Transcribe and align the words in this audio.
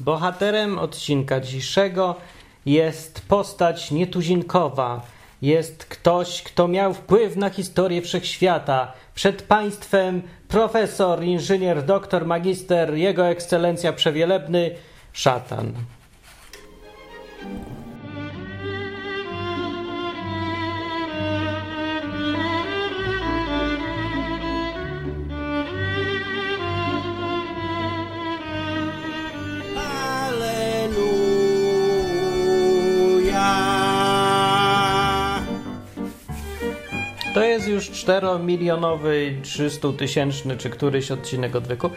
Bohaterem 0.00 0.78
odcinka 0.78 1.40
dzisiejszego 1.40 2.16
jest 2.66 3.20
postać 3.28 3.90
nietuzinkowa. 3.90 5.02
Jest 5.42 5.84
ktoś, 5.84 6.42
kto 6.42 6.68
miał 6.68 6.94
wpływ 6.94 7.36
na 7.36 7.50
historię 7.50 8.02
wszechświata. 8.02 8.92
Przed 9.14 9.42
państwem 9.42 10.22
profesor, 10.48 11.24
inżynier, 11.24 11.84
doktor, 11.84 12.26
magister, 12.26 12.94
jego 12.94 13.26
ekscelencja 13.26 13.92
przewielebny, 13.92 14.70
szatan. 15.12 15.72
Już 37.88 38.04
4-milionowy, 38.04 39.42
300 39.42 39.88
tysięczny 39.98 40.56
czy 40.56 40.70
któryś 40.70 41.10
odcinek 41.10 41.56
odwyku, 41.56 41.90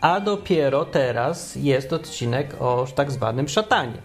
a 0.00 0.20
dopiero 0.20 0.84
teraz 0.84 1.56
jest 1.56 1.92
odcinek 1.92 2.56
o 2.60 2.86
tak 2.94 3.10
zwanym 3.10 3.48
szatanie. 3.48 3.98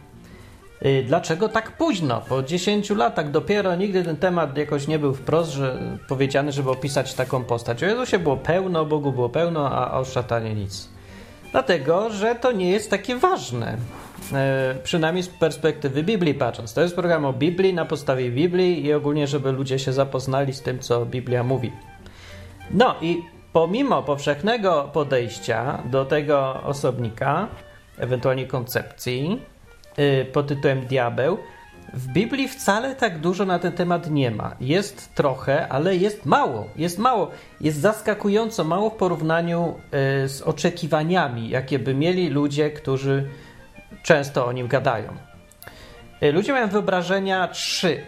Y, 0.86 1.04
Dlaczego 1.08 1.50
tak 1.50 1.78
późno? 1.78 2.22
Po 2.30 2.44
10 2.44 2.90
latach 2.90 3.32
dopiero 3.32 3.76
nigdy 3.76 4.04
ten 4.04 4.18
temat 4.18 4.58
jakoś 4.58 4.88
nie 4.88 5.00
był 5.00 5.14
wprost 5.14 5.52
że, 5.52 5.98
powiedziany, 6.08 6.52
żeby 6.52 6.70
opisać 6.70 7.14
taką 7.14 7.44
postać. 7.44 7.84
O 7.84 7.86
Jezusie 7.86 8.20
było 8.20 8.38
pełno, 8.38 8.86
Bogu 8.86 9.12
było 9.12 9.30
pełno, 9.30 9.72
a 9.72 10.00
o 10.00 10.06
szatanie 10.06 10.54
nic. 10.56 10.90
Dlatego, 11.52 12.10
że 12.10 12.36
to 12.36 12.52
nie 12.52 12.72
jest 12.72 12.90
takie 12.90 13.16
ważne. 13.16 13.78
E, 14.34 14.76
przynajmniej 14.84 15.24
z 15.24 15.28
perspektywy 15.28 16.04
Biblii 16.04 16.34
patrząc. 16.34 16.74
To 16.74 16.82
jest 16.82 16.96
program 16.96 17.26
o 17.26 17.34
Biblii 17.34 17.74
na 17.74 17.86
podstawie 17.86 18.32
Biblii 18.32 18.86
i 18.86 18.94
ogólnie, 18.94 19.28
żeby 19.28 19.52
ludzie 19.52 19.80
się 19.80 19.94
zapoznali 19.94 20.54
z 20.54 20.62
tym, 20.62 20.80
co 20.80 21.06
Biblia 21.06 21.44
mówi. 21.44 21.72
No 22.72 22.96
i 23.02 23.24
pomimo 23.54 24.04
powszechnego 24.04 24.90
podejścia 24.94 25.84
do 25.86 26.06
tego 26.06 26.64
osobnika, 26.64 27.48
ewentualnie 27.98 28.48
koncepcji 28.48 29.42
yy, 29.98 30.26
pod 30.26 30.48
tytułem 30.48 30.86
diabeł, 30.86 31.38
w 31.94 32.08
Biblii 32.08 32.48
wcale 32.48 32.96
tak 32.96 33.20
dużo 33.20 33.46
na 33.46 33.60
ten 33.60 33.72
temat 33.72 34.10
nie 34.10 34.32
ma. 34.32 34.56
Jest 34.60 35.16
trochę, 35.16 35.68
ale 35.68 35.96
jest 35.96 36.26
mało. 36.26 36.68
Jest 36.76 37.00
mało. 37.00 37.32
Jest 37.62 37.80
zaskakująco 37.80 38.64
mało 38.64 38.90
w 38.90 38.96
porównaniu 38.96 39.76
yy, 40.22 40.30
z 40.30 40.42
oczekiwaniami, 40.42 41.50
jakie 41.50 41.80
by 41.80 41.94
mieli 41.94 42.30
ludzie, 42.30 42.70
którzy 42.70 43.30
często 44.04 44.46
o 44.46 44.52
nim 44.52 44.68
gadają. 44.68 45.14
Yy, 46.22 46.32
Ludzie 46.32 46.54
mają 46.54 46.68
wyobrażenia 46.68 47.48
trzy 47.48 48.04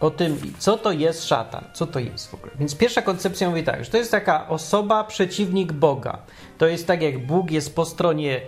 o 0.00 0.10
tym, 0.10 0.54
co 0.58 0.76
to 0.76 0.92
jest 0.92 1.24
szatan, 1.24 1.64
co 1.72 1.86
to 1.86 1.98
jest 1.98 2.30
w 2.30 2.34
ogóle. 2.34 2.52
Więc 2.58 2.76
pierwsza 2.76 3.02
koncepcja 3.02 3.48
mówi 3.48 3.62
tak, 3.64 3.84
że 3.84 3.90
to 3.90 3.96
jest 3.96 4.10
taka 4.10 4.48
osoba, 4.48 5.04
przeciwnik 5.04 5.72
Boga. 5.72 6.18
To 6.58 6.66
jest 6.66 6.86
tak, 6.86 7.02
jak 7.02 7.26
Bóg 7.26 7.50
jest 7.50 7.76
po 7.76 7.84
stronie 7.84 8.40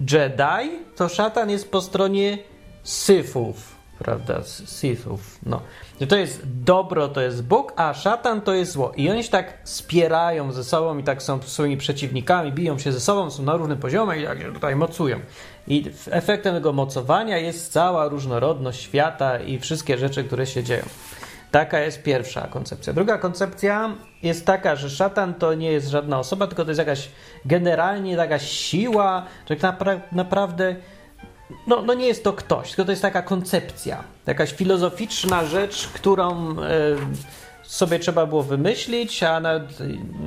Jedi, 0.00 0.70
to 0.96 1.08
szatan 1.08 1.50
jest 1.50 1.70
po 1.70 1.80
stronie 1.80 2.38
Syfów, 2.82 3.76
prawda? 3.98 4.42
Sithów, 4.66 5.38
no. 5.46 5.60
To 6.08 6.16
jest 6.16 6.40
dobro, 6.62 7.08
to 7.08 7.20
jest 7.20 7.44
Bóg, 7.44 7.72
a 7.76 7.94
szatan 7.94 8.40
to 8.40 8.54
jest 8.54 8.72
zło. 8.72 8.92
I 8.96 9.10
oni 9.10 9.24
się 9.24 9.30
tak 9.30 9.58
spierają 9.64 10.52
ze 10.52 10.64
sobą 10.64 10.98
i 10.98 11.02
tak 11.02 11.22
są 11.22 11.42
swoimi 11.42 11.76
przeciwnikami, 11.76 12.52
biją 12.52 12.78
się 12.78 12.92
ze 12.92 13.00
sobą, 13.00 13.30
są 13.30 13.42
na 13.42 13.56
różnym 13.56 13.78
poziomie 13.78 14.22
i 14.22 14.24
tak 14.24 14.42
się 14.42 14.52
tutaj 14.52 14.76
mocują. 14.76 15.20
I 15.68 15.90
efektem 16.10 16.54
tego 16.54 16.72
mocowania 16.72 17.38
jest 17.38 17.72
cała 17.72 18.08
różnorodność 18.08 18.82
świata 18.82 19.38
i 19.38 19.58
wszystkie 19.58 19.98
rzeczy, 19.98 20.24
które 20.24 20.46
się 20.46 20.64
dzieją. 20.64 20.84
Taka 21.50 21.80
jest 21.80 22.02
pierwsza 22.02 22.40
koncepcja. 22.40 22.92
Druga 22.92 23.18
koncepcja 23.18 23.94
jest 24.22 24.46
taka, 24.46 24.76
że 24.76 24.90
szatan 24.90 25.34
to 25.34 25.54
nie 25.54 25.72
jest 25.72 25.88
żadna 25.88 26.18
osoba, 26.18 26.46
tylko 26.46 26.64
to 26.64 26.70
jest 26.70 26.78
jakaś 26.78 27.08
generalnie 27.44 28.12
jakaś 28.12 28.50
siła, 28.50 29.26
że 29.50 29.56
tak 29.56 29.78
napra- 29.78 30.00
naprawdę 30.12 30.76
no, 31.66 31.82
no 31.82 31.94
nie 31.94 32.06
jest 32.06 32.24
to 32.24 32.32
ktoś, 32.32 32.68
tylko 32.68 32.84
to 32.84 32.92
jest 32.92 33.02
taka 33.02 33.22
koncepcja, 33.22 34.04
jakaś 34.26 34.52
filozoficzna 34.52 35.44
rzecz, 35.44 35.88
którą 35.88 36.50
e, 36.50 36.56
sobie 37.62 37.98
trzeba 37.98 38.26
było 38.26 38.42
wymyślić, 38.42 39.22
a 39.22 39.40
nawet 39.40 39.78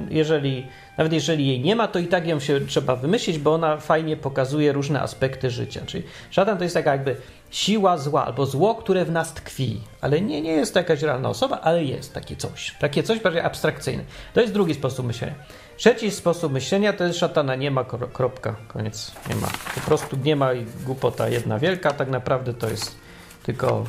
jeżeli, 0.10 0.68
nawet 1.00 1.14
jeżeli 1.14 1.48
jej 1.48 1.60
nie 1.60 1.76
ma, 1.76 1.88
to 1.88 2.00
i 2.00 2.08
tak 2.08 2.28
ją 2.28 2.40
się 2.40 2.62
trzeba 2.62 2.96
wymyślić, 2.96 3.38
bo 3.38 3.54
ona 3.54 3.78
fajnie 3.78 4.18
pokazuje 4.18 4.72
różne 4.72 5.02
aspekty 5.02 5.50
życia. 5.50 5.82
Czyli 5.86 6.04
szatan 6.32 6.58
to 6.58 6.64
jest 6.64 6.76
taka 6.76 6.92
jakby 6.92 7.16
siła 7.52 7.98
zła, 7.98 8.26
albo 8.26 8.46
zło, 8.46 8.76
które 8.76 9.06
w 9.06 9.12
nas 9.12 9.34
tkwi, 9.34 9.82
ale 10.02 10.22
nie, 10.22 10.42
nie 10.42 10.52
jest 10.52 10.74
to 10.74 10.80
jakaś 10.80 11.02
realna 11.02 11.30
osoba, 11.30 11.60
ale 11.62 11.84
jest 11.84 12.14
takie 12.14 12.36
coś. 12.36 12.76
Takie 12.80 13.04
coś 13.04 13.20
bardziej 13.20 13.42
abstrakcyjne. 13.42 14.04
To 14.34 14.42
jest 14.42 14.54
drugi 14.54 14.74
sposób 14.74 15.06
myślenia. 15.06 15.36
Trzeci 15.78 16.12
sposób 16.12 16.54
myślenia 16.54 16.94
to 16.94 17.04
jest 17.04 17.20
szatana, 17.20 17.56
nie 17.56 17.72
ma 17.72 17.84
kro- 17.84 18.12
kropka, 18.14 18.56
koniec, 18.68 19.12
nie 19.30 19.36
ma. 19.36 19.48
Po 19.76 19.82
prostu 19.82 20.18
nie 20.24 20.36
ma 20.36 20.54
i 20.54 20.66
głupota 20.86 21.30
jedna 21.30 21.60
wielka, 21.60 21.94
tak 21.94 22.10
naprawdę 22.10 22.54
to 22.54 22.70
jest 22.70 22.96
tylko 23.44 23.86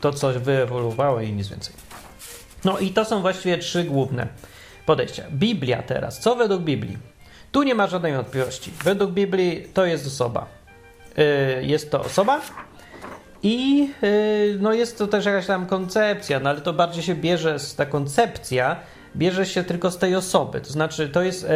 to, 0.00 0.12
co 0.12 0.40
wyewoluowało 0.40 1.20
i 1.20 1.32
nic 1.32 1.48
więcej. 1.48 1.74
No 2.64 2.78
i 2.78 2.90
to 2.90 3.04
są 3.04 3.20
właściwie 3.20 3.58
trzy 3.58 3.84
główne 3.84 4.28
podejścia. 4.86 5.24
Biblia 5.30 5.82
teraz. 5.82 6.20
Co 6.20 6.36
według 6.36 6.62
Biblii? 6.62 6.98
Tu 7.52 7.62
nie 7.62 7.74
ma 7.74 7.86
żadnej 7.86 8.12
wątpliwości. 8.12 8.70
Według 8.84 9.10
Biblii 9.10 9.68
to 9.74 9.86
jest 9.86 10.06
osoba. 10.06 10.46
Yy, 11.16 11.64
jest 11.64 11.90
to 11.90 12.00
osoba 12.00 12.40
i 13.42 13.88
yy, 14.02 14.58
no 14.60 14.72
jest 14.72 14.98
to 14.98 15.06
też 15.06 15.24
jakaś 15.24 15.46
tam 15.46 15.66
koncepcja, 15.66 16.40
no 16.40 16.50
ale 16.50 16.60
to 16.60 16.72
bardziej 16.72 17.02
się 17.02 17.14
bierze, 17.14 17.58
z, 17.58 17.74
ta 17.74 17.86
koncepcja 17.86 18.76
bierze 19.16 19.46
się 19.46 19.64
tylko 19.64 19.90
z 19.90 19.98
tej 19.98 20.16
osoby. 20.16 20.60
To 20.60 20.72
znaczy 20.72 21.08
to 21.08 21.22
jest... 21.22 21.46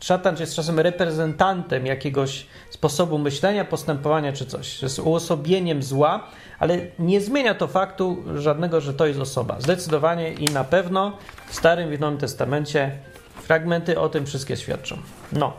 Szatan 0.00 0.36
jest 0.40 0.54
czasem 0.54 0.80
reprezentantem 0.80 1.86
jakiegoś 1.86 2.46
sposobu 2.70 3.18
myślenia, 3.18 3.64
postępowania 3.64 4.32
czy 4.32 4.46
coś. 4.46 4.82
Jest 4.82 4.98
uosobieniem 4.98 5.82
zła, 5.82 6.26
ale 6.58 6.78
nie 6.98 7.20
zmienia 7.20 7.54
to 7.54 7.68
faktu 7.68 8.24
żadnego, 8.36 8.80
że 8.80 8.94
to 8.94 9.06
jest 9.06 9.20
osoba. 9.20 9.56
Zdecydowanie 9.60 10.32
i 10.32 10.44
na 10.44 10.64
pewno 10.64 11.16
w 11.48 11.54
Starym 11.54 11.94
i 11.94 11.98
Nowym 11.98 12.18
Testamencie 12.18 12.98
fragmenty 13.42 14.00
o 14.00 14.08
tym 14.08 14.26
wszystkie 14.26 14.56
świadczą. 14.56 14.96
No. 15.32 15.52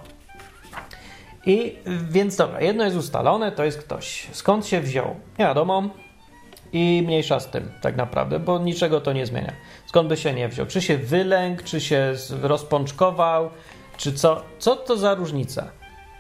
I 1.46 1.76
więc 2.10 2.36
dobra, 2.36 2.62
jedno 2.62 2.84
jest 2.84 2.98
ustalone, 2.98 3.52
to 3.52 3.64
jest 3.64 3.78
ktoś. 3.78 4.28
Skąd 4.32 4.68
się 4.68 4.82
wziął? 4.82 5.16
Nie 5.40 5.46
wiadomo. 5.46 5.84
I 6.74 7.04
mniejsza 7.06 7.40
z 7.40 7.52
tym, 7.52 7.72
tak 7.82 7.96
naprawdę, 7.96 8.40
bo 8.40 8.60
niczego 8.60 9.02
to 9.02 9.14
nie 9.14 9.26
zmienia. 9.26 9.54
Skąd 9.86 10.10
by 10.10 10.18
się 10.18 10.34
nie 10.34 10.50
wziął? 10.50 10.66
Czy 10.66 10.82
się 10.82 10.98
wylękł, 10.98 11.64
czy 11.64 11.82
się 11.82 12.14
rozpączkował, 12.42 13.50
czy 13.98 14.14
co? 14.14 14.44
Co 14.60 14.76
to 14.76 14.98
za 14.98 15.16
różnica? 15.16 15.72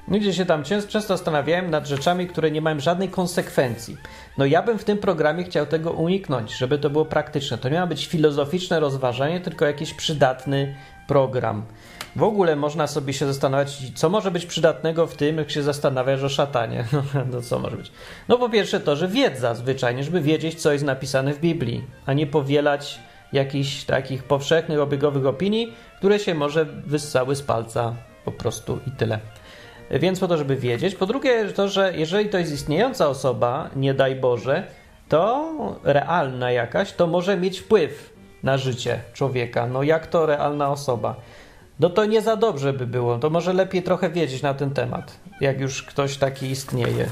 Ludzie 0.08 0.34
się 0.34 0.46
tam 0.46 0.63
często, 0.63 0.91
często 0.91 1.18
zastanawiałem 1.18 1.69
nad 1.69 1.88
rzeczami, 1.88 2.28
które 2.28 2.52
nie 2.52 2.62
mają 2.62 2.80
żadnej 2.80 3.09
konsekwencji. 3.09 3.97
No 4.38 4.46
ja 4.46 4.63
bym 4.63 4.78
w 4.80 4.84
tym 4.84 4.97
programie 4.97 5.44
chciał 5.44 5.66
tego 5.66 5.91
uniknąć, 5.91 6.58
żeby 6.58 6.78
to 6.78 6.90
było 6.90 7.06
praktyczne. 7.06 7.58
To 7.58 7.69
nie 7.69 7.80
ma 7.80 7.88
być 7.88 8.08
filozoficzne 8.08 8.80
rozważanie, 8.80 9.40
tylko 9.40 9.66
jakiś 9.66 9.94
przydatny 9.94 10.75
program. 11.08 11.66
W 12.16 12.24
ogóle 12.24 12.56
można 12.56 12.88
sobie 12.88 13.13
się 13.13 13.25
zastanawiać, 13.25 13.78
co 13.96 14.09
może 14.09 14.31
być 14.31 14.46
przydatnego 14.46 15.07
w 15.07 15.16
tym, 15.16 15.38
jak 15.38 15.52
się 15.52 15.63
zastanawiasz 15.63 16.24
o 16.24 16.30
szatanie. 16.30 16.86
No, 16.94 17.03
no 17.31 17.42
co 17.42 17.59
może 17.59 17.78
być? 17.78 17.92
No 18.28 18.38
po 18.38 18.50
pierwsze 18.50 18.80
to, 18.80 18.96
że 18.96 19.07
wiedza 19.07 19.56
zwyczajnie, 19.56 20.03
żeby 20.03 20.22
wiedzieć, 20.22 20.62
co 20.62 20.74
jest 20.74 20.84
napisane 20.84 21.34
w 21.34 21.40
Biblii, 21.40 21.84
a 22.06 22.13
nie 22.13 22.28
powielać 22.28 23.00
jakichś 23.34 23.84
takich 23.84 24.24
powszechnych, 24.24 24.80
obiegowych 24.80 25.25
opinii, 25.25 25.74
które 25.97 26.19
się 26.19 26.36
może 26.36 26.66
wyssały 26.66 27.36
z 27.36 27.41
palca 27.41 27.96
po 28.25 28.31
prostu 28.31 28.80
i 28.88 28.91
tyle. 28.91 29.19
Więc 29.91 30.19
po 30.19 30.28
to, 30.28 30.38
żeby 30.38 30.56
wiedzieć. 30.56 30.96
Po 30.96 31.06
drugie, 31.06 31.46
to, 31.46 31.69
że 31.69 31.94
jeżeli 31.96 32.30
to 32.30 32.38
jest 32.38 32.54
istniejąca 32.54 33.07
osoba, 33.07 33.69
nie 33.75 33.94
daj 33.94 34.16
Boże, 34.16 34.68
to 35.10 35.51
realna 35.83 36.51
jakaś, 36.51 36.94
to 36.94 37.07
może 37.07 37.38
mieć 37.38 37.60
wpływ 37.60 38.13
na 38.44 38.57
życie 38.57 39.00
człowieka. 39.13 39.68
No 39.68 39.83
jak 39.83 40.07
to 40.07 40.25
realna 40.25 40.69
osoba? 40.69 41.16
No 41.80 41.89
to 41.89 42.06
nie 42.06 42.21
za 42.21 42.36
dobrze 42.36 42.74
by 42.74 42.88
było. 42.88 43.19
To 43.19 43.30
może 43.30 43.54
lepiej 43.54 43.83
trochę 43.83 44.10
wiedzieć 44.10 44.42
na 44.42 44.54
ten 44.54 44.71
temat, 44.71 45.19
jak 45.42 45.60
już 45.60 45.83
ktoś 45.83 46.18
taki 46.18 46.50
istnieje. 46.50 47.06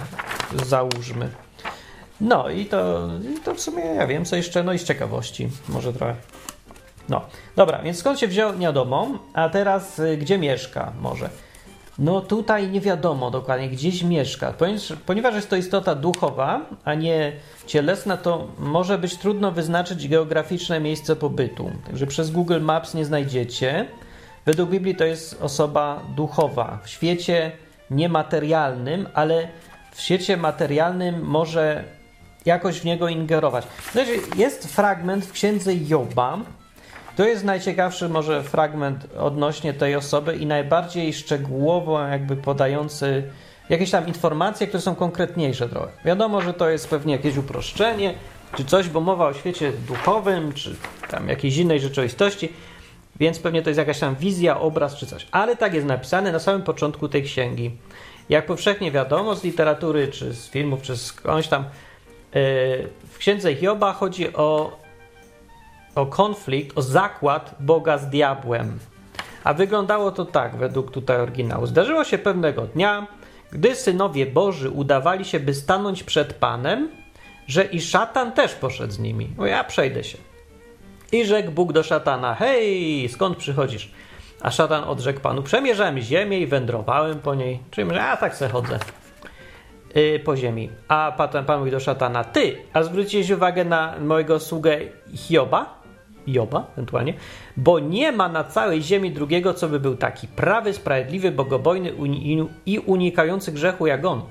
Załóżmy. 0.65 1.29
No 2.23 2.49
i 2.49 2.65
to, 2.65 3.09
i 3.35 3.39
to 3.39 3.55
w 3.55 3.59
sumie 3.59 3.83
ja 3.83 4.07
wiem, 4.07 4.25
co 4.25 4.35
jeszcze, 4.35 4.63
no 4.63 4.73
i 4.73 4.79
z 4.79 4.83
ciekawości, 4.83 5.49
może 5.69 5.93
trochę. 5.93 6.15
No, 7.09 7.21
dobra, 7.55 7.81
więc 7.81 7.97
skąd 7.97 8.19
się 8.19 8.27
wziął, 8.27 8.53
nie 8.53 8.59
wiadomo, 8.59 9.19
a 9.33 9.49
teraz 9.49 9.99
y, 9.99 10.17
gdzie 10.17 10.37
mieszka 10.37 10.93
może? 11.01 11.29
No 11.99 12.21
tutaj 12.21 12.69
nie 12.69 12.81
wiadomo 12.81 13.31
dokładnie, 13.31 13.69
gdzieś 13.69 14.03
mieszka. 14.03 14.53
Ponieważ, 14.53 14.93
ponieważ 15.05 15.35
jest 15.35 15.49
to 15.49 15.55
istota 15.55 15.95
duchowa, 15.95 16.61
a 16.85 16.93
nie 16.93 17.31
cielesna, 17.67 18.17
to 18.17 18.47
może 18.59 18.97
być 18.97 19.17
trudno 19.17 19.51
wyznaczyć 19.51 20.07
geograficzne 20.07 20.79
miejsce 20.79 21.15
pobytu. 21.15 21.71
Także 21.85 22.07
przez 22.07 22.31
Google 22.31 22.61
Maps 22.61 22.93
nie 22.93 23.05
znajdziecie. 23.05 23.87
Według 24.45 24.69
Biblii 24.69 24.95
to 24.95 25.05
jest 25.05 25.41
osoba 25.41 26.03
duchowa 26.15 26.79
w 26.83 26.89
świecie 26.89 27.51
niematerialnym, 27.91 29.07
ale 29.13 29.47
w 29.91 30.01
świecie 30.01 30.37
materialnym 30.37 31.21
może 31.21 31.83
jakoś 32.45 32.79
w 32.79 32.85
niego 32.85 33.09
ingerować. 33.09 33.67
Znaczy, 33.91 34.19
jest 34.37 34.75
fragment 34.75 35.25
w 35.25 35.31
księdze 35.31 35.71
Joba. 35.75 36.37
To 37.15 37.25
jest 37.25 37.43
najciekawszy 37.43 38.09
może 38.09 38.43
fragment 38.43 39.07
odnośnie 39.17 39.73
tej 39.73 39.95
osoby 39.95 40.35
i 40.35 40.45
najbardziej 40.45 41.13
szczegółowo 41.13 42.07
jakby 42.07 42.35
podający 42.35 43.23
jakieś 43.69 43.91
tam 43.91 44.07
informacje, 44.07 44.67
które 44.67 44.81
są 44.81 44.95
konkretniejsze 44.95 45.69
trochę. 45.69 45.87
Wiadomo, 46.05 46.41
że 46.41 46.53
to 46.53 46.69
jest 46.69 46.89
pewnie 46.89 47.13
jakieś 47.13 47.37
uproszczenie, 47.37 48.13
czy 48.57 48.65
coś, 48.65 48.89
bo 48.89 49.01
mowa 49.01 49.27
o 49.27 49.33
świecie 49.33 49.71
duchowym, 49.87 50.53
czy 50.53 50.75
tam 51.09 51.29
jakiejś 51.29 51.57
innej 51.57 51.79
rzeczywistości, 51.79 52.53
więc 53.19 53.39
pewnie 53.39 53.61
to 53.61 53.69
jest 53.69 53.77
jakaś 53.77 53.99
tam 53.99 54.15
wizja, 54.15 54.59
obraz 54.59 54.95
czy 54.95 55.05
coś. 55.05 55.27
Ale 55.31 55.55
tak 55.55 55.73
jest 55.73 55.87
napisane 55.87 56.31
na 56.31 56.39
samym 56.39 56.61
początku 56.61 57.09
tej 57.09 57.23
księgi. 57.23 57.71
Jak 58.29 58.45
powszechnie 58.45 58.91
wiadomo 58.91 59.35
z 59.35 59.43
literatury, 59.43 60.07
czy 60.07 60.33
z 60.33 60.49
filmów, 60.49 60.81
czy 60.81 60.97
skądś 60.97 61.47
tam, 61.47 61.63
w 63.09 63.17
księdze 63.17 63.55
Hioba 63.55 63.93
chodzi 63.93 64.33
o, 64.33 64.77
o 65.95 66.05
konflikt, 66.05 66.77
o 66.77 66.81
zakład 66.81 67.55
Boga 67.59 67.97
z 67.97 68.09
diabłem. 68.09 68.79
A 69.43 69.53
wyglądało 69.53 70.11
to 70.11 70.25
tak, 70.25 70.55
według 70.55 70.91
tutaj 70.91 71.17
oryginału. 71.17 71.65
Zdarzyło 71.65 72.03
się 72.03 72.17
pewnego 72.17 72.61
dnia, 72.61 73.07
gdy 73.51 73.75
synowie 73.75 74.25
Boży 74.25 74.69
udawali 74.69 75.25
się, 75.25 75.39
by 75.39 75.53
stanąć 75.53 76.03
przed 76.03 76.33
Panem, 76.33 76.89
że 77.47 77.63
i 77.63 77.81
szatan 77.81 78.31
też 78.31 78.55
poszedł 78.55 78.93
z 78.93 78.99
nimi. 78.99 79.29
O 79.37 79.45
ja 79.45 79.63
przejdę 79.63 80.03
się. 80.03 80.17
I 81.11 81.25
rzekł 81.25 81.51
Bóg 81.51 81.73
do 81.73 81.83
szatana: 81.83 82.35
Hej, 82.35 83.09
skąd 83.09 83.37
przychodzisz? 83.37 83.91
A 84.41 84.51
szatan 84.51 84.83
odrzekł 84.83 85.19
panu: 85.19 85.43
Przemierzałem 85.43 85.99
ziemię 85.99 86.39
i 86.39 86.47
wędrowałem 86.47 87.19
po 87.19 87.35
niej. 87.35 87.59
Czyli 87.71 87.89
że 87.89 87.95
ja 87.95 88.17
tak 88.17 88.35
se 88.35 88.49
chodzę 88.49 88.79
yy, 89.95 90.19
po 90.19 90.37
ziemi. 90.37 90.69
A 90.87 91.13
potem 91.17 91.45
pan 91.45 91.59
mówi 91.59 91.71
do 91.71 91.79
szatana: 91.79 92.23
Ty, 92.23 92.57
a 92.73 92.83
zwróciłeś 92.83 93.29
uwagę 93.29 93.65
na 93.65 93.95
mojego 93.99 94.39
sługę 94.39 94.79
Hioba? 95.15 95.83
Joba 96.27 96.67
ewentualnie, 96.73 97.13
bo 97.57 97.79
nie 97.79 98.11
ma 98.11 98.29
na 98.29 98.43
całej 98.43 98.81
ziemi 98.81 99.11
drugiego, 99.11 99.53
co 99.53 99.69
by 99.69 99.79
był 99.79 99.95
taki 99.95 100.27
prawy, 100.27 100.73
sprawiedliwy, 100.73 101.31
bogobojny 101.31 101.93
i 102.65 102.79
unikający 102.79 103.51
grzechu 103.51 103.87
jak 103.87 104.05
on. 104.05 104.21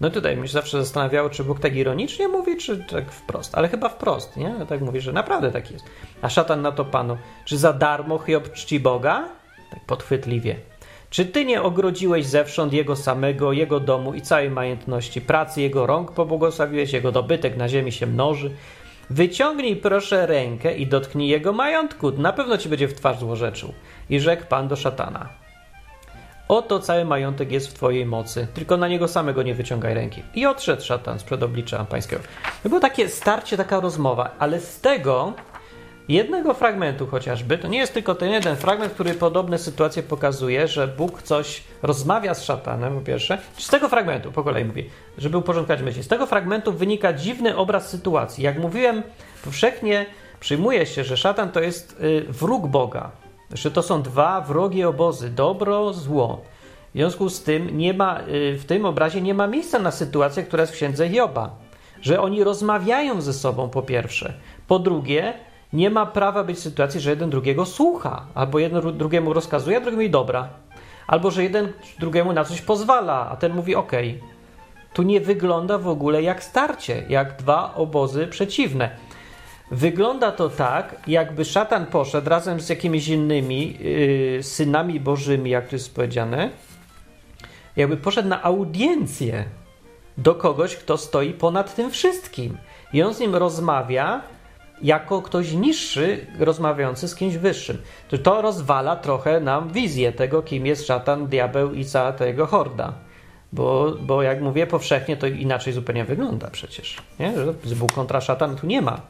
No 0.00 0.10
tutaj 0.10 0.36
mnie 0.36 0.46
się 0.46 0.52
zawsze 0.52 0.78
zastanawiało, 0.78 1.30
czy 1.30 1.44
Bóg 1.44 1.60
tak 1.60 1.76
ironicznie 1.76 2.28
mówi, 2.28 2.56
czy 2.56 2.84
tak 2.84 3.12
wprost. 3.12 3.54
Ale 3.54 3.68
chyba 3.68 3.88
wprost, 3.88 4.36
nie? 4.36 4.54
Tak 4.68 4.80
mówi, 4.80 5.00
że 5.00 5.12
naprawdę 5.12 5.50
tak 5.50 5.70
jest. 5.70 5.84
A 6.22 6.28
szatan 6.28 6.62
na 6.62 6.72
to 6.72 6.84
panu, 6.84 7.18
czy 7.44 7.58
za 7.58 7.72
darmo 7.72 8.18
Hiob 8.18 8.52
czci 8.52 8.80
Boga? 8.80 9.28
Tak 9.70 9.84
podchwytliwie. 9.86 10.56
Czy 11.10 11.26
ty 11.26 11.44
nie 11.44 11.62
ogrodziłeś 11.62 12.26
zewsząd 12.26 12.72
jego 12.72 12.96
samego, 12.96 13.52
jego 13.52 13.80
domu 13.80 14.14
i 14.14 14.22
całej 14.22 14.50
majątności, 14.50 15.20
pracy 15.20 15.60
jego 15.60 15.86
rąk 15.86 16.12
pobłogosławiłeś, 16.12 16.92
jego 16.92 17.12
dobytek 17.12 17.56
na 17.56 17.68
ziemi 17.68 17.92
się 17.92 18.06
mnoży? 18.06 18.50
Wyciągnij 19.10 19.76
proszę 19.76 20.26
rękę 20.26 20.76
i 20.76 20.86
dotknij 20.86 21.28
jego 21.28 21.52
majątku, 21.52 22.10
na 22.10 22.32
pewno 22.32 22.58
ci 22.58 22.68
będzie 22.68 22.88
w 22.88 22.94
twarz 22.94 23.18
złorzeczył. 23.18 23.72
I 24.10 24.20
rzekł 24.20 24.46
pan 24.46 24.68
do 24.68 24.76
szatana. 24.76 25.28
Oto 26.48 26.80
cały 26.80 27.04
majątek 27.04 27.52
jest 27.52 27.68
w 27.68 27.74
twojej 27.74 28.06
mocy, 28.06 28.46
tylko 28.54 28.76
na 28.76 28.88
niego 28.88 29.08
samego 29.08 29.42
nie 29.42 29.54
wyciągaj 29.54 29.94
ręki. 29.94 30.22
I 30.34 30.46
odszedł 30.46 30.82
szatan 30.82 31.18
sprzed 31.18 31.42
oblicza 31.42 31.84
pańskiego. 31.84 32.22
To 32.62 32.68
było 32.68 32.80
takie 32.80 33.08
starcie, 33.08 33.56
taka 33.56 33.80
rozmowa, 33.80 34.30
ale 34.38 34.60
z 34.60 34.80
tego 34.80 35.32
jednego 36.08 36.54
fragmentu 36.54 37.06
chociażby, 37.06 37.58
to 37.58 37.68
nie 37.68 37.78
jest 37.78 37.94
tylko 37.94 38.14
ten 38.14 38.30
jeden 38.30 38.56
fragment, 38.56 38.92
który 38.92 39.14
podobne 39.14 39.58
sytuacje 39.58 40.02
pokazuje, 40.02 40.68
że 40.68 40.88
Bóg 40.88 41.22
coś 41.22 41.62
rozmawia 41.82 42.34
z 42.34 42.44
szatanem, 42.44 42.94
po 42.94 43.00
pierwsze. 43.00 43.38
Z 43.58 43.68
tego 43.68 43.88
fragmentu, 43.88 44.32
po 44.32 44.44
kolei 44.44 44.64
mówię, 44.64 44.84
żeby 45.18 45.38
uporządkować 45.38 45.82
myśli. 45.82 46.02
Z 46.02 46.08
tego 46.08 46.26
fragmentu 46.26 46.72
wynika 46.72 47.12
dziwny 47.12 47.56
obraz 47.56 47.88
sytuacji. 47.88 48.44
Jak 48.44 48.58
mówiłem, 48.58 49.02
powszechnie 49.44 50.06
przyjmuje 50.40 50.86
się, 50.86 51.04
że 51.04 51.16
szatan 51.16 51.52
to 51.52 51.60
jest 51.60 52.00
y, 52.00 52.24
wróg 52.28 52.66
Boga, 52.66 53.10
że 53.52 53.70
to 53.70 53.82
są 53.82 54.02
dwa 54.02 54.40
wrogie 54.40 54.88
obozy, 54.88 55.30
dobro, 55.30 55.92
zło. 55.92 56.44
W 56.88 56.92
związku 56.92 57.28
z 57.28 57.42
tym 57.42 57.78
nie 57.78 57.94
ma, 57.94 58.20
y, 58.20 58.58
w 58.58 58.64
tym 58.64 58.84
obrazie 58.84 59.20
nie 59.20 59.34
ma 59.34 59.46
miejsca 59.46 59.78
na 59.78 59.90
sytuację, 59.90 60.42
która 60.42 60.60
jest 60.60 60.72
w 60.72 60.76
księdze 60.76 61.08
Joba. 61.08 61.56
Że 62.02 62.20
oni 62.20 62.44
rozmawiają 62.44 63.20
ze 63.20 63.32
sobą 63.32 63.68
po 63.68 63.82
pierwsze. 63.82 64.34
Po 64.66 64.78
drugie, 64.78 65.34
nie 65.72 65.90
ma 65.90 66.06
prawa 66.06 66.44
być 66.44 66.58
sytuacji, 66.58 67.00
że 67.00 67.10
jeden 67.10 67.30
drugiego 67.30 67.66
słucha, 67.66 68.26
albo 68.34 68.58
jeden 68.58 68.98
drugiemu 68.98 69.32
rozkazuje, 69.32 69.76
a 69.76 69.80
drugi 69.80 69.96
mówi 69.96 70.10
dobra. 70.10 70.48
Albo 71.06 71.30
że 71.30 71.42
jeden 71.42 71.72
drugiemu 71.98 72.32
na 72.32 72.44
coś 72.44 72.60
pozwala, 72.60 73.28
a 73.30 73.36
ten 73.36 73.54
mówi 73.54 73.74
ok. 73.74 73.92
Tu 74.92 75.02
nie 75.02 75.20
wygląda 75.20 75.78
w 75.78 75.88
ogóle 75.88 76.22
jak 76.22 76.44
starcie, 76.44 77.04
jak 77.08 77.36
dwa 77.36 77.74
obozy 77.74 78.26
przeciwne. 78.26 78.90
Wygląda 79.70 80.32
to 80.32 80.48
tak, 80.48 80.96
jakby 81.06 81.44
szatan 81.44 81.86
poszedł 81.86 82.30
razem 82.30 82.60
z 82.60 82.68
jakimiś 82.68 83.08
innymi 83.08 83.78
yy, 83.80 84.42
synami 84.42 85.00
bożymi, 85.00 85.50
jak 85.50 85.68
to 85.68 85.76
jest 85.76 85.94
powiedziane, 85.94 86.50
jakby 87.76 87.96
poszedł 87.96 88.28
na 88.28 88.42
audiencję 88.42 89.44
do 90.18 90.34
kogoś, 90.34 90.76
kto 90.76 90.96
stoi 90.96 91.32
ponad 91.32 91.74
tym 91.74 91.90
wszystkim. 91.90 92.58
I 92.92 93.02
on 93.02 93.14
z 93.14 93.20
nim 93.20 93.36
rozmawia 93.36 94.22
jako 94.82 95.22
ktoś 95.22 95.52
niższy, 95.52 96.26
rozmawiający 96.38 97.08
z 97.08 97.14
kimś 97.14 97.36
wyższym. 97.36 97.78
To, 98.22 98.42
rozwala 98.42 98.96
trochę 98.96 99.40
nam 99.40 99.72
wizję 99.72 100.12
tego, 100.12 100.42
kim 100.42 100.66
jest 100.66 100.86
szatan, 100.86 101.26
diabeł 101.26 101.72
i 101.72 101.84
cała 101.84 102.12
ta 102.12 102.26
jego 102.26 102.46
horda. 102.46 102.92
Bo, 103.52 103.96
bo 104.00 104.22
jak 104.22 104.40
mówię 104.40 104.66
powszechnie, 104.66 105.16
to 105.16 105.26
inaczej 105.26 105.72
zupełnie 105.72 106.04
wygląda 106.04 106.50
przecież. 106.50 106.96
Nie? 107.18 107.32
Że 107.64 107.76
Bóg 107.76 107.92
kontra 107.92 108.20
szatan 108.20 108.56
tu 108.56 108.66
nie 108.66 108.82
ma. 108.82 109.00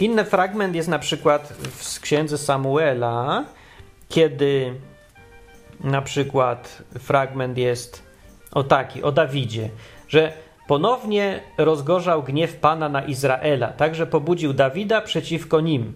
Inny 0.00 0.24
fragment 0.24 0.74
jest 0.74 0.88
na 0.88 0.98
przykład 0.98 1.48
w 1.48 2.00
księdze 2.00 2.38
Samuela, 2.38 3.44
kiedy 4.08 4.74
na 5.80 6.02
przykład 6.02 6.82
fragment 6.98 7.58
jest 7.58 8.02
o 8.52 8.62
taki, 8.62 9.02
o 9.02 9.12
Dawidzie, 9.12 9.68
że 10.08 10.32
ponownie 10.70 11.40
rozgorzał 11.58 12.22
gniew 12.22 12.56
Pana 12.56 12.88
na 12.88 13.02
Izraela, 13.02 13.68
także 13.68 14.06
pobudził 14.06 14.52
Dawida 14.52 15.00
przeciwko 15.00 15.60
nim, 15.60 15.92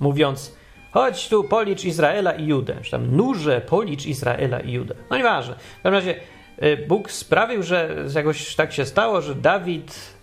mówiąc 0.00 0.56
chodź 0.92 1.28
tu, 1.28 1.44
policz 1.44 1.84
Izraela 1.84 2.32
i 2.32 2.46
Judę, 2.46 2.74
czy 2.82 2.90
tam 2.90 3.16
nurze, 3.16 3.60
policz 3.60 4.06
Izraela 4.06 4.60
i 4.60 4.72
Judę. 4.72 4.94
No 5.10 5.16
nieważne. 5.16 5.54
W 5.54 5.82
każdym 5.82 5.94
razie 5.94 6.14
y, 6.62 6.86
Bóg 6.88 7.10
sprawił, 7.10 7.62
że 7.62 7.96
jakoś 8.14 8.54
tak 8.54 8.72
się 8.72 8.84
stało, 8.84 9.20
że 9.20 9.34
Dawid 9.34 10.14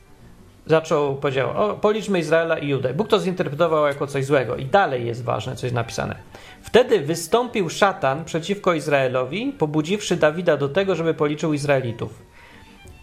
zaczął, 0.65 1.15
powiedział, 1.15 1.50
o, 1.55 1.73
policzmy 1.73 2.19
Izraela 2.19 2.57
i 2.57 2.67
Judę. 2.67 2.93
Bóg 2.93 3.07
to 3.07 3.19
zinterpretował 3.19 3.88
jako 3.88 4.07
coś 4.07 4.25
złego 4.25 4.55
i 4.55 4.65
dalej 4.65 5.05
jest 5.05 5.23
ważne, 5.23 5.55
co 5.55 5.65
jest 5.65 5.75
napisane. 5.75 6.15
Wtedy 6.62 7.00
wystąpił 7.00 7.69
szatan 7.69 8.25
przeciwko 8.25 8.73
Izraelowi, 8.73 9.53
pobudziwszy 9.57 10.15
Dawida 10.15 10.57
do 10.57 10.69
tego, 10.69 10.95
żeby 10.95 11.13
policzył 11.13 11.53
Izraelitów. 11.53 12.28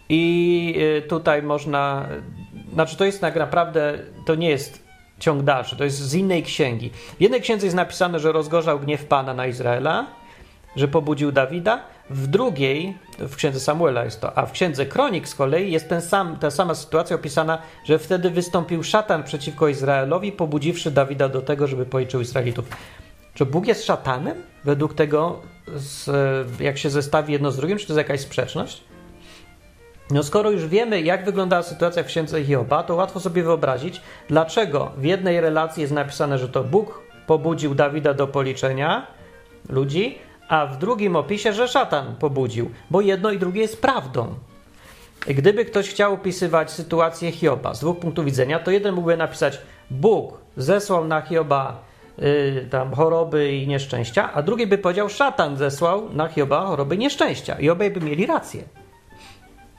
I 0.09 0.75
y, 0.97 1.07
tutaj 1.07 1.43
można, 1.43 2.07
znaczy 2.73 2.97
to 2.97 3.05
jest 3.05 3.21
tak 3.21 3.35
naprawdę, 3.35 3.99
to 4.25 4.35
nie 4.35 4.49
jest 4.49 4.87
ciąg 5.19 5.43
dalszy, 5.43 5.75
to 5.75 5.83
jest 5.83 5.97
z 5.97 6.13
innej 6.13 6.43
księgi. 6.43 6.89
W 7.17 7.21
jednej 7.21 7.41
księdze 7.41 7.65
jest 7.65 7.75
napisane, 7.75 8.19
że 8.19 8.31
rozgorzał 8.31 8.79
gniew 8.79 9.05
Pana 9.05 9.33
na 9.33 9.47
Izraela, 9.47 10.07
że 10.75 10.87
pobudził 10.87 11.31
Dawida, 11.31 11.83
w 12.09 12.27
drugiej, 12.27 12.97
w 13.19 13.35
księdze 13.35 13.59
Samuela 13.59 14.05
jest 14.05 14.21
to, 14.21 14.37
a 14.37 14.45
w 14.45 14.51
księdze 14.51 14.85
Kronik 14.85 15.27
z 15.27 15.35
kolei 15.35 15.71
jest 15.71 15.89
ten 15.89 16.01
sam, 16.01 16.37
ta 16.39 16.51
sama 16.51 16.75
sytuacja 16.75 17.15
opisana, 17.15 17.61
że 17.83 17.99
wtedy 17.99 18.29
wystąpił 18.29 18.83
szatan 18.83 19.23
przeciwko 19.23 19.67
Izraelowi, 19.67 20.31
pobudziwszy 20.31 20.91
Dawida 20.91 21.29
do 21.29 21.41
tego, 21.41 21.67
żeby 21.67 21.85
policzył 21.85 22.21
Izraelitów. 22.21 22.65
Czy 23.33 23.45
Bóg 23.45 23.67
jest 23.67 23.85
szatanem? 23.85 24.43
Według 24.63 24.93
tego, 24.93 25.41
z, 25.75 26.09
jak 26.59 26.77
się 26.77 26.89
zestawi 26.89 27.33
jedno 27.33 27.51
z 27.51 27.57
drugim, 27.57 27.77
czy 27.77 27.87
to 27.87 27.93
jest 27.93 27.97
jakaś 27.97 28.19
sprzeczność? 28.19 28.83
No 30.11 30.23
skoro 30.23 30.51
już 30.51 30.67
wiemy, 30.67 31.01
jak 31.01 31.25
wyglądała 31.25 31.63
sytuacja 31.63 32.03
w 32.03 32.05
księdze 32.05 32.43
Hioba, 32.43 32.83
to 32.83 32.95
łatwo 32.95 33.19
sobie 33.19 33.43
wyobrazić, 33.43 34.01
dlaczego 34.29 34.91
w 34.97 35.03
jednej 35.03 35.41
relacji 35.41 35.81
jest 35.81 35.93
napisane, 35.93 36.37
że 36.37 36.49
to 36.49 36.63
Bóg 36.63 37.01
pobudził 37.27 37.75
Dawida 37.75 38.13
do 38.13 38.27
policzenia 38.27 39.07
ludzi, 39.69 40.17
a 40.47 40.65
w 40.65 40.77
drugim 40.77 41.15
opisie, 41.15 41.53
że 41.53 41.67
szatan 41.67 42.15
pobudził, 42.15 42.71
bo 42.89 43.01
jedno 43.01 43.31
i 43.31 43.39
drugie 43.39 43.61
jest 43.61 43.81
prawdą. 43.81 44.35
Gdyby 45.27 45.65
ktoś 45.65 45.89
chciał 45.89 46.13
opisywać 46.13 46.71
sytuację 46.71 47.31
Hioba 47.31 47.73
z 47.73 47.79
dwóch 47.79 47.99
punktów 47.99 48.25
widzenia, 48.25 48.59
to 48.59 48.71
jeden 48.71 48.95
mógłby 48.95 49.17
napisać: 49.17 49.61
Bóg 49.91 50.37
zesłał 50.57 51.05
na 51.05 51.21
Hioba 51.21 51.83
yy, 52.17 52.67
tam 52.69 52.93
choroby 52.93 53.53
i 53.53 53.67
nieszczęścia, 53.67 54.33
a 54.33 54.41
drugi 54.41 54.67
by 54.67 54.77
powiedział: 54.77 55.09
Szatan 55.09 55.57
zesłał 55.57 56.13
na 56.13 56.27
Hioba 56.27 56.65
choroby 56.65 56.95
i 56.95 56.97
nieszczęścia. 56.97 57.59
I 57.59 57.69
obaj 57.69 57.91
by 57.91 57.99
mieli 57.99 58.25
rację. 58.25 58.63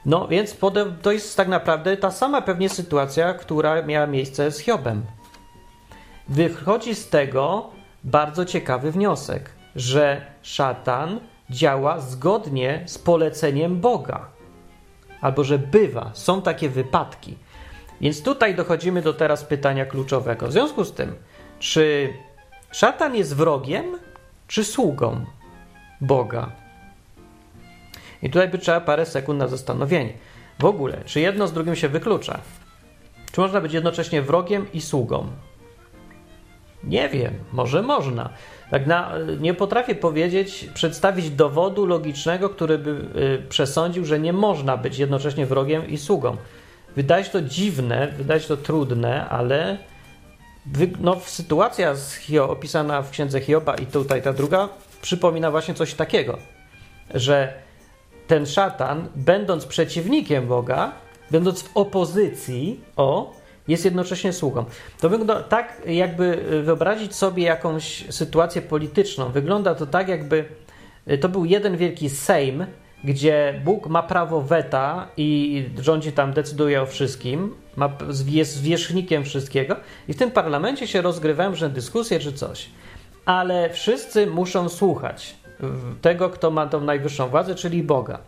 No 0.09 0.27
więc 0.27 0.57
to 1.01 1.11
jest 1.11 1.37
tak 1.37 1.47
naprawdę 1.47 1.97
ta 1.97 2.11
sama 2.11 2.41
pewnie 2.41 2.69
sytuacja, 2.69 3.33
która 3.33 3.81
miała 3.81 4.07
miejsce 4.07 4.51
z 4.51 4.59
Hiobem. 4.59 5.05
Wychodzi 6.29 6.95
z 6.95 7.09
tego 7.09 7.69
bardzo 8.03 8.45
ciekawy 8.45 8.91
wniosek, 8.91 9.49
że 9.75 10.21
szatan 10.41 11.19
działa 11.49 11.99
zgodnie 11.99 12.83
z 12.85 12.97
poleceniem 12.97 13.79
Boga. 13.79 14.27
Albo 15.21 15.43
że 15.43 15.59
bywa, 15.59 16.11
są 16.13 16.41
takie 16.41 16.69
wypadki. 16.69 17.37
Więc 18.01 18.23
tutaj 18.23 18.55
dochodzimy 18.55 19.01
do 19.01 19.13
teraz 19.13 19.43
pytania 19.43 19.85
kluczowego. 19.85 20.47
W 20.47 20.51
związku 20.51 20.83
z 20.85 20.93
tym, 20.93 21.15
czy 21.59 22.13
szatan 22.71 23.15
jest 23.15 23.35
wrogiem, 23.35 23.85
czy 24.47 24.63
sługą 24.63 25.25
Boga? 26.01 26.51
I 28.23 28.29
tutaj 28.29 28.49
by 28.49 28.57
trzeba 28.57 28.81
parę 28.81 29.05
sekund 29.05 29.39
na 29.39 29.47
zastanowienie. 29.47 30.13
W 30.59 30.65
ogóle, 30.65 30.97
czy 31.05 31.19
jedno 31.19 31.47
z 31.47 31.53
drugim 31.53 31.75
się 31.75 31.89
wyklucza? 31.89 32.39
Czy 33.31 33.41
można 33.41 33.61
być 33.61 33.73
jednocześnie 33.73 34.21
wrogiem 34.21 34.65
i 34.73 34.81
sługą? 34.81 35.27
Nie 36.83 37.09
wiem, 37.09 37.33
może 37.53 37.81
można. 37.81 38.29
Tak 38.71 38.87
na, 38.87 39.11
nie 39.39 39.53
potrafię 39.53 39.95
powiedzieć, 39.95 40.69
przedstawić 40.73 41.29
dowodu 41.29 41.85
logicznego, 41.85 42.49
który 42.49 42.77
by 42.77 42.89
y, 42.89 43.47
przesądził, 43.49 44.05
że 44.05 44.19
nie 44.19 44.33
można 44.33 44.77
być 44.77 44.97
jednocześnie 44.97 45.45
wrogiem 45.45 45.87
i 45.87 45.97
sługą. 45.97 46.37
Wydaje 46.95 47.23
się 47.23 47.29
to 47.29 47.41
dziwne, 47.41 48.13
wydaje 48.17 48.39
się 48.39 48.47
to 48.47 48.57
trudne, 48.57 49.29
ale 49.29 49.77
wy, 50.65 50.89
no, 50.99 51.17
sytuacja 51.25 51.95
z 51.95 52.19
opisana 52.41 53.01
w 53.01 53.09
księdze 53.09 53.41
Hioba 53.41 53.75
i 53.75 53.85
tutaj 53.85 54.21
ta 54.21 54.33
druga 54.33 54.69
przypomina 55.01 55.51
właśnie 55.51 55.73
coś 55.73 55.93
takiego, 55.93 56.37
że 57.13 57.53
ten 58.29 58.45
szatan, 58.45 59.07
będąc 59.15 59.65
przeciwnikiem 59.65 60.47
Boga, 60.47 60.91
będąc 61.31 61.61
w 61.61 61.77
opozycji, 61.77 62.79
o, 62.95 63.33
jest 63.67 63.85
jednocześnie 63.85 64.33
sługą. 64.33 64.65
To 64.99 65.09
wygląda 65.09 65.43
tak, 65.43 65.81
jakby 65.85 66.45
wyobrazić 66.63 67.15
sobie 67.15 67.43
jakąś 67.43 68.05
sytuację 68.09 68.61
polityczną. 68.61 69.31
Wygląda 69.31 69.75
to 69.75 69.85
tak, 69.85 70.07
jakby 70.07 70.45
to 71.21 71.29
był 71.29 71.45
jeden 71.45 71.77
wielki 71.77 72.09
Sejm, 72.09 72.65
gdzie 73.03 73.61
Bóg 73.65 73.87
ma 73.87 74.03
prawo 74.03 74.41
weta 74.41 75.07
i 75.17 75.65
rządzi 75.79 76.11
tam, 76.11 76.33
decyduje 76.33 76.81
o 76.81 76.85
wszystkim, 76.85 77.55
ma, 77.75 77.97
jest 78.25 78.55
zwierzchnikiem 78.55 79.23
wszystkiego, 79.23 79.75
i 80.07 80.13
w 80.13 80.17
tym 80.17 80.31
parlamencie 80.31 80.87
się 80.87 81.01
rozgrywają 81.01 81.49
różne 81.49 81.69
dyskusje 81.69 82.19
czy 82.19 82.33
coś. 82.33 82.69
Ale 83.25 83.69
wszyscy 83.69 84.27
muszą 84.27 84.69
słuchać 84.69 85.35
tego, 86.01 86.29
kto 86.29 86.51
ma 86.51 86.67
tą 86.67 86.81
najwyższą 86.81 87.29
władzę, 87.29 87.55
czyli 87.55 87.83
Boga. 87.83 88.19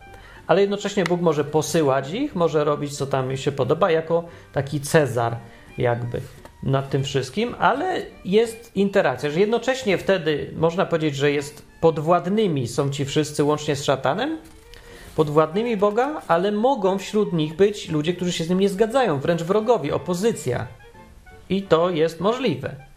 Ale 0.46 0.60
jednocześnie 0.60 1.04
Bóg 1.04 1.20
może 1.20 1.44
posyłać 1.44 2.12
ich, 2.12 2.34
może 2.34 2.64
robić, 2.64 2.96
co 2.96 3.06
tam 3.06 3.36
się 3.36 3.52
podoba, 3.52 3.90
jako 3.90 4.24
taki 4.52 4.80
Cezar, 4.80 5.36
jakby 5.78 6.20
nad 6.62 6.90
tym 6.90 7.04
wszystkim, 7.04 7.54
ale 7.58 8.02
jest 8.24 8.76
interakcja, 8.76 9.30
że 9.30 9.40
jednocześnie 9.40 9.98
wtedy 9.98 10.50
można 10.56 10.86
powiedzieć, 10.86 11.16
że 11.16 11.30
jest 11.30 11.66
podwładnymi 11.80 12.68
są 12.68 12.90
ci 12.90 13.04
wszyscy 13.04 13.44
łącznie 13.44 13.76
z 13.76 13.84
szatanem, 13.84 14.38
podwładnymi 15.16 15.76
Boga, 15.76 16.22
ale 16.28 16.52
mogą 16.52 16.98
wśród 16.98 17.32
nich 17.32 17.56
być 17.56 17.88
ludzie, 17.88 18.14
którzy 18.14 18.32
się 18.32 18.44
z 18.44 18.48
nim 18.48 18.60
nie 18.60 18.68
zgadzają, 18.68 19.20
wręcz 19.20 19.42
wrogowie, 19.42 19.94
opozycja. 19.94 20.66
I 21.48 21.62
to 21.62 21.90
jest 21.90 22.20
możliwe. 22.20 22.91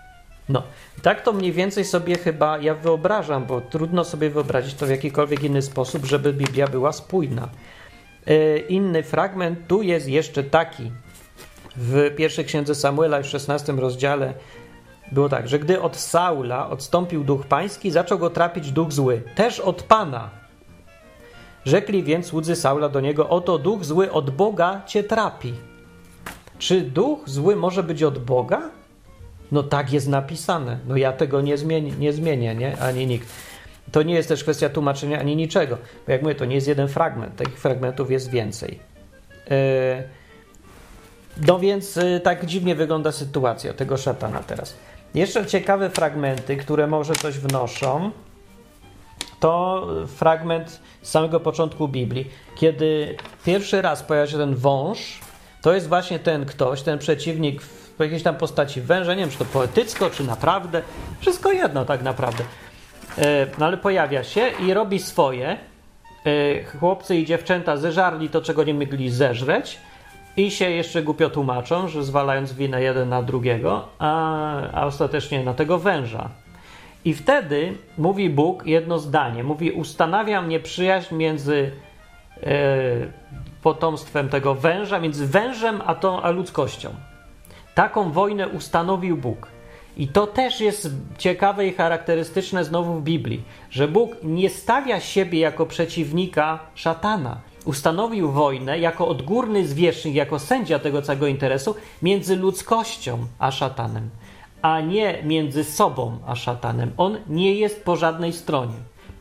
No, 0.49 0.63
tak 1.01 1.21
to 1.21 1.33
mniej 1.33 1.51
więcej 1.51 1.85
sobie 1.85 2.17
chyba 2.17 2.57
ja 2.57 2.73
wyobrażam, 2.73 3.45
bo 3.45 3.61
trudno 3.61 4.03
sobie 4.03 4.29
wyobrazić 4.29 4.73
to 4.73 4.85
w 4.85 4.89
jakikolwiek 4.89 5.43
inny 5.43 5.61
sposób, 5.61 6.05
żeby 6.05 6.33
Biblia 6.33 6.67
była 6.67 6.91
spójna. 6.91 7.49
Yy, 8.25 8.59
inny 8.69 9.03
fragment 9.03 9.67
tu 9.67 9.81
jest 9.81 10.07
jeszcze 10.07 10.43
taki. 10.43 10.91
W 11.75 12.15
pierwszej 12.15 12.45
księdze 12.45 12.75
Samuela 12.75 13.21
w 13.21 13.27
16 13.27 13.73
rozdziale 13.73 14.33
było 15.11 15.29
tak, 15.29 15.47
że 15.47 15.59
gdy 15.59 15.81
od 15.81 15.97
Saula 15.97 16.69
odstąpił 16.69 17.23
duch 17.23 17.45
pański, 17.45 17.91
zaczął 17.91 18.19
go 18.19 18.29
trapić 18.29 18.71
duch 18.71 18.91
zły, 18.91 19.21
też 19.35 19.59
od 19.59 19.83
Pana. 19.83 20.29
Rzekli 21.65 22.03
więc 22.03 22.33
łudzy 22.33 22.55
Saula 22.55 22.89
do 22.89 22.99
niego: 22.99 23.29
Oto 23.29 23.57
duch 23.57 23.85
zły 23.85 24.11
od 24.11 24.29
Boga 24.29 24.81
cię 24.85 25.03
trapi. 25.03 25.53
Czy 26.59 26.81
duch 26.81 27.19
zły 27.25 27.55
może 27.55 27.83
być 27.83 28.03
od 28.03 28.19
Boga? 28.19 28.69
No 29.51 29.63
tak 29.63 29.93
jest 29.93 30.07
napisane. 30.07 30.79
No 30.87 30.97
ja 30.97 31.13
tego 31.13 31.41
nie 31.41 31.57
zmienię, 31.57 31.91
nie 31.99 32.13
zmienię, 32.13 32.55
nie? 32.55 32.77
Ani 32.77 33.07
nikt. 33.07 33.27
To 33.91 34.03
nie 34.03 34.13
jest 34.13 34.29
też 34.29 34.43
kwestia 34.43 34.69
tłumaczenia 34.69 35.19
ani 35.19 35.35
niczego. 35.35 35.77
Bo 36.05 36.11
jak 36.11 36.21
mówię, 36.21 36.35
to 36.35 36.45
nie 36.45 36.55
jest 36.55 36.67
jeden 36.67 36.87
fragment. 36.87 37.35
Takich 37.35 37.59
fragmentów 37.59 38.11
jest 38.11 38.29
więcej. 38.29 38.79
Yy... 39.49 39.55
No 41.47 41.59
więc 41.59 41.95
yy, 41.95 42.19
tak 42.19 42.45
dziwnie 42.45 42.75
wygląda 42.75 43.11
sytuacja 43.11 43.73
tego 43.73 43.97
szatana 43.97 44.39
teraz. 44.39 44.75
Jeszcze 45.15 45.45
ciekawe 45.45 45.89
fragmenty, 45.89 46.57
które 46.57 46.87
może 46.87 47.13
coś 47.13 47.39
wnoszą, 47.39 48.11
to 49.39 49.87
fragment 50.07 50.81
z 51.01 51.09
samego 51.09 51.39
początku 51.39 51.87
Biblii, 51.87 52.29
kiedy 52.55 53.17
pierwszy 53.45 53.81
raz 53.81 54.03
pojawia 54.03 54.31
się 54.31 54.37
ten 54.37 54.55
wąż, 54.55 55.19
to 55.61 55.73
jest 55.73 55.87
właśnie 55.87 56.19
ten 56.19 56.45
ktoś, 56.45 56.81
ten 56.81 56.99
przeciwnik 56.99 57.61
w 57.61 57.84
jakiejś 58.03 58.23
tam 58.23 58.35
postaci 58.35 58.81
węża, 58.81 59.13
nie 59.13 59.21
wiem, 59.21 59.29
czy 59.29 59.37
to 59.37 59.45
poetycko, 59.45 60.09
czy 60.09 60.23
naprawdę, 60.23 60.81
wszystko 61.19 61.51
jedno 61.51 61.85
tak 61.85 62.03
naprawdę. 62.03 62.43
No 63.57 63.65
ale 63.65 63.77
pojawia 63.77 64.23
się 64.23 64.47
i 64.47 64.73
robi 64.73 64.99
swoje. 64.99 65.57
Chłopcy 66.79 67.15
i 67.15 67.25
dziewczęta 67.25 67.77
zeżarli 67.77 68.29
to, 68.29 68.41
czego 68.41 68.63
nie 68.63 68.73
mogli 68.73 69.09
zeżreć 69.09 69.79
i 70.37 70.51
się 70.51 70.69
jeszcze 70.69 71.03
głupio 71.03 71.29
tłumaczą, 71.29 71.87
że 71.87 72.03
zwalając 72.03 72.53
winę 72.53 72.81
jeden 72.81 73.09
na 73.09 73.23
drugiego, 73.23 73.87
a, 73.99 74.71
a 74.71 74.85
ostatecznie 74.85 75.43
na 75.43 75.53
tego 75.53 75.79
węża. 75.79 76.29
I 77.05 77.13
wtedy 77.13 77.73
mówi 77.97 78.29
Bóg 78.29 78.65
jedno 78.65 78.99
zdanie. 78.99 79.43
Mówi: 79.43 79.71
Ustanawiam 79.71 80.49
nieprzyjaźń 80.49 81.15
między 81.15 81.71
e, 82.43 82.51
potomstwem 83.61 84.29
tego 84.29 84.55
węża, 84.55 84.99
między 84.99 85.27
wężem 85.27 85.81
a, 85.85 85.95
tą, 85.95 86.21
a 86.21 86.29
ludzkością. 86.29 86.89
Taką 87.75 88.11
wojnę 88.11 88.47
ustanowił 88.47 89.17
Bóg. 89.17 89.47
I 89.97 90.07
to 90.07 90.27
też 90.27 90.61
jest 90.61 90.89
ciekawe 91.17 91.67
i 91.67 91.73
charakterystyczne 91.73 92.63
znowu 92.63 92.93
w 92.93 93.03
Biblii, 93.03 93.43
że 93.69 93.87
Bóg 93.87 94.15
nie 94.23 94.49
stawia 94.49 94.99
siebie 94.99 95.39
jako 95.39 95.65
przeciwnika 95.65 96.59
szatana. 96.75 97.37
Ustanowił 97.65 98.31
wojnę 98.31 98.79
jako 98.79 99.07
odgórny 99.07 99.67
zwierzchnik, 99.67 100.15
jako 100.15 100.39
sędzia 100.39 100.79
tego 100.79 101.01
całego 101.01 101.27
interesu 101.27 101.75
między 102.01 102.35
ludzkością 102.35 103.17
a 103.39 103.51
szatanem 103.51 104.09
a 104.65 104.81
nie 104.81 105.23
między 105.23 105.63
sobą 105.63 106.17
a 106.25 106.35
szatanem. 106.35 106.91
On 106.97 107.17
nie 107.29 107.53
jest 107.53 107.85
po 107.85 107.95
żadnej 107.95 108.33
stronie. 108.33 108.73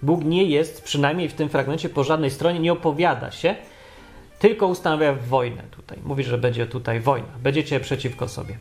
Bóg 0.03 0.25
nie 0.25 0.45
jest, 0.45 0.85
przynajmniej 0.85 1.29
w 1.29 1.35
tym 1.35 1.49
fragmencie, 1.49 1.89
po 1.89 2.05
żadnej 2.05 2.31
stronie, 2.31 2.61
nie 2.61 2.73
opowiada 2.73 3.31
się, 3.31 3.57
tylko 4.45 4.67
ustanawia 4.67 5.13
wojnę 5.13 5.63
tutaj. 5.71 5.99
Mówi, 6.05 6.25
że 6.25 6.39
będzie 6.39 6.67
tutaj 6.67 7.01
wojna, 7.01 7.29
będziecie 7.43 7.81
przeciwko 7.81 8.29
sobie. 8.29 8.59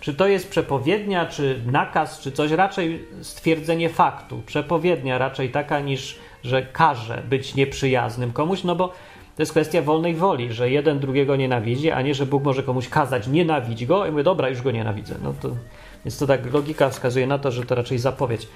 Czy 0.00 0.14
to 0.14 0.28
jest 0.28 0.50
przepowiednia, 0.50 1.26
czy 1.26 1.62
nakaz, 1.66 2.20
czy 2.20 2.32
coś? 2.32 2.50
Raczej 2.50 3.04
stwierdzenie 3.22 3.88
faktu. 3.88 4.42
Przepowiednia 4.46 5.18
raczej 5.18 5.50
taka 5.50 5.80
niż, 5.80 6.18
że 6.44 6.62
każe 6.62 7.22
być 7.28 7.54
nieprzyjaznym 7.54 8.32
komuś, 8.32 8.64
no 8.64 8.76
bo 8.76 8.88
to 9.36 9.42
jest 9.42 9.52
kwestia 9.52 9.82
wolnej 9.82 10.14
woli, 10.14 10.52
że 10.52 10.70
jeden 10.70 10.98
drugiego 10.98 11.36
nienawidzi, 11.36 11.90
a 11.90 12.02
nie, 12.02 12.14
że 12.14 12.26
Bóg 12.26 12.44
może 12.44 12.62
komuś 12.62 12.88
kazać 12.88 13.26
nienawidź 13.26 13.86
go 13.86 14.06
i 14.06 14.10
mówię, 14.10 14.24
dobra, 14.24 14.48
już 14.48 14.62
go 14.62 14.70
nienawidzę. 14.70 15.14
No 15.22 15.34
to 15.42 15.50
więc 16.04 16.18
to 16.18 16.26
tak 16.26 16.52
logika 16.52 16.90
wskazuje 16.90 17.26
na 17.26 17.38
to, 17.38 17.50
że 17.50 17.64
to 17.64 17.74
raczej 17.74 17.98
zapowiedź. 17.98 18.48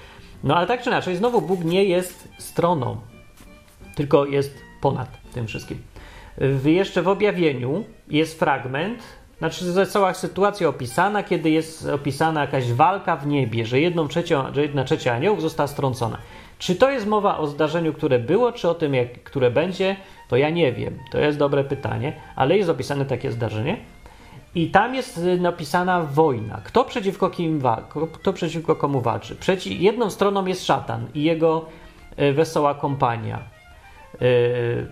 No 0.43 0.55
ale 0.55 0.67
tak 0.67 0.81
czy 0.81 0.89
inaczej, 0.89 1.15
znowu 1.15 1.41
Bóg 1.41 1.63
nie 1.63 1.83
jest 1.83 2.27
stroną, 2.37 2.97
tylko 3.95 4.25
jest 4.25 4.57
ponad 4.81 5.09
tym 5.33 5.47
wszystkim. 5.47 5.92
W, 6.37 6.65
jeszcze 6.65 7.01
w 7.01 7.07
objawieniu 7.07 7.83
jest 8.07 8.39
fragment, 8.39 9.03
znaczy 9.37 9.65
jest 9.65 9.91
cała 9.91 10.13
sytuacja 10.13 10.67
opisana, 10.67 11.23
kiedy 11.23 11.49
jest 11.49 11.89
opisana 11.89 12.41
jakaś 12.41 12.73
walka 12.73 13.15
w 13.15 13.27
niebie, 13.27 13.65
że 13.65 13.79
jedną 13.79 14.07
trzecią, 14.07 14.53
że 14.53 14.61
jedna 14.61 14.83
trzecia 14.83 15.13
aniołów 15.13 15.41
została 15.41 15.67
strącona. 15.67 16.17
Czy 16.59 16.75
to 16.75 16.91
jest 16.91 17.07
mowa 17.07 17.37
o 17.37 17.47
zdarzeniu, 17.47 17.93
które 17.93 18.19
było, 18.19 18.51
czy 18.51 18.69
o 18.69 18.73
tym, 18.73 18.93
jak, 18.93 19.23
które 19.23 19.51
będzie, 19.51 19.95
to 20.29 20.37
ja 20.37 20.49
nie 20.49 20.73
wiem. 20.73 20.99
To 21.11 21.17
jest 21.17 21.37
dobre 21.37 21.63
pytanie, 21.63 22.13
ale 22.35 22.57
jest 22.57 22.69
opisane 22.69 23.05
takie 23.05 23.31
zdarzenie. 23.31 23.77
I 24.55 24.71
tam 24.71 24.95
jest 24.95 25.17
y, 25.17 25.39
napisana 25.39 26.03
wojna. 26.03 26.61
Kto 26.63 26.85
przeciwko 26.85 27.29
kim? 27.29 27.61
Kto 28.13 28.33
przeciwko 28.33 28.75
komu 28.75 29.01
walczy? 29.01 29.35
Przeci 29.35 29.83
jedną 29.83 30.09
stroną 30.09 30.45
jest 30.45 30.65
szatan 30.65 31.07
i 31.13 31.23
jego 31.23 31.65
y, 32.19 32.33
wesoła 32.33 32.75
kompania 32.75 33.39
y, 34.21 34.87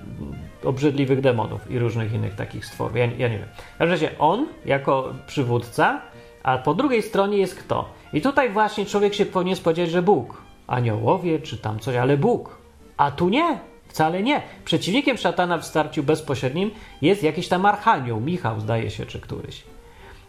obrzydliwych 0.64 1.22
demonów 1.22 1.72
i 1.72 1.80
różnych 1.80 2.14
innych 2.14 2.36
takich 2.36 2.66
stworów. 2.66 2.98
Ja, 2.98 3.06
ja 3.06 3.28
nie 3.28 3.38
wiem. 3.40 3.48
W 3.76 3.78
każdym 3.78 3.92
razie 3.92 4.20
on 4.20 4.48
jako 4.66 5.14
przywódca, 5.28 6.02
a 6.44 6.58
po 6.58 6.74
drugiej 6.74 7.02
stronie 7.02 7.38
jest 7.38 7.56
kto? 7.56 7.90
I 8.14 8.22
tutaj 8.22 8.50
właśnie 8.50 8.86
człowiek 8.86 9.14
się 9.14 9.26
powinien 9.26 9.56
spodziewać, 9.56 9.92
że 9.92 10.02
Bóg. 10.02 10.42
Aniołowie 10.68 11.40
czy 11.40 11.58
tam 11.58 11.80
coś, 11.80 11.96
ale 11.96 12.18
Bóg. 12.18 12.58
A 12.98 13.12
tu 13.12 13.30
nie. 13.30 13.60
Wcale 13.88 14.24
nie. 14.24 14.42
Przeciwnikiem 14.66 15.18
szatana 15.18 15.58
w 15.58 15.66
starciu 15.66 16.04
bezpośrednim 16.04 16.72
jest 17.02 17.24
jakiś 17.24 17.48
tam 17.48 17.66
archanioł, 17.66 18.22
Michał 18.22 18.60
zdaje 18.60 18.90
się, 18.90 19.06
czy 19.06 19.20
któryś. 19.20 19.64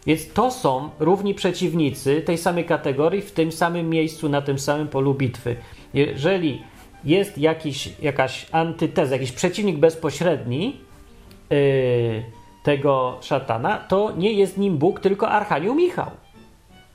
Więc 0.05 0.33
to 0.33 0.51
są 0.51 0.89
równi 0.99 1.33
przeciwnicy 1.33 2.21
tej 2.21 2.37
samej 2.37 2.65
kategorii 2.65 3.21
w 3.21 3.31
tym 3.31 3.51
samym 3.51 3.89
miejscu, 3.89 4.29
na 4.29 4.41
tym 4.41 4.59
samym 4.59 4.87
polu 4.87 5.13
bitwy. 5.13 5.55
Jeżeli 5.93 6.63
jest 7.05 7.37
jakiś, 7.37 7.89
jakaś 8.01 8.45
antyteza, 8.51 9.15
jakiś 9.15 9.31
przeciwnik 9.31 9.77
bezpośredni 9.77 10.77
yy, 11.49 12.23
tego 12.63 13.17
szatana, 13.21 13.77
to 13.77 14.11
nie 14.17 14.33
jest 14.33 14.57
nim 14.57 14.77
Bóg, 14.77 14.99
tylko 14.99 15.29
Archanioł 15.29 15.75
Michał. 15.75 16.11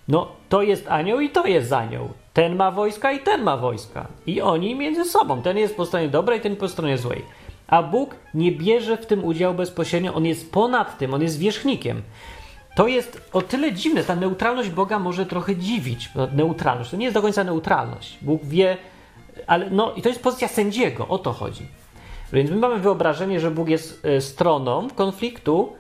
No, 0.09 0.29
to 0.49 0.63
jest 0.63 0.89
anioł 0.89 1.21
i 1.21 1.31
to 1.31 1.47
jest 1.47 1.73
anioł. 1.73 2.09
Ten 2.33 2.57
ma 2.57 2.71
wojska 2.71 3.13
i 3.13 3.21
ten 3.21 3.43
ma 3.43 3.57
wojska. 3.57 4.07
I 4.27 4.41
oni 4.41 4.75
między 4.75 5.05
sobą. 5.05 5.43
Ten 5.43 5.59
jest 5.59 5.77
po 5.77 5.87
stronie 5.87 6.09
dobrej, 6.09 6.41
ten 6.41 6.57
po 6.57 6.69
stronie 6.69 6.99
złej. 6.99 7.23
A 7.67 7.83
Bóg 7.83 8.17
nie 8.35 8.53
bierze 8.53 8.97
w 8.97 9.07
tym 9.07 9.25
udziału 9.25 9.55
bezpośrednio, 9.55 10.15
on 10.15 10.27
jest 10.27 10.53
ponad 10.53 10.99
tym, 10.99 11.15
on 11.15 11.23
jest 11.23 11.39
wierzchnikiem. 11.39 12.03
To 12.77 12.87
jest 12.87 13.31
o 13.33 13.43
tyle 13.43 13.73
dziwne, 13.73 14.05
ta 14.05 14.17
neutralność 14.17 14.71
Boga 14.71 14.99
może 14.99 15.27
trochę 15.27 15.57
dziwić. 15.57 16.11
Neutralność 16.33 16.91
to 16.91 16.97
nie 16.97 17.05
jest 17.05 17.15
do 17.15 17.23
końca 17.23 17.45
neutralność. 17.45 18.19
Bóg 18.23 18.45
wie, 18.45 18.77
ale 19.47 19.71
no 19.71 19.93
i 19.95 20.03
to 20.03 20.09
jest 20.09 20.23
pozycja 20.23 20.49
sędziego, 20.49 21.09
o 21.09 21.19
to 21.19 21.33
chodzi. 21.33 21.67
Więc 22.33 22.51
my 22.51 22.57
mamy 22.57 22.79
wyobrażenie, 22.81 23.41
że 23.41 23.51
Bóg 23.51 23.69
jest 23.69 24.05
e, 24.05 24.21
stroną 24.21 24.89
konfliktu, 24.91 25.73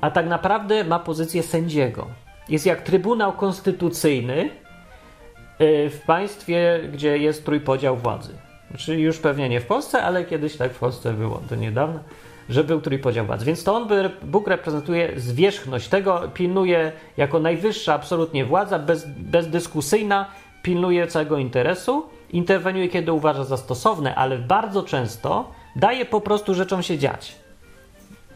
a 0.00 0.10
tak 0.10 0.26
naprawdę 0.26 0.84
ma 0.84 0.98
pozycję 0.98 1.42
sędziego. 1.42 2.06
Jest 2.48 2.66
jak 2.66 2.82
Trybunał 2.82 3.32
Konstytucyjny 3.32 4.50
e, 5.58 5.90
w 5.90 6.00
państwie, 6.06 6.80
gdzie 6.92 7.18
jest 7.18 7.44
trójpodział 7.44 7.96
władzy. 7.96 8.32
Znaczy 8.70 9.00
już 9.00 9.18
pewnie 9.18 9.48
nie 9.48 9.60
w 9.60 9.66
Polsce, 9.66 10.02
ale 10.02 10.24
kiedyś 10.24 10.56
tak 10.56 10.72
w 10.72 10.78
Polsce 10.78 11.12
było, 11.12 11.42
to 11.48 11.56
niedawno, 11.56 12.00
że 12.48 12.64
był 12.64 12.80
trójpodział 12.80 13.26
władzy. 13.26 13.44
Więc 13.44 13.64
to 13.64 13.76
on, 13.76 13.88
Bóg 14.22 14.48
reprezentuje 14.48 15.12
zwierzchność 15.16 15.88
tego, 15.88 16.22
pilnuje 16.34 16.92
jako 17.16 17.40
najwyższa 17.40 17.94
absolutnie 17.94 18.44
władza, 18.44 18.78
bez, 18.78 19.06
bezdyskusyjna, 19.06 20.30
pilnuje 20.66 21.06
całego 21.06 21.38
interesu, 21.38 22.02
interweniuje 22.32 22.88
kiedy 22.88 23.12
uważa 23.12 23.44
za 23.44 23.56
stosowne, 23.56 24.14
ale 24.14 24.38
bardzo 24.38 24.82
często 24.82 25.50
daje 25.76 26.04
po 26.04 26.20
prostu 26.20 26.54
rzeczom 26.54 26.82
się 26.82 26.98
dziać. 26.98 27.36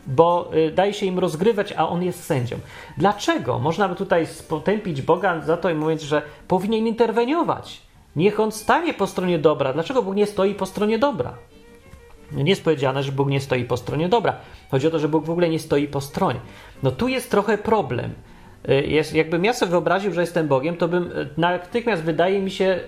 Bo 0.07 0.51
y, 0.55 0.71
daje 0.71 0.95
się 0.95 1.07
im 1.07 1.19
rozgrywać, 1.19 1.73
a 1.77 1.89
on 1.89 2.03
jest 2.03 2.25
sędzią. 2.25 2.57
Dlaczego? 2.97 3.59
Można 3.59 3.89
by 3.89 3.95
tutaj 3.95 4.27
potępić 4.49 5.03
Boga 5.03 5.41
za 5.41 5.57
to 5.57 5.71
i 5.71 5.75
mówiąc, 5.75 6.03
że 6.03 6.23
powinien 6.49 6.87
interweniować. 6.87 7.83
Niech 8.17 8.41
on 8.41 8.53
stanie 8.53 8.95
po 8.95 9.07
stronie 9.07 9.39
dobra. 9.39 9.73
Dlaczego 9.73 10.03
Bóg 10.03 10.15
nie 10.15 10.27
stoi 10.27 10.55
po 10.55 10.67
stronie 10.67 10.99
dobra? 10.99 11.35
No 12.33 12.43
nie 12.43 12.51
jest 12.51 12.65
powiedziane, 12.65 13.03
że 13.03 13.13
Bóg 13.13 13.29
nie 13.29 13.41
stoi 13.41 13.65
po 13.65 13.77
stronie 13.77 14.09
dobra. 14.09 14.37
Chodzi 14.71 14.87
o 14.87 14.91
to, 14.91 14.99
że 14.99 15.09
Bóg 15.09 15.25
w 15.25 15.31
ogóle 15.31 15.49
nie 15.49 15.59
stoi 15.59 15.89
po 15.89 16.01
stronie. 16.01 16.41
No 16.83 16.91
tu 16.91 17.09
jest 17.09 17.31
trochę 17.31 17.59
problem. 17.59 18.15
Y, 18.69 18.87
jest, 18.87 19.15
jakbym 19.15 19.45
ja 19.45 19.53
sobie 19.53 19.71
wyobraził, 19.71 20.13
że 20.13 20.21
jestem 20.21 20.49
Bogiem, 20.49 20.77
to 20.77 20.89
bym 20.89 21.13
y, 21.13 21.29
natychmiast 21.37 22.03
wydaje 22.03 22.41
mi 22.41 22.51
się, 22.51 22.81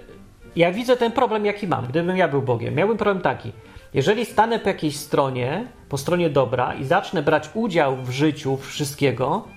ja 0.57 0.73
widzę 0.73 0.97
ten 0.97 1.13
problem, 1.13 1.47
jaki 1.47 1.67
mam, 1.67 1.87
gdybym 1.87 2.17
ja 2.17 2.29
był 2.29 2.43
Bogiem. 2.43 2.75
Miałbym 2.75 2.97
problem 2.97 3.23
taki. 3.23 3.53
Jeżeli 3.95 4.25
stanę 4.25 4.59
po 4.59 4.69
jakiejś 4.69 4.97
stronie, 4.97 5.67
po 5.89 5.99
stronie 5.99 6.31
dobra 6.31 6.75
i 6.75 6.85
zacznę 6.85 7.23
brać 7.23 7.51
udział 7.55 7.97
w 7.97 8.11
życiu 8.11 8.57
wszystkiego, 8.57 9.49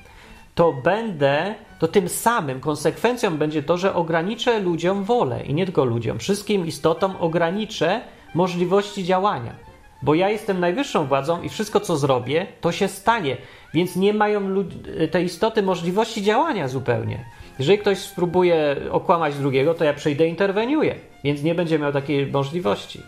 to 0.56 0.74
będę, 0.74 1.56
to 1.80 1.88
tym 1.88 2.10
samym 2.10 2.60
konsekwencją 2.60 3.38
będzie 3.38 3.64
to, 3.64 3.78
że 3.78 3.94
ograniczę 3.94 4.60
ludziom 4.60 5.04
wolę 5.04 5.44
i 5.44 5.54
nie 5.54 5.66
tylko 5.66 5.86
ludziom, 5.86 6.20
wszystkim 6.20 6.66
istotom 6.66 7.16
ograniczę 7.20 8.02
możliwości 8.34 9.04
działania. 9.04 9.65
Bo 10.06 10.16
ja 10.16 10.30
jestem 10.30 10.60
najwyższą 10.60 11.06
władzą 11.06 11.42
i 11.42 11.50
wszystko, 11.50 11.80
co 11.80 11.98
zrobię, 11.98 12.48
to 12.62 12.72
się 12.72 12.88
stanie. 12.88 13.38
Więc 13.74 13.96
nie 13.96 14.14
mają 14.14 14.66
te 15.12 15.24
istoty 15.24 15.64
możliwości 15.64 16.24
działania 16.24 16.68
zupełnie. 16.68 17.26
Jeżeli 17.60 17.78
ktoś 17.78 17.98
spróbuje 17.98 18.76
okłamać 18.92 19.36
drugiego, 19.36 19.74
to 19.74 19.84
ja 19.84 19.94
przyjdę 19.94 20.28
interweniuję, 20.28 20.96
więc 21.24 21.44
nie 21.44 21.56
będzie 21.56 21.80
miał 21.80 21.92
takiej 21.92 22.28
możliwości. 22.28 23.02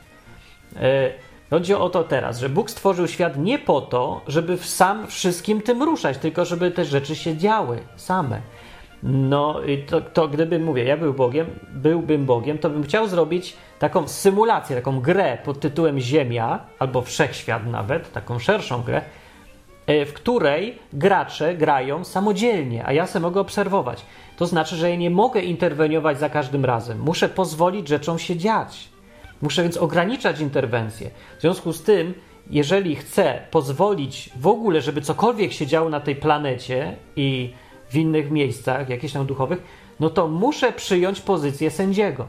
E, 0.75 1.11
chodzi 1.49 1.73
o 1.73 1.89
to 1.89 2.03
teraz, 2.03 2.39
że 2.39 2.49
Bóg 2.49 2.71
stworzył 2.71 3.07
świat 3.07 3.37
nie 3.37 3.59
po 3.59 3.81
to, 3.81 4.21
żeby 4.27 4.57
sam 4.57 5.07
wszystkim 5.07 5.61
tym 5.61 5.83
ruszać, 5.83 6.17
tylko 6.17 6.45
żeby 6.45 6.71
te 6.71 6.85
rzeczy 6.85 7.15
się 7.15 7.37
działy 7.37 7.79
same. 7.95 8.41
No 9.03 9.61
i 9.61 9.77
to, 9.77 10.01
to 10.01 10.27
gdybym, 10.27 10.63
mówię, 10.63 10.83
ja 10.83 10.97
był 10.97 11.13
Bogiem, 11.13 11.47
byłbym 11.73 12.25
Bogiem, 12.25 12.57
to 12.57 12.69
bym 12.69 12.83
chciał 12.83 13.07
zrobić 13.07 13.57
taką 13.79 14.07
symulację, 14.07 14.75
taką 14.75 15.01
grę 15.01 15.37
pod 15.45 15.59
tytułem 15.59 15.99
Ziemia, 15.99 16.59
albo 16.79 17.01
Wszechświat 17.01 17.67
nawet, 17.67 18.11
taką 18.11 18.39
szerszą 18.39 18.81
grę, 18.81 19.01
e, 19.87 20.05
w 20.05 20.13
której 20.13 20.79
gracze 20.93 21.55
grają 21.55 22.03
samodzielnie, 22.03 22.85
a 22.85 22.93
ja 22.93 23.07
se 23.07 23.19
mogę 23.19 23.39
obserwować. 23.41 24.05
To 24.37 24.45
znaczy, 24.45 24.75
że 24.75 24.89
ja 24.89 24.95
nie 24.95 25.09
mogę 25.09 25.41
interweniować 25.41 26.19
za 26.19 26.29
każdym 26.29 26.65
razem. 26.65 26.99
Muszę 26.99 27.29
pozwolić 27.29 27.87
rzeczom 27.87 28.19
się 28.19 28.35
dziać. 28.35 28.89
Muszę 29.41 29.63
więc 29.63 29.77
ograniczać 29.77 30.39
interwencje. 30.39 31.09
W 31.37 31.41
związku 31.41 31.73
z 31.73 31.83
tym, 31.83 32.13
jeżeli 32.49 32.95
chcę 32.95 33.41
pozwolić 33.51 34.29
w 34.35 34.47
ogóle, 34.47 34.81
żeby 34.81 35.01
cokolwiek 35.01 35.53
się 35.53 35.67
działo 35.67 35.89
na 35.89 35.99
tej 35.99 36.15
planecie 36.15 36.95
i 37.15 37.53
w 37.89 37.95
innych 37.95 38.31
miejscach, 38.31 38.89
jakichś 38.89 39.13
tam 39.13 39.25
duchowych, 39.25 39.63
no 39.99 40.09
to 40.09 40.27
muszę 40.27 40.71
przyjąć 40.71 41.21
pozycję 41.21 41.71
sędziego, 41.71 42.27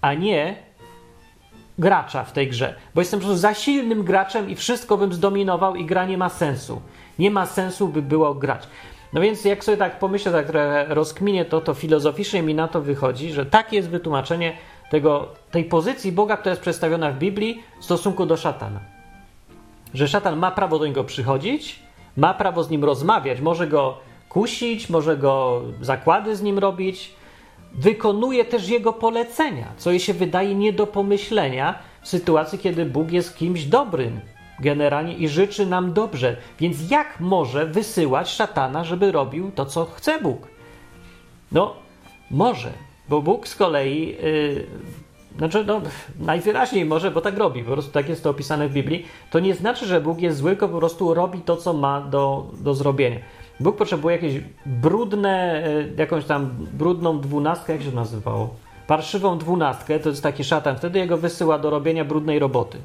a 0.00 0.14
nie 0.14 0.56
gracza 1.78 2.24
w 2.24 2.32
tej 2.32 2.48
grze, 2.48 2.74
bo 2.94 3.00
jestem 3.00 3.20
po 3.20 3.26
prostu 3.26 3.40
za 3.40 3.54
silnym 3.54 4.02
graczem 4.02 4.50
i 4.50 4.54
wszystko 4.54 4.96
bym 4.96 5.12
zdominował 5.12 5.76
i 5.76 5.84
gra 5.84 6.06
nie 6.06 6.18
ma 6.18 6.28
sensu. 6.28 6.80
Nie 7.18 7.30
ma 7.30 7.46
sensu, 7.46 7.88
by 7.88 8.02
było 8.02 8.34
grać. 8.34 8.68
No 9.12 9.20
więc 9.20 9.44
jak 9.44 9.64
sobie 9.64 9.76
tak 9.76 9.98
pomyślę, 9.98 10.32
tak 10.32 10.46
trochę 10.46 10.86
rozkminię 10.88 11.44
to, 11.44 11.60
to 11.60 11.74
filozoficznie 11.74 12.42
mi 12.42 12.54
na 12.54 12.68
to 12.68 12.80
wychodzi, 12.80 13.32
że 13.32 13.46
takie 13.46 13.76
jest 13.76 13.88
wytłumaczenie 13.88 14.56
tego, 14.90 15.28
tej 15.50 15.64
pozycji 15.64 16.12
Boga, 16.12 16.36
która 16.36 16.50
jest 16.50 16.62
przedstawiona 16.62 17.10
w 17.10 17.18
Biblii 17.18 17.62
w 17.80 17.84
stosunku 17.84 18.26
do 18.26 18.36
szatana. 18.36 18.80
Że 19.94 20.08
szatan 20.08 20.36
ma 20.38 20.50
prawo 20.50 20.78
do 20.78 20.86
niego 20.86 21.04
przychodzić, 21.04 21.78
ma 22.16 22.34
prawo 22.34 22.62
z 22.62 22.70
nim 22.70 22.84
rozmawiać, 22.84 23.40
może 23.40 23.66
go 23.66 23.98
kusić, 24.28 24.90
może 24.90 25.16
go 25.16 25.62
zakłady 25.80 26.36
z 26.36 26.42
nim 26.42 26.58
robić, 26.58 27.14
wykonuje 27.74 28.44
też 28.44 28.68
jego 28.68 28.92
polecenia, 28.92 29.72
co 29.76 29.90
jej 29.90 30.00
się 30.00 30.14
wydaje 30.14 30.54
nie 30.54 30.72
do 30.72 30.86
pomyślenia 30.86 31.78
w 32.02 32.08
sytuacji, 32.08 32.58
kiedy 32.58 32.84
Bóg 32.84 33.12
jest 33.12 33.36
kimś 33.36 33.64
dobrym 33.64 34.20
generalnie 34.60 35.14
i 35.14 35.28
życzy 35.28 35.66
nam 35.66 35.92
dobrze. 35.92 36.36
Więc 36.60 36.90
jak 36.90 37.20
może 37.20 37.66
wysyłać 37.66 38.30
szatana, 38.30 38.84
żeby 38.84 39.12
robił 39.12 39.50
to, 39.54 39.66
co 39.66 39.84
chce 39.84 40.20
Bóg? 40.20 40.48
No, 41.52 41.74
może, 42.30 42.72
bo 43.08 43.22
Bóg 43.22 43.48
z 43.48 43.56
kolei, 43.56 44.08
yy, 44.08 44.66
znaczy, 45.36 45.64
no, 45.64 45.80
najwyraźniej 46.20 46.84
może, 46.84 47.10
bo 47.10 47.20
tak 47.20 47.38
robi, 47.38 47.62
po 47.62 47.72
prostu 47.72 47.92
tak 47.92 48.08
jest 48.08 48.22
to 48.22 48.30
opisane 48.30 48.68
w 48.68 48.72
Biblii. 48.72 49.06
To 49.30 49.40
nie 49.40 49.54
znaczy, 49.54 49.86
że 49.86 50.00
Bóg 50.00 50.20
jest 50.20 50.38
zły, 50.38 50.50
tylko 50.50 50.68
po 50.68 50.78
prostu 50.78 51.14
robi 51.14 51.40
to, 51.40 51.56
co 51.56 51.72
ma 51.72 52.00
do, 52.00 52.46
do 52.60 52.74
zrobienia. 52.74 53.18
Bóg 53.60 53.76
potrzebuje 53.76 54.16
jakieś 54.16 54.40
brudne, 54.66 55.62
yy, 55.88 55.94
jakąś 55.96 56.24
tam 56.24 56.50
brudną 56.72 57.20
dwunastkę, 57.20 57.72
jak 57.72 57.82
się 57.82 57.90
to 57.90 57.96
nazywało? 57.96 58.54
Parszywą 58.86 59.38
dwunastkę, 59.38 59.98
to 59.98 60.08
jest 60.08 60.22
taki 60.22 60.44
szatan, 60.44 60.76
wtedy 60.76 60.98
jego 60.98 61.16
wysyła 61.16 61.58
do 61.58 61.70
robienia 61.70 62.04
brudnej 62.04 62.38
roboty 62.38 62.78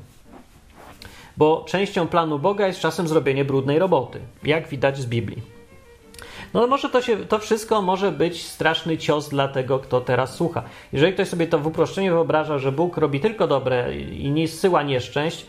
bo 1.37 1.65
częścią 1.67 2.07
planu 2.07 2.39
Boga 2.39 2.67
jest 2.67 2.79
czasem 2.79 3.07
zrobienie 3.07 3.45
brudnej 3.45 3.79
roboty, 3.79 4.19
jak 4.43 4.67
widać 4.67 4.97
z 4.97 5.05
Biblii. 5.05 5.41
No 6.53 6.67
może 6.67 6.89
to, 6.89 7.01
się, 7.01 7.17
to 7.17 7.39
wszystko 7.39 7.81
może 7.81 8.11
być 8.11 8.47
straszny 8.47 8.97
cios 8.97 9.29
dla 9.29 9.47
tego, 9.47 9.79
kto 9.79 10.01
teraz 10.01 10.35
słucha. 10.35 10.63
Jeżeli 10.93 11.13
ktoś 11.13 11.27
sobie 11.27 11.47
to 11.47 11.59
w 11.59 11.67
uproszczeniu 11.67 12.13
wyobraża, 12.13 12.57
że 12.57 12.71
Bóg 12.71 12.97
robi 12.97 13.19
tylko 13.19 13.47
dobre 13.47 13.97
i 13.97 14.31
nie 14.31 14.47
zsyła 14.47 14.83
nieszczęść, 14.83 15.45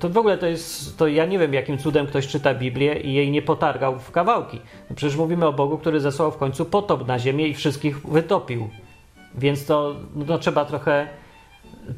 to 0.00 0.08
w 0.08 0.18
ogóle 0.18 0.38
to 0.38 0.46
jest, 0.46 0.98
to 0.98 1.08
ja 1.08 1.26
nie 1.26 1.38
wiem, 1.38 1.54
jakim 1.54 1.78
cudem 1.78 2.06
ktoś 2.06 2.26
czyta 2.26 2.54
Biblię 2.54 3.00
i 3.00 3.14
jej 3.14 3.30
nie 3.30 3.42
potargał 3.42 3.98
w 3.98 4.10
kawałki. 4.10 4.60
No 4.90 4.96
przecież 4.96 5.16
mówimy 5.16 5.46
o 5.46 5.52
Bogu, 5.52 5.78
który 5.78 6.00
zesłał 6.00 6.30
w 6.30 6.36
końcu 6.36 6.64
potop 6.64 7.06
na 7.06 7.18
ziemię 7.18 7.48
i 7.48 7.54
wszystkich 7.54 8.06
wytopił. 8.06 8.68
Więc 9.34 9.66
to, 9.66 9.94
no 10.14 10.38
trzeba 10.38 10.64
trochę 10.64 11.08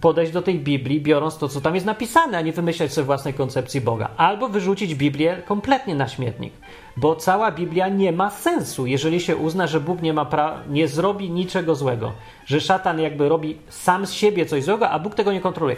podejść 0.00 0.32
do 0.32 0.42
tej 0.42 0.58
Biblii, 0.58 1.00
biorąc 1.00 1.38
to, 1.38 1.48
co 1.48 1.60
tam 1.60 1.74
jest 1.74 1.86
napisane, 1.86 2.38
a 2.38 2.40
nie 2.40 2.52
wymyślać 2.52 2.92
sobie 2.92 3.04
własnej 3.04 3.34
koncepcji 3.34 3.80
Boga. 3.80 4.08
Albo 4.16 4.48
wyrzucić 4.48 4.94
Biblię 4.94 5.42
kompletnie 5.46 5.94
na 5.94 6.08
śmietnik, 6.08 6.52
bo 6.96 7.16
cała 7.16 7.52
Biblia 7.52 7.88
nie 7.88 8.12
ma 8.12 8.30
sensu, 8.30 8.86
jeżeli 8.86 9.20
się 9.20 9.36
uzna, 9.36 9.66
że 9.66 9.80
Bóg 9.80 10.02
nie, 10.02 10.12
ma 10.12 10.24
pra- 10.24 10.58
nie 10.70 10.88
zrobi 10.88 11.30
niczego 11.30 11.74
złego, 11.74 12.12
że 12.46 12.60
szatan 12.60 13.00
jakby 13.00 13.28
robi 13.28 13.58
sam 13.68 14.06
z 14.06 14.12
siebie 14.12 14.46
coś 14.46 14.64
złego, 14.64 14.90
a 14.90 14.98
Bóg 14.98 15.14
tego 15.14 15.32
nie 15.32 15.40
kontroluje. 15.40 15.76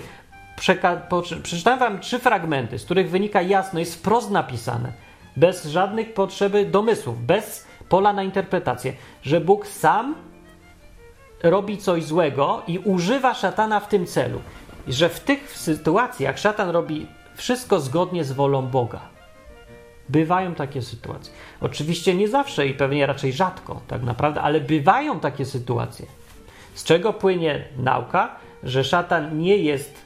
Przeczytałem 0.57 1.79
wam 1.79 2.01
trzy 2.01 2.19
fragmenty, 2.19 2.79
z 2.79 2.85
których 2.85 3.11
wynika 3.11 3.43
jasno, 3.43 3.81
jest 3.81 3.95
wprost 3.95 4.31
napisane, 4.31 4.93
bez 5.37 5.65
żadnych 5.65 6.15
potrzeby 6.15 6.67
domysłów, 6.67 7.27
bez 7.27 7.67
pola 7.89 8.13
na 8.13 8.23
interpretację, 8.23 8.93
że 9.23 9.41
Bóg 9.41 9.67
sam 9.67 10.15
robi 11.43 11.79
coś 11.79 12.05
złego 12.05 12.63
i 12.67 12.79
używa 12.79 13.35
szatana 13.35 13.81
w 13.81 13.89
tym 13.89 14.07
celu. 14.07 14.41
Że 14.89 15.09
w 15.09 15.21
tych 15.21 15.53
sytuacjach 15.59 16.39
szatan 16.39 16.71
robi 16.71 17.07
wszystko 17.35 17.81
zgodnie 17.81 18.25
z 18.25 18.33
wolą 18.33 18.67
Boga. 18.67 19.01
Bywają 20.09 20.55
takie 20.55 20.83
sytuacje. 20.83 21.33
Oczywiście 21.61 22.15
nie 22.15 22.29
zawsze 22.29 22.67
i 22.67 22.75
pewnie 22.75 23.07
raczej 23.07 23.33
rzadko, 23.33 23.81
tak 23.89 24.03
naprawdę, 24.03 24.41
ale 24.43 24.61
bywają 24.61 25.21
takie 25.21 25.45
sytuacje. 25.45 26.07
Z 26.75 26.85
czego 26.85 27.13
płynie 27.13 27.65
nauka, 27.79 28.37
że 28.63 28.85
szatan 28.85 29.39
nie 29.39 29.57
jest 29.57 30.06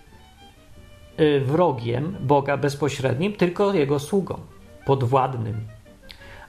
wrogiem 1.45 2.17
Boga 2.21 2.57
bezpośrednim, 2.57 3.33
tylko 3.33 3.75
jego 3.75 3.99
sługą, 3.99 4.39
podwładnym. 4.87 5.55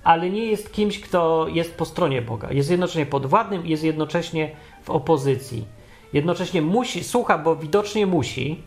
Ale 0.04 0.30
nie 0.30 0.46
jest 0.46 0.74
kimś, 0.74 1.00
kto 1.00 1.48
jest 1.48 1.78
po 1.78 1.86
stronie 1.86 2.22
Boga. 2.22 2.52
Jest 2.52 2.72
jednocześnie 2.72 3.06
podwładnym 3.06 3.66
i 3.66 3.70
jest 3.70 3.84
jednocześnie 3.84 4.52
w 4.84 4.90
opozycji. 4.90 5.66
Jednocześnie 6.14 6.62
musi, 6.62 7.04
słucha, 7.04 7.38
bo 7.38 7.56
widocznie 7.56 8.08
musi. 8.08 8.64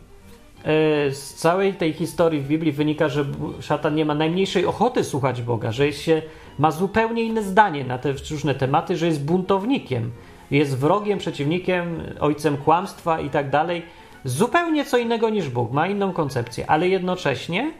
Y, 1.08 1.14
Z 1.14 1.34
całej 1.34 1.74
tej 1.74 1.92
historii 1.92 2.40
w 2.40 2.48
Biblii 2.48 2.72
wynika, 2.72 3.08
że 3.08 3.24
szatan 3.60 3.94
nie 3.94 4.04
ma 4.04 4.14
najmniejszej 4.14 4.66
ochoty 4.66 5.04
słuchać 5.04 5.42
Boga, 5.42 5.72
że 5.72 5.86
jest 5.86 6.02
się, 6.02 6.22
ma 6.58 6.70
zupełnie 6.70 7.22
inne 7.22 7.42
zdanie 7.42 7.84
na 7.84 7.98
te 7.98 8.12
różne 8.30 8.54
tematy, 8.54 8.96
że 8.96 9.06
jest 9.06 9.24
buntownikiem, 9.24 10.10
jest 10.50 10.78
wrogiem, 10.78 11.18
przeciwnikiem, 11.18 12.02
ojcem 12.20 12.56
kłamstwa 12.56 13.20
i 13.20 13.30
tak 13.30 13.50
dalej 13.50 13.82
zupełnie 14.24 14.84
co 14.84 14.98
innego 14.98 15.30
niż 15.30 15.48
Bóg, 15.48 15.72
ma 15.72 15.86
inną 15.86 16.12
koncepcję, 16.12 16.70
ale 16.70 16.88
jednocześnie 16.88 17.72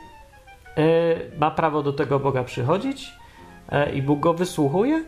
y, 0.79 1.39
ma 1.39 1.51
prawo 1.51 1.83
do 1.83 1.93
tego 1.93 2.21
Boga 2.21 2.45
przychodzić 2.45 3.13
y, 3.73 3.93
i 3.93 4.03
Bóg 4.03 4.21
go 4.21 4.35
wysłuchuje 4.35 5.05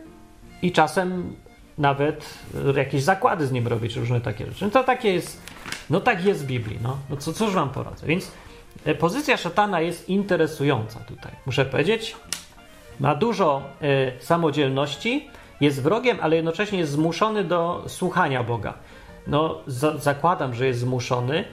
i 0.61 0.71
czasem 0.71 1.35
nawet 1.77 2.39
y, 2.75 2.79
jakieś 2.79 3.03
zakłady 3.03 3.47
z 3.47 3.51
nim 3.51 3.67
robić, 3.67 3.95
różne 3.95 4.21
takie 4.21 4.45
rzeczy. 4.45 4.65
No 4.65 4.71
to 4.71 4.83
takie 4.83 5.13
jest, 5.13 5.41
no 5.89 6.01
tak 6.01 6.25
jest 6.25 6.43
w 6.43 6.47
Biblii, 6.47 6.79
no, 6.83 6.97
no 7.09 7.17
co, 7.17 7.33
cóż 7.33 7.53
wam 7.53 7.69
poradzę. 7.69 8.07
Więc 8.07 8.31
pozycja 8.99 9.37
szatana 9.37 9.81
jest 9.81 10.09
interesująca 10.09 10.99
tutaj, 10.99 11.31
muszę 11.45 11.65
powiedzieć. 11.65 12.15
Ma 12.99 13.15
dużo 13.15 13.61
y, 13.81 14.23
samodzielności, 14.23 15.29
jest 15.61 15.81
wrogiem, 15.81 16.17
ale 16.21 16.35
jednocześnie 16.35 16.79
jest 16.79 16.91
zmuszony 16.91 17.43
do 17.43 17.83
słuchania 17.87 18.43
Boga. 18.43 18.73
No, 19.27 19.57
za, 19.67 19.97
zakładam, 19.97 20.53
że 20.53 20.67
jest 20.67 20.79
zmuszony, 20.79 21.43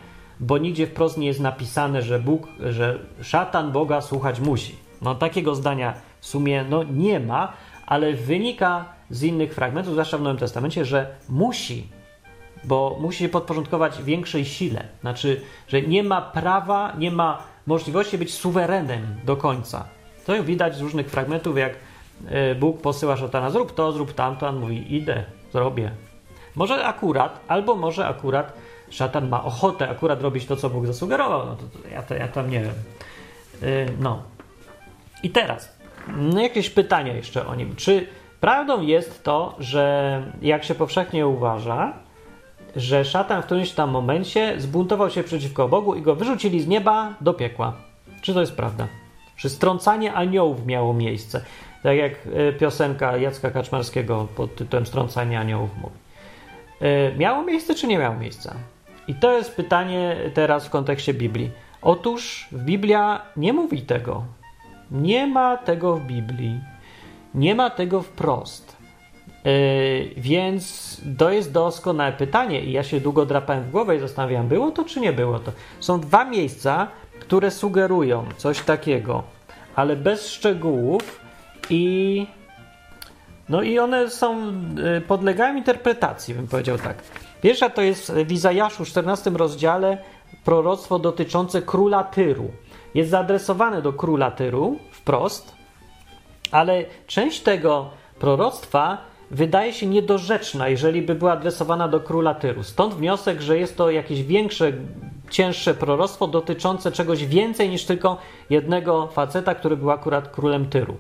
bo 0.41 0.59
nigdzie 0.59 0.87
wprost 0.87 1.19
nie 1.19 1.27
jest 1.27 1.41
napisane, 1.41 2.03
że 2.03 2.19
Bóg, 2.19 2.49
że 2.71 2.99
szatan 3.23 3.73
Boga 3.73 4.01
słuchać 4.01 4.41
musi. 4.41 4.77
No, 5.03 5.15
takiego 5.15 5.55
zdania 5.55 5.95
w 6.21 6.27
sumie 6.27 6.65
no, 6.71 6.83
nie 6.83 7.21
ma, 7.21 7.53
ale 7.87 8.13
wynika 8.13 8.85
z 9.11 9.23
innych 9.23 9.55
fragmentów, 9.55 9.93
zwłaszcza 9.93 10.19
w 10.19 10.23
Nowym 10.23 10.39
Testamencie, 10.39 10.85
że 10.85 11.15
musi, 11.29 11.89
bo 12.65 12.97
musi 13.01 13.19
się 13.19 13.29
podporządkować 13.29 14.03
większej 14.03 14.45
sile. 14.45 14.85
Znaczy, 15.01 15.41
że 15.69 15.83
nie 15.83 16.03
ma 16.03 16.23
prawa, 16.23 16.93
nie 16.99 17.11
ma 17.11 17.43
możliwości 17.67 18.19
być 18.19 18.35
suwerenem 18.35 19.07
do 19.25 19.37
końca. 19.37 19.85
To 20.27 20.45
widać 20.45 20.77
z 20.77 20.81
różnych 20.81 21.11
fragmentów, 21.11 21.59
jak 21.59 21.73
e, 22.29 22.55
Bóg 22.55 22.81
posyła 22.81 23.17
szatana, 23.17 23.51
zrób 23.51 23.75
to, 23.75 23.93
zrób 23.93 24.13
tamto, 24.13 24.49
on 24.49 24.61
mówi, 24.61 24.97
idę, 24.97 25.25
zrobię. 25.53 25.91
Może 26.55 26.85
akurat, 26.85 27.41
albo 27.49 27.77
może 27.77 28.07
akurat 28.07 28.53
szatan 28.91 29.29
ma 29.29 29.45
ochotę 29.45 29.89
akurat 29.89 30.23
robić 30.23 30.47
to, 30.47 30.57
co 30.57 30.71
Bóg 30.71 30.87
zasugerował. 30.87 31.47
No 31.47 31.57
to, 31.57 31.63
to 31.63 31.89
ja, 31.89 32.03
to, 32.03 32.15
ja 32.15 32.29
tam 32.29 32.51
nie 32.51 32.61
wiem. 32.61 32.75
Yy, 33.63 33.87
no. 34.01 34.23
I 35.23 35.31
teraz, 35.31 35.79
no 36.17 36.41
jakieś 36.41 36.71
pytania 36.71 37.13
jeszcze 37.13 37.47
o 37.47 37.55
nim. 37.55 37.77
Czy 37.77 38.07
prawdą 38.41 38.81
jest 38.81 39.25
to, 39.25 39.55
że 39.59 40.23
jak 40.43 40.65
się 40.65 40.75
powszechnie 40.75 41.27
uważa, 41.27 41.93
że 42.77 43.05
szatan 43.05 43.43
w 43.43 43.45
którymś 43.45 43.71
tam 43.71 43.91
momencie 43.91 44.61
zbuntował 44.61 45.11
się 45.11 45.23
przeciwko 45.23 45.69
Bogu 45.69 45.95
i 45.95 46.03
go 46.03 46.15
wyrzucili 46.15 46.61
z 46.61 46.67
nieba 46.67 47.15
do 47.21 47.35
piekła? 47.35 47.73
Czy 48.23 48.35
to 48.35 48.41
jest 48.41 48.57
prawda? 48.57 48.87
Czy 49.37 49.49
strącanie 49.49 50.13
aniołów 50.13 50.67
miało 50.67 50.95
miejsce? 50.95 51.45
Tak 51.83 51.97
jak 51.97 52.13
y, 52.27 52.53
piosenka 52.61 53.17
Jacka 53.17 53.51
Kaczmarskiego 53.51 54.29
pod 54.37 54.57
tytułem 54.57 54.87
Strącanie 54.87 55.41
aniołów 55.41 55.71
mówi. 55.83 56.04
Y, 56.85 57.15
Miało 57.19 57.45
miejsce, 57.45 57.75
czy 57.75 57.87
nie 57.87 57.99
miało 57.99 58.17
miejsca? 58.17 58.55
I 59.09 59.15
to 59.15 59.33
jest 59.33 59.57
pytanie 59.57 60.17
teraz 60.35 60.67
w 60.67 60.71
kontekście 60.71 61.15
Biblii. 61.15 61.51
Otóż 61.83 62.49
Biblia 62.53 63.23
nie 63.37 63.53
mówi 63.53 63.83
tego. 63.83 64.25
Nie 64.91 65.27
ma 65.27 65.57
tego 65.57 65.97
w 65.97 66.01
Biblii. 66.01 66.61
Nie 67.35 67.55
ma 67.55 67.71
tego 67.71 68.03
wprost. 68.03 68.77
Yy, 69.45 70.11
więc 70.17 71.01
to 71.19 71.31
jest 71.31 71.53
doskonałe 71.53 72.13
pytanie 72.13 72.61
i 72.61 72.73
ja 72.73 72.83
się 72.83 73.01
długo 73.01 73.27
drapałem 73.27 73.65
w 73.65 73.71
głowę 73.71 73.97
i 73.97 74.01
zastanawiałem, 74.01 74.49
było 74.49 74.71
to 74.71 74.85
czy 74.85 75.01
nie 75.01 75.13
było 75.13 75.39
to. 75.39 75.53
Są 75.81 76.01
dwa 76.01 76.25
miejsca, 76.25 76.89
które 77.21 77.51
sugerują 77.51 78.25
coś 78.37 78.61
takiego, 78.61 79.23
ale 79.77 79.97
bez 79.97 80.29
szczegółów 80.29 81.21
i 81.71 82.27
no 83.49 83.63
i 83.63 83.79
one 83.79 84.11
są, 84.11 84.53
y, 84.97 85.01
podlegają 85.01 85.57
interpretacji, 85.57 86.35
bym 86.35 86.47
powiedział 86.47 86.79
tak. 86.79 86.97
Pierwsza 87.43 87.71
to 87.71 87.83
jest 87.83 88.13
w 88.13 88.33
Izajaszu 88.33 88.85
14 88.85 89.31
rozdziale 89.31 89.99
proroctwo 90.45 90.99
dotyczące 90.99 91.63
króla 91.63 92.05
Tyru. 92.05 92.51
Jest 92.95 93.11
zaadresowane 93.11 93.83
do 93.83 93.93
króla 93.93 94.31
Tyru 94.31 94.79
wprost, 94.91 95.55
ale 96.51 96.85
część 97.07 97.41
tego 97.41 97.91
proroctwa 98.19 98.99
wydaje 99.31 99.73
się 99.73 99.87
niedorzeczna, 99.87 100.69
jeżeli 100.69 101.03
by 101.03 101.15
była 101.15 101.33
adresowana 101.33 101.89
do 101.89 102.01
króla 102.01 102.35
Tyru. 102.35 102.63
Stąd 102.63 102.95
wniosek, 102.95 103.41
że 103.41 103.59
jest 103.59 103.77
to 103.77 103.91
jakieś 103.91 104.23
większe, 104.23 104.73
cięższe 105.31 105.75
proroctwo 105.75 106.27
dotyczące 106.27 106.93
czegoś 106.93 107.27
więcej 107.27 107.69
niż 107.69 107.85
tylko 107.85 108.19
jednego 108.51 109.07
faceta, 109.07 109.55
który 109.55 109.77
był 109.77 109.91
akurat 109.91 110.29
królem 110.29 110.67
Tyru. 110.67 110.97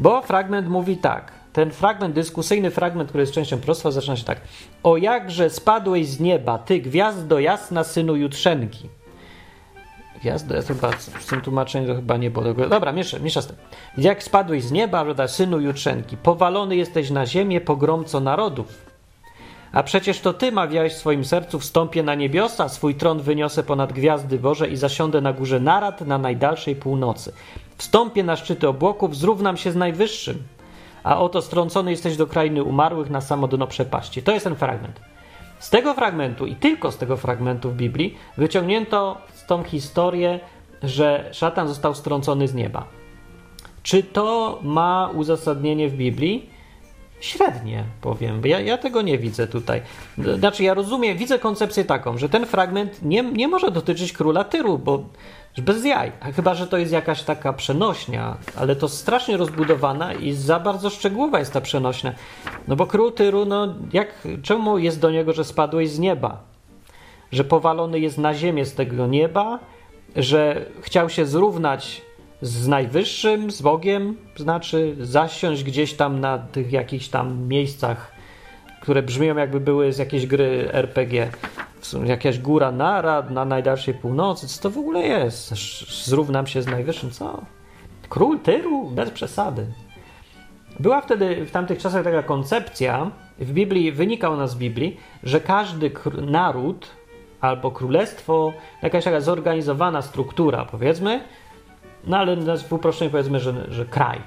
Bo 0.00 0.22
fragment 0.22 0.68
mówi 0.68 0.96
tak. 0.96 1.39
Ten 1.52 1.70
fragment, 1.70 2.14
dyskusyjny 2.14 2.70
fragment, 2.70 3.08
który 3.08 3.22
jest 3.22 3.32
częścią 3.32 3.58
proroctwa, 3.58 3.90
zaczyna 3.90 4.16
się 4.16 4.24
tak. 4.24 4.40
O 4.82 4.96
jakże 4.96 5.50
spadłeś 5.50 6.06
z 6.06 6.20
nieba, 6.20 6.58
ty 6.58 6.80
gwiazdo 6.80 7.38
jasna, 7.38 7.84
synu 7.84 8.16
Jutrzenki. 8.16 8.88
Gwiazdo, 10.20 10.54
ja 10.54 10.62
chyba 10.62 10.90
w 10.90 11.26
tym 11.26 11.40
tłumaczeniu 11.40 11.86
to 11.86 11.94
chyba 11.94 12.16
nie 12.16 12.30
było. 12.30 12.44
tego. 12.44 12.68
Dobra, 12.68 12.92
miesza, 12.92 13.18
miesza 13.18 13.42
z 13.42 13.46
tym. 13.46 13.56
Jak 13.98 14.22
spadłeś 14.22 14.64
z 14.64 14.72
nieba, 14.72 15.02
roda 15.02 15.28
synu 15.28 15.60
Jutrzenki, 15.60 16.16
powalony 16.16 16.76
jesteś 16.76 17.10
na 17.10 17.26
ziemię, 17.26 17.60
pogromco 17.60 18.20
narodów. 18.20 18.90
A 19.72 19.82
przecież 19.82 20.20
to 20.20 20.32
ty 20.32 20.52
mawiałeś 20.52 20.92
w 20.92 20.98
swoim 20.98 21.24
sercu, 21.24 21.58
wstąpię 21.58 22.02
na 22.02 22.14
niebiosa, 22.14 22.68
swój 22.68 22.94
tron 22.94 23.20
wyniosę 23.20 23.62
ponad 23.62 23.92
gwiazdy 23.92 24.38
Boże 24.38 24.68
i 24.68 24.76
zasiądę 24.76 25.20
na 25.20 25.32
górze 25.32 25.60
narad 25.60 26.00
na 26.00 26.18
najdalszej 26.18 26.76
północy. 26.76 27.32
Wstąpię 27.76 28.24
na 28.24 28.36
szczyty 28.36 28.68
obłoków, 28.68 29.16
zrównam 29.16 29.56
się 29.56 29.72
z 29.72 29.76
najwyższym. 29.76 30.42
A 31.04 31.20
oto 31.20 31.42
strącony 31.42 31.90
jesteś 31.90 32.16
do 32.16 32.26
krainy 32.26 32.62
umarłych 32.62 33.10
na 33.10 33.20
samo 33.20 33.48
dno 33.48 33.66
przepaści. 33.66 34.22
To 34.22 34.32
jest 34.32 34.44
ten 34.44 34.56
fragment. 34.56 35.00
Z 35.58 35.70
tego 35.70 35.94
fragmentu 35.94 36.46
i 36.46 36.56
tylko 36.56 36.92
z 36.92 36.96
tego 36.96 37.16
fragmentu 37.16 37.70
w 37.70 37.74
Biblii 37.74 38.16
wyciągnięto 38.36 39.18
tą 39.46 39.62
historię, 39.64 40.40
że 40.82 41.28
szatan 41.32 41.68
został 41.68 41.94
strącony 41.94 42.48
z 42.48 42.54
nieba. 42.54 42.84
Czy 43.82 44.02
to 44.02 44.58
ma 44.62 45.10
uzasadnienie 45.14 45.88
w 45.88 45.96
Biblii? 45.96 46.49
Średnie, 47.20 47.84
powiem. 48.00 48.42
Ja, 48.44 48.60
ja 48.60 48.78
tego 48.78 49.02
nie 49.02 49.18
widzę 49.18 49.46
tutaj. 49.46 49.82
Znaczy, 50.38 50.62
ja 50.62 50.74
rozumiem, 50.74 51.18
widzę 51.18 51.38
koncepcję 51.38 51.84
taką, 51.84 52.18
że 52.18 52.28
ten 52.28 52.46
fragment 52.46 53.02
nie, 53.02 53.22
nie 53.22 53.48
może 53.48 53.70
dotyczyć 53.70 54.12
króla 54.12 54.44
Tyru, 54.44 54.78
bo 54.78 55.04
bez 55.58 55.84
jaj. 55.84 56.12
Chyba, 56.36 56.54
że 56.54 56.66
to 56.66 56.78
jest 56.78 56.92
jakaś 56.92 57.22
taka 57.22 57.52
przenośnia, 57.52 58.36
ale 58.56 58.76
to 58.76 58.88
strasznie 58.88 59.36
rozbudowana 59.36 60.14
i 60.14 60.32
za 60.32 60.60
bardzo 60.60 60.90
szczegółowa 60.90 61.38
jest 61.38 61.52
ta 61.52 61.60
przenośnia. 61.60 62.14
No 62.68 62.76
bo 62.76 62.86
król 62.86 63.12
Tyru, 63.12 63.44
no 63.44 63.74
jak, 63.92 64.08
czemu 64.42 64.78
jest 64.78 65.00
do 65.00 65.10
niego, 65.10 65.32
że 65.32 65.44
spadłeś 65.44 65.90
z 65.90 65.98
nieba? 65.98 66.40
Że 67.32 67.44
powalony 67.44 68.00
jest 68.00 68.18
na 68.18 68.34
ziemię 68.34 68.64
z 68.64 68.74
tego 68.74 69.06
nieba, 69.06 69.58
że 70.16 70.66
chciał 70.80 71.10
się 71.10 71.26
zrównać 71.26 72.02
z 72.42 72.68
najwyższym, 72.68 73.50
z 73.50 73.62
Bogiem, 73.62 74.16
znaczy 74.36 74.96
zasiąść 75.00 75.64
gdzieś 75.64 75.94
tam 75.94 76.20
na 76.20 76.38
tych 76.38 76.72
jakichś 76.72 77.08
tam 77.08 77.48
miejscach, 77.48 78.12
które 78.80 79.02
brzmią 79.02 79.36
jakby 79.36 79.60
były 79.60 79.92
z 79.92 79.98
jakiejś 79.98 80.26
gry 80.26 80.68
RPG. 80.72 81.30
Jakaś 82.04 82.38
góra 82.38 82.72
narad 82.72 83.30
na 83.30 83.44
najdalszej 83.44 83.94
północy. 83.94 84.48
Co 84.48 84.62
to 84.62 84.70
w 84.70 84.78
ogóle 84.78 85.00
jest? 85.00 85.54
Zrównam 86.06 86.46
się 86.46 86.62
z 86.62 86.66
najwyższym. 86.66 87.10
Co? 87.10 87.42
Król 88.08 88.38
Tyru? 88.38 88.90
Bez 88.90 89.10
przesady. 89.10 89.66
Była 90.80 91.00
wtedy 91.00 91.44
w 91.44 91.50
tamtych 91.50 91.78
czasach 91.78 92.04
taka 92.04 92.22
koncepcja, 92.22 93.10
w 93.38 93.52
Biblii, 93.52 93.92
wynika 93.92 94.28
ona 94.28 94.46
z 94.46 94.54
Biblii, 94.54 94.96
że 95.22 95.40
każdy 95.40 95.90
naród 96.22 96.86
albo 97.40 97.70
królestwo, 97.70 98.52
jakaś 98.82 99.04
taka 99.04 99.20
zorganizowana 99.20 100.02
struktura, 100.02 100.64
powiedzmy, 100.64 101.20
no 102.06 102.18
ale 102.18 102.36
w 102.58 102.72
uproszczeniu 102.72 103.10
powiedzmy, 103.10 103.40
że, 103.40 103.66
że 103.68 103.84
kraj. 103.84 104.18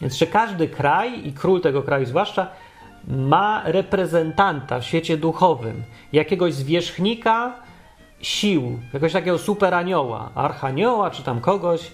Więc, 0.00 0.14
że 0.14 0.26
każdy 0.26 0.68
kraj 0.68 1.26
i 1.26 1.32
król 1.32 1.60
tego 1.60 1.82
kraju 1.82 2.06
zwłaszcza 2.06 2.46
ma 3.08 3.62
reprezentanta 3.64 4.80
w 4.80 4.84
świecie 4.84 5.16
duchowym, 5.16 5.82
jakiegoś 6.12 6.54
zwierzchnika 6.54 7.52
sił, 8.20 8.78
jakiegoś 8.84 9.12
takiego 9.12 9.38
superanioła, 9.38 10.30
archanioła 10.34 11.10
czy 11.10 11.22
tam 11.22 11.40
kogoś. 11.40 11.92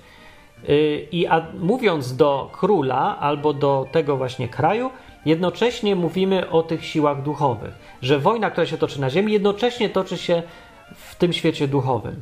I 1.13 1.27
a, 1.27 1.47
mówiąc 1.59 2.17
do 2.17 2.51
króla 2.53 3.19
albo 3.21 3.53
do 3.53 3.87
tego 3.93 4.17
właśnie 4.17 4.49
kraju, 4.49 4.91
jednocześnie 5.27 5.97
mówimy 5.97 6.51
o 6.51 6.63
tych 6.63 6.85
siłach 6.85 7.23
duchowych, 7.23 7.75
że 8.03 8.19
wojna, 8.19 8.51
która 8.51 8.67
się 8.67 8.79
toczy 8.79 9.01
na 9.01 9.11
ziemi, 9.11 9.33
jednocześnie 9.33 9.91
toczy 9.91 10.19
się 10.19 10.43
w 10.95 11.15
tym 11.15 11.33
świecie 11.33 11.69
duchowym. 11.69 12.21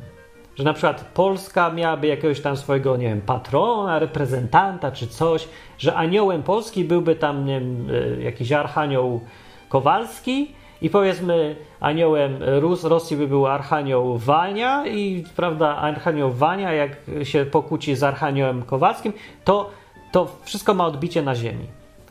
Że 0.55 0.63
na 0.63 0.73
przykład 0.73 1.11
Polska 1.13 1.69
miałaby 1.69 2.07
jakiegoś 2.07 2.41
tam 2.41 2.57
swojego, 2.57 2.97
nie 2.97 3.07
wiem, 3.07 3.21
patrona, 3.21 3.99
reprezentanta 3.99 4.91
czy 4.91 5.07
coś, 5.07 5.47
że 5.77 5.95
aniołem 5.95 6.43
Polski 6.43 6.83
byłby 6.83 7.15
tam, 7.15 7.45
nie 7.45 7.59
wiem, 7.59 7.89
y, 7.89 8.21
jakiś 8.23 8.51
archanioł 8.51 9.21
Kowalski 9.69 10.51
i 10.81 10.89
powiedzmy 10.89 11.55
aniołem 11.79 12.37
Rus, 12.59 12.83
Rosji 12.83 13.17
by 13.17 13.27
był 13.27 13.47
archanioł 13.47 14.17
Wania 14.17 14.87
i 14.87 15.23
prawda, 15.35 15.75
archanioł 15.75 16.31
Wania 16.31 16.73
jak 16.73 16.91
się 17.23 17.45
pokłóci 17.45 17.95
z 17.95 18.03
archaniołem 18.03 18.63
Kowalskim, 18.63 19.13
to, 19.43 19.69
to 20.11 20.27
wszystko 20.43 20.73
ma 20.73 20.85
odbicie 20.85 21.21
na 21.21 21.35
ziemi. 21.35 21.65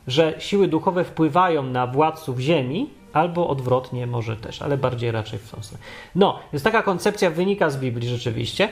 Że 0.07 0.35
siły 0.39 0.69
duchowe 0.69 1.05
wpływają 1.05 1.63
na 1.63 1.87
władców 1.87 2.39
ziemi, 2.39 2.91
albo 3.13 3.49
odwrotnie 3.49 4.07
może 4.07 4.37
też, 4.37 4.63
ale 4.63 4.79
bardziej 4.79 5.11
raczej 5.11 5.39
w 5.39 5.51
tą 5.51 5.63
stronę. 5.63 5.85
No, 6.15 6.39
więc 6.53 6.63
taka 6.63 6.83
koncepcja 6.83 7.31
wynika 7.31 7.71
z 7.71 7.77
Biblii 7.77 8.09
rzeczywiście 8.09 8.69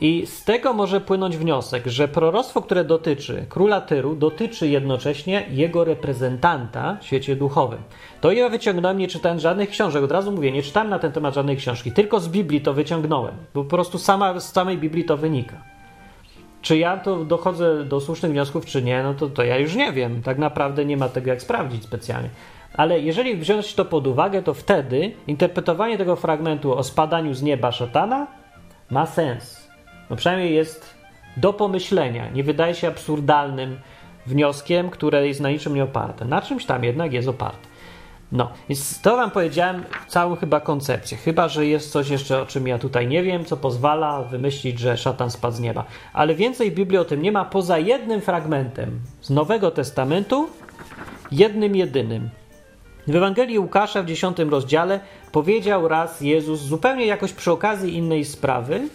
i 0.00 0.26
z 0.26 0.44
tego 0.44 0.72
może 0.72 1.00
płynąć 1.00 1.36
wniosek, 1.36 1.86
że 1.86 2.08
proroctwo, 2.08 2.62
które 2.62 2.84
dotyczy 2.84 3.46
króla 3.48 3.80
Tyru, 3.80 4.16
dotyczy 4.16 4.68
jednocześnie 4.68 5.46
jego 5.50 5.84
reprezentanta 5.84 6.96
w 7.00 7.06
świecie 7.06 7.36
duchowym. 7.36 7.78
To 8.20 8.32
ja 8.32 8.48
wyciągnąłem, 8.48 8.98
nie 8.98 9.08
czytając 9.08 9.42
żadnych 9.42 9.70
książek. 9.70 10.04
Od 10.04 10.12
razu 10.12 10.32
mówię, 10.32 10.52
nie 10.52 10.62
czytałem 10.62 10.90
na 10.90 10.98
ten 10.98 11.12
temat 11.12 11.34
żadnej 11.34 11.56
książki, 11.56 11.92
tylko 11.92 12.20
z 12.20 12.28
Biblii 12.28 12.60
to 12.60 12.72
wyciągnąłem. 12.74 13.34
Bo 13.54 13.64
po 13.64 13.70
prostu 13.70 13.98
sama, 13.98 14.40
z 14.40 14.52
samej 14.52 14.78
Biblii 14.78 15.04
to 15.04 15.16
wynika. 15.16 15.56
Czy 16.62 16.78
ja 16.78 16.96
to 16.96 17.24
dochodzę 17.24 17.84
do 17.84 18.00
słusznych 18.00 18.32
wniosków, 18.32 18.66
czy 18.66 18.82
nie, 18.82 19.02
no 19.02 19.14
to, 19.14 19.28
to 19.28 19.44
ja 19.44 19.58
już 19.58 19.74
nie 19.74 19.92
wiem. 19.92 20.22
Tak 20.22 20.38
naprawdę 20.38 20.84
nie 20.84 20.96
ma 20.96 21.08
tego 21.08 21.30
jak 21.30 21.42
sprawdzić 21.42 21.84
specjalnie. 21.84 22.28
Ale 22.74 23.00
jeżeli 23.00 23.36
wziąć 23.36 23.74
to 23.74 23.84
pod 23.84 24.06
uwagę, 24.06 24.42
to 24.42 24.54
wtedy 24.54 25.12
interpretowanie 25.26 25.98
tego 25.98 26.16
fragmentu 26.16 26.74
o 26.74 26.82
spadaniu 26.82 27.34
z 27.34 27.42
nieba 27.42 27.72
szatana 27.72 28.26
ma 28.90 29.06
sens. 29.06 29.68
No 30.10 30.16
przynajmniej 30.16 30.54
jest 30.54 30.94
do 31.36 31.52
pomyślenia. 31.52 32.30
Nie 32.30 32.44
wydaje 32.44 32.74
się 32.74 32.88
absurdalnym 32.88 33.78
wnioskiem, 34.26 34.90
które 34.90 35.28
jest 35.28 35.40
na 35.40 35.50
niczym 35.50 35.74
nie 35.74 35.84
oparte. 35.84 36.24
Na 36.24 36.42
czymś 36.42 36.64
tam 36.64 36.84
jednak 36.84 37.12
jest 37.12 37.28
oparte. 37.28 37.68
No, 38.32 38.50
więc 38.68 39.00
to 39.00 39.16
wam 39.16 39.30
powiedziałem 39.30 39.84
całą 40.06 40.36
chyba 40.36 40.60
koncepcję. 40.60 41.16
Chyba, 41.18 41.48
że 41.48 41.66
jest 41.66 41.92
coś 41.92 42.08
jeszcze, 42.08 42.42
o 42.42 42.46
czym 42.46 42.68
ja 42.68 42.78
tutaj 42.78 43.06
nie 43.06 43.22
wiem, 43.22 43.44
co 43.44 43.56
pozwala 43.56 44.22
wymyślić, 44.22 44.78
że 44.78 44.96
szatan 44.96 45.30
spadł 45.30 45.56
z 45.56 45.60
nieba. 45.60 45.84
Ale 46.12 46.34
więcej 46.34 46.72
Biblii 46.72 46.98
o 46.98 47.04
tym 47.04 47.22
nie 47.22 47.32
ma, 47.32 47.44
poza 47.44 47.78
jednym 47.78 48.20
fragmentem 48.20 49.00
z 49.20 49.30
Nowego 49.30 49.70
Testamentu, 49.70 50.48
jednym 51.30 51.76
jedynym. 51.76 52.30
W 53.08 53.16
Ewangelii 53.16 53.58
Łukasza 53.58 54.02
w 54.02 54.06
10 54.06 54.38
rozdziale 54.38 55.00
powiedział 55.32 55.88
raz 55.88 56.20
Jezus 56.20 56.60
zupełnie 56.60 57.06
jakoś 57.06 57.32
przy 57.32 57.52
okazji 57.52 57.96
innej 57.96 58.24
sprawy, 58.24 58.88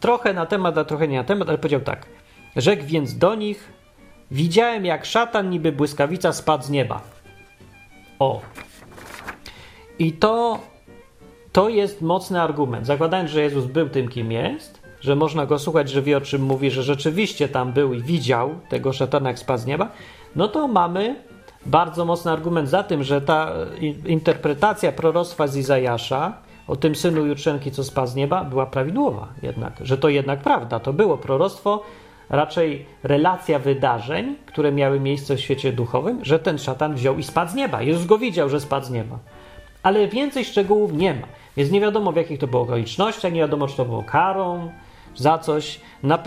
trochę 0.00 0.34
na 0.34 0.46
temat, 0.46 0.78
a 0.78 0.84
trochę 0.84 1.08
nie 1.08 1.16
na 1.16 1.24
temat, 1.24 1.48
ale 1.48 1.58
powiedział 1.58 1.80
tak. 1.80 2.06
Rzekł 2.56 2.82
więc 2.86 3.18
do 3.18 3.34
nich: 3.34 3.72
Widziałem, 4.30 4.84
jak 4.84 5.04
szatan 5.04 5.50
niby 5.50 5.72
błyskawica 5.72 6.32
spadł 6.32 6.64
z 6.64 6.70
nieba. 6.70 7.00
O. 8.18 8.40
I 9.98 10.12
to, 10.12 10.60
to 11.52 11.68
jest 11.68 12.02
mocny 12.02 12.42
argument. 12.42 12.86
Zakładając, 12.86 13.30
że 13.30 13.42
Jezus 13.42 13.64
był 13.64 13.88
tym, 13.88 14.08
kim 14.08 14.32
jest, 14.32 14.82
że 15.00 15.16
można 15.16 15.46
go 15.46 15.58
słuchać, 15.58 15.90
że 15.90 16.02
wie 16.02 16.16
o 16.16 16.20
czym 16.20 16.42
mówi, 16.42 16.70
że 16.70 16.82
rzeczywiście 16.82 17.48
tam 17.48 17.72
był 17.72 17.94
i 17.94 18.02
widział 18.02 18.54
tego 18.68 18.92
szatana, 18.92 19.28
jak 19.28 19.38
spadł 19.38 19.62
z 19.62 19.66
nieba, 19.66 19.90
no 20.36 20.48
to 20.48 20.68
mamy 20.68 21.27
bardzo 21.66 22.04
mocny 22.04 22.30
argument 22.32 22.68
za 22.68 22.82
tym, 22.82 23.02
że 23.02 23.20
ta 23.20 23.52
interpretacja 24.06 24.92
proroctwa 24.92 25.46
z 25.46 25.56
Izajasza 25.56 26.32
o 26.68 26.76
tym 26.76 26.94
synu 26.94 27.26
Jutrzenki, 27.26 27.70
co 27.70 27.84
spadł 27.84 28.08
z 28.08 28.14
nieba, 28.14 28.44
była 28.44 28.66
prawidłowa 28.66 29.28
jednak, 29.42 29.72
że 29.80 29.98
to 29.98 30.08
jednak 30.08 30.40
prawda, 30.40 30.80
to 30.80 30.92
było 30.92 31.18
proroctwo, 31.18 31.82
raczej 32.30 32.86
relacja 33.02 33.58
wydarzeń, 33.58 34.36
które 34.46 34.72
miały 34.72 35.00
miejsce 35.00 35.36
w 35.36 35.40
świecie 35.40 35.72
duchowym, 35.72 36.24
że 36.24 36.38
ten 36.38 36.58
szatan 36.58 36.94
wziął 36.94 37.18
i 37.18 37.22
spadł 37.22 37.52
z 37.52 37.54
nieba. 37.54 37.82
Jezus 37.82 38.06
go 38.06 38.18
widział, 38.18 38.48
że 38.48 38.60
spadł 38.60 38.86
z 38.86 38.90
nieba. 38.90 39.18
Ale 39.82 40.08
więcej 40.08 40.44
szczegółów 40.44 40.92
nie 40.92 41.14
ma, 41.14 41.26
więc 41.56 41.70
nie 41.70 41.80
wiadomo 41.80 42.12
w 42.12 42.16
jakich 42.16 42.38
to 42.38 42.46
było 42.46 42.62
okolicznościach, 42.62 43.32
nie 43.32 43.40
wiadomo 43.40 43.66
czy 43.66 43.76
to 43.76 43.84
było 43.84 44.02
karą, 44.02 44.70
za 45.14 45.38
coś. 45.38 45.80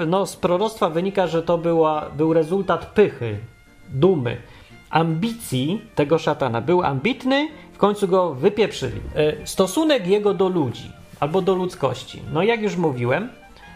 No, 0.08 0.26
z 0.26 0.36
proroctwa 0.36 0.90
wynika, 0.90 1.28
że 1.28 1.44
to 1.44 1.58
była, 1.58 2.10
był 2.18 2.34
rezultat 2.34 2.86
pychy, 2.86 3.40
dumy, 3.90 4.38
ambicji 4.92 5.82
tego 5.96 6.18
szatana. 6.18 6.62
Był 6.62 6.84
ambitny, 6.84 7.48
w 7.74 7.78
końcu 7.78 8.08
go 8.08 8.34
wypieprzyli. 8.34 9.02
E, 9.16 9.48
stosunek 9.48 10.08
jego 10.08 10.34
do 10.34 10.50
ludzi 10.50 10.92
albo 11.20 11.42
do 11.42 11.56
ludzkości. 11.56 12.22
No 12.34 12.44
jak 12.44 12.62
już 12.62 12.76
mówiłem, 12.76 13.30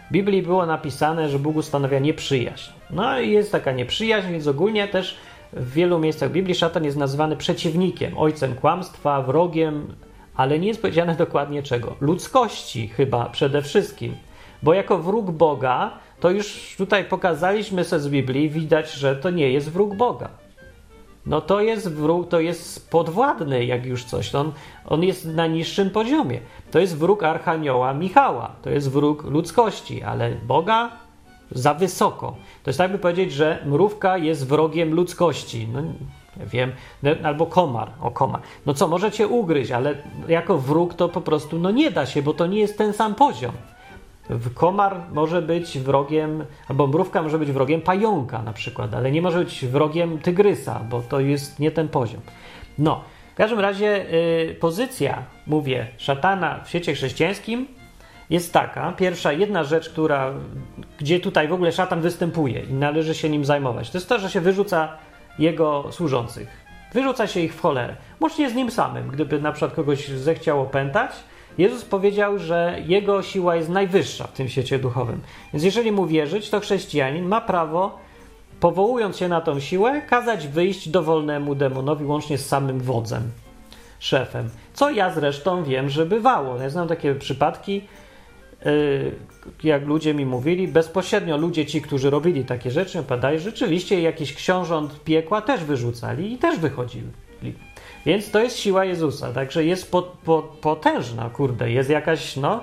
w 0.08 0.12
Biblii 0.12 0.42
było 0.42 0.66
napisane, 0.66 1.28
że 1.28 1.38
Bóg 1.38 1.56
ustanawia 1.56 1.98
nieprzyjaźń. 1.98 2.70
No 2.90 3.20
i 3.20 3.30
jest 3.30 3.52
taka 3.52 3.72
nieprzyjaźń, 3.72 4.28
więc 4.28 4.46
ogólnie 4.46 4.88
też 4.88 5.16
w 5.52 5.72
wielu 5.72 5.98
miejscach 5.98 6.30
Biblii 6.30 6.54
szatan 6.54 6.84
jest 6.84 6.96
nazwany 6.96 7.36
przeciwnikiem, 7.36 8.18
ojcem 8.18 8.54
kłamstwa, 8.54 9.22
wrogiem, 9.22 9.94
ale 10.36 10.58
nie 10.58 10.68
jest 10.68 10.82
powiedziane 10.82 11.14
dokładnie 11.24 11.62
czego. 11.62 11.96
Ludzkości 12.00 12.88
chyba 12.88 13.24
przede 13.24 13.62
wszystkim. 13.62 14.14
Bo 14.62 14.74
jako 14.74 14.98
wróg 14.98 15.30
Boga, 15.30 15.90
to 16.20 16.30
już 16.30 16.74
tutaj 16.78 17.04
pokazaliśmy 17.04 17.84
sobie 17.84 18.02
z 18.02 18.08
Biblii, 18.08 18.50
widać, 18.50 18.92
że 18.92 19.16
to 19.16 19.30
nie 19.30 19.50
jest 19.50 19.70
wróg 19.70 19.94
Boga 19.94 20.45
no 21.26 21.40
to 21.40 21.60
jest 21.60 21.92
wróg, 21.92 22.28
to 22.28 22.40
jest 22.40 22.90
podwładny, 22.90 23.64
jak 23.64 23.86
już 23.86 24.04
coś. 24.04 24.34
On, 24.34 24.52
on 24.86 25.02
jest 25.02 25.24
na 25.24 25.46
niższym 25.46 25.90
poziomie. 25.90 26.40
To 26.70 26.78
jest 26.78 26.96
wróg 26.98 27.22
Archanioła 27.22 27.94
Michała, 27.94 28.52
to 28.62 28.70
jest 28.70 28.90
wróg 28.90 29.24
ludzkości, 29.24 30.02
ale 30.02 30.30
Boga 30.30 30.90
za 31.50 31.74
wysoko. 31.74 32.36
To 32.62 32.70
jest 32.70 32.78
tak 32.78 32.92
by 32.92 32.98
powiedzieć, 32.98 33.32
że 33.32 33.62
mrówka 33.66 34.18
jest 34.18 34.46
wrogiem 34.46 34.94
ludzkości. 34.94 35.68
No, 35.72 35.82
wiem, 36.36 36.72
no, 37.02 37.10
albo 37.22 37.46
komar, 37.46 37.90
o 38.00 38.10
komar. 38.10 38.40
No 38.66 38.74
co, 38.74 38.88
możecie 38.88 39.28
ugryźć, 39.28 39.70
ale 39.70 39.94
jako 40.28 40.58
wróg 40.58 40.94
to 40.94 41.08
po 41.08 41.20
prostu 41.20 41.58
no 41.58 41.70
nie 41.70 41.90
da 41.90 42.06
się, 42.06 42.22
bo 42.22 42.34
to 42.34 42.46
nie 42.46 42.58
jest 42.58 42.78
ten 42.78 42.92
sam 42.92 43.14
poziom. 43.14 43.52
Komar 44.54 45.00
może 45.12 45.42
być 45.42 45.78
wrogiem, 45.78 46.44
albo 46.68 46.86
mrówka 46.86 47.22
może 47.22 47.38
być 47.38 47.52
wrogiem 47.52 47.80
pająka 47.80 48.42
na 48.42 48.52
przykład, 48.52 48.94
ale 48.94 49.10
nie 49.10 49.22
może 49.22 49.38
być 49.38 49.66
wrogiem 49.66 50.18
tygrysa, 50.18 50.80
bo 50.90 51.00
to 51.00 51.20
jest 51.20 51.58
nie 51.58 51.70
ten 51.70 51.88
poziom. 51.88 52.20
No, 52.78 53.04
w 53.32 53.36
każdym 53.36 53.60
razie 53.60 54.06
y, 54.50 54.56
pozycja, 54.60 55.22
mówię, 55.46 55.86
szatana 55.96 56.60
w 56.64 56.68
świecie 56.68 56.94
chrześcijańskim 56.94 57.66
jest 58.30 58.52
taka. 58.52 58.92
Pierwsza, 58.92 59.32
jedna 59.32 59.64
rzecz, 59.64 59.90
która, 59.90 60.32
gdzie 60.98 61.20
tutaj 61.20 61.48
w 61.48 61.52
ogóle 61.52 61.72
szatan 61.72 62.00
występuje 62.00 62.60
i 62.60 62.72
należy 62.72 63.14
się 63.14 63.28
nim 63.28 63.44
zajmować, 63.44 63.90
to 63.90 63.98
jest 63.98 64.08
to, 64.08 64.18
że 64.18 64.30
się 64.30 64.40
wyrzuca 64.40 64.88
jego 65.38 65.84
służących. 65.90 66.66
Wyrzuca 66.92 67.26
się 67.26 67.40
ich 67.40 67.54
w 67.54 67.60
cholerę. 67.60 67.96
Łącznie 68.20 68.50
z 68.50 68.54
nim 68.54 68.70
samym. 68.70 69.08
Gdyby 69.08 69.40
na 69.40 69.52
przykład 69.52 69.72
kogoś 69.72 70.08
zechciało 70.08 70.66
pętać, 70.66 71.10
Jezus 71.58 71.84
powiedział, 71.84 72.38
że 72.38 72.82
jego 72.86 73.22
siła 73.22 73.56
jest 73.56 73.68
najwyższa 73.68 74.26
w 74.26 74.32
tym 74.32 74.48
świecie 74.48 74.78
duchowym. 74.78 75.20
Więc 75.52 75.64
jeżeli 75.64 75.92
mu 75.92 76.06
wierzyć, 76.06 76.50
to 76.50 76.60
chrześcijanin 76.60 77.24
ma 77.24 77.40
prawo, 77.40 77.98
powołując 78.60 79.16
się 79.16 79.28
na 79.28 79.40
tą 79.40 79.60
siłę, 79.60 80.02
kazać 80.02 80.48
wyjść 80.48 80.88
dowolnemu 80.88 81.54
demonowi, 81.54 82.04
łącznie 82.04 82.38
z 82.38 82.46
samym 82.46 82.80
wodzem, 82.80 83.22
szefem. 83.98 84.50
Co 84.74 84.90
ja 84.90 85.10
zresztą 85.14 85.64
wiem, 85.64 85.88
że 85.88 86.06
bywało. 86.06 86.56
Ja 86.56 86.70
znam 86.70 86.88
takie 86.88 87.14
przypadki, 87.14 87.82
y, 88.66 89.12
jak 89.64 89.86
ludzie 89.86 90.14
mi 90.14 90.26
mówili, 90.26 90.68
bezpośrednio 90.68 91.36
ludzie 91.36 91.66
ci, 91.66 91.82
którzy 91.82 92.10
robili 92.10 92.44
takie 92.44 92.70
rzeczy, 92.70 93.02
padają, 93.02 93.38
rzeczywiście 93.38 94.00
jakiś 94.00 94.34
książąt 94.34 95.04
piekła 95.04 95.42
też 95.42 95.64
wyrzucali 95.64 96.32
i 96.32 96.38
też 96.38 96.58
wychodzili. 96.58 97.08
Więc 98.06 98.30
to 98.30 98.42
jest 98.42 98.58
siła 98.58 98.84
Jezusa, 98.84 99.32
także 99.32 99.64
jest 99.64 99.90
po, 99.90 100.02
po, 100.02 100.42
potężna, 100.42 101.30
kurde, 101.30 101.70
jest 101.70 101.90
jakaś, 101.90 102.36
no, 102.36 102.60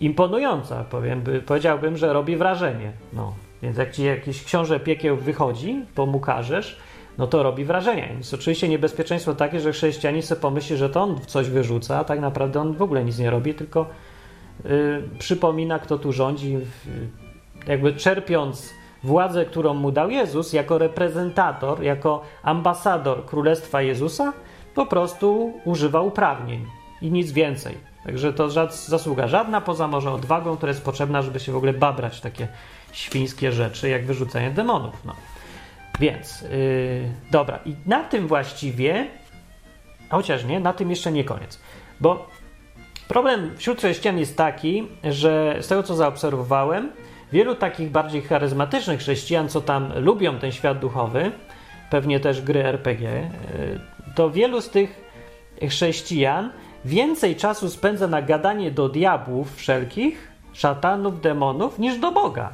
imponująca, 0.00 0.84
powiem, 0.84 1.20
by, 1.20 1.40
powiedziałbym, 1.40 1.96
że 1.96 2.12
robi 2.12 2.36
wrażenie, 2.36 2.92
no. 3.12 3.34
Więc 3.62 3.76
jak 3.76 3.92
ci 3.92 4.04
jakiś 4.04 4.44
książę 4.44 4.80
piekieł 4.80 5.16
wychodzi, 5.16 5.84
to 5.94 6.06
mu 6.06 6.20
każesz, 6.20 6.78
no 7.18 7.26
to 7.26 7.42
robi 7.42 7.64
wrażenie. 7.64 8.14
Jest 8.18 8.34
oczywiście 8.34 8.68
niebezpieczeństwo 8.68 9.34
takie, 9.34 9.60
że 9.60 9.72
chrześcijanin 9.72 10.22
sobie 10.22 10.40
pomyśli, 10.40 10.76
że 10.76 10.90
to 10.90 11.02
on 11.02 11.20
coś 11.26 11.48
wyrzuca, 11.48 11.98
a 11.98 12.04
tak 12.04 12.20
naprawdę 12.20 12.60
on 12.60 12.72
w 12.74 12.82
ogóle 12.82 13.04
nic 13.04 13.18
nie 13.18 13.30
robi, 13.30 13.54
tylko 13.54 13.86
yy, 14.64 14.70
przypomina, 15.18 15.78
kto 15.78 15.98
tu 15.98 16.12
rządzi, 16.12 16.58
jakby 17.66 17.92
czerpiąc 17.92 18.74
władzę, 19.04 19.44
którą 19.44 19.74
mu 19.74 19.92
dał 19.92 20.10
Jezus, 20.10 20.52
jako 20.52 20.78
reprezentator, 20.78 21.82
jako 21.82 22.22
ambasador 22.42 23.26
Królestwa 23.26 23.82
Jezusa, 23.82 24.32
po 24.74 24.86
prostu 24.86 25.52
używa 25.64 26.00
uprawnień 26.00 26.66
i 27.02 27.10
nic 27.10 27.32
więcej. 27.32 27.92
Także 28.04 28.32
to 28.32 28.50
żad, 28.50 28.76
zasługa 28.76 29.28
żadna, 29.28 29.60
poza 29.60 29.88
może 29.88 30.12
odwagą, 30.12 30.56
która 30.56 30.70
jest 30.70 30.84
potrzebna, 30.84 31.22
żeby 31.22 31.40
się 31.40 31.52
w 31.52 31.56
ogóle 31.56 31.72
babrać 31.72 32.20
takie 32.20 32.48
świńskie 32.92 33.52
rzeczy, 33.52 33.88
jak 33.88 34.06
wyrzucenie 34.06 34.50
demonów. 34.50 35.04
No. 35.04 35.14
Więc, 36.00 36.42
yy, 36.42 36.48
dobra, 37.30 37.58
i 37.64 37.74
na 37.86 38.04
tym 38.04 38.28
właściwie, 38.28 39.06
chociaż 40.10 40.44
nie, 40.44 40.60
na 40.60 40.72
tym 40.72 40.90
jeszcze 40.90 41.12
nie 41.12 41.24
koniec, 41.24 41.58
bo 42.00 42.28
Problem 43.12 43.56
wśród 43.56 43.78
chrześcijan 43.78 44.18
jest 44.18 44.36
taki, 44.36 44.88
że 45.04 45.56
z 45.60 45.68
tego 45.68 45.82
co 45.82 45.94
zaobserwowałem, 45.94 46.92
wielu 47.32 47.54
takich 47.54 47.90
bardziej 47.90 48.22
charyzmatycznych 48.22 49.00
chrześcijan, 49.00 49.48
co 49.48 49.60
tam 49.60 49.92
lubią 49.96 50.38
ten 50.38 50.52
świat 50.52 50.78
duchowy, 50.78 51.32
pewnie 51.90 52.20
też 52.20 52.42
gry 52.42 52.64
RPG, 52.64 53.08
y, 53.08 53.80
to 54.14 54.30
wielu 54.30 54.60
z 54.60 54.70
tych 54.70 55.02
chrześcijan 55.68 56.50
więcej 56.84 57.36
czasu 57.36 57.70
spędza 57.70 58.06
na 58.06 58.22
gadanie 58.22 58.70
do 58.70 58.88
diabłów 58.88 59.56
wszelkich, 59.56 60.28
szatanów, 60.52 61.20
demonów, 61.20 61.78
niż 61.78 61.98
do 61.98 62.12
Boga. 62.12 62.52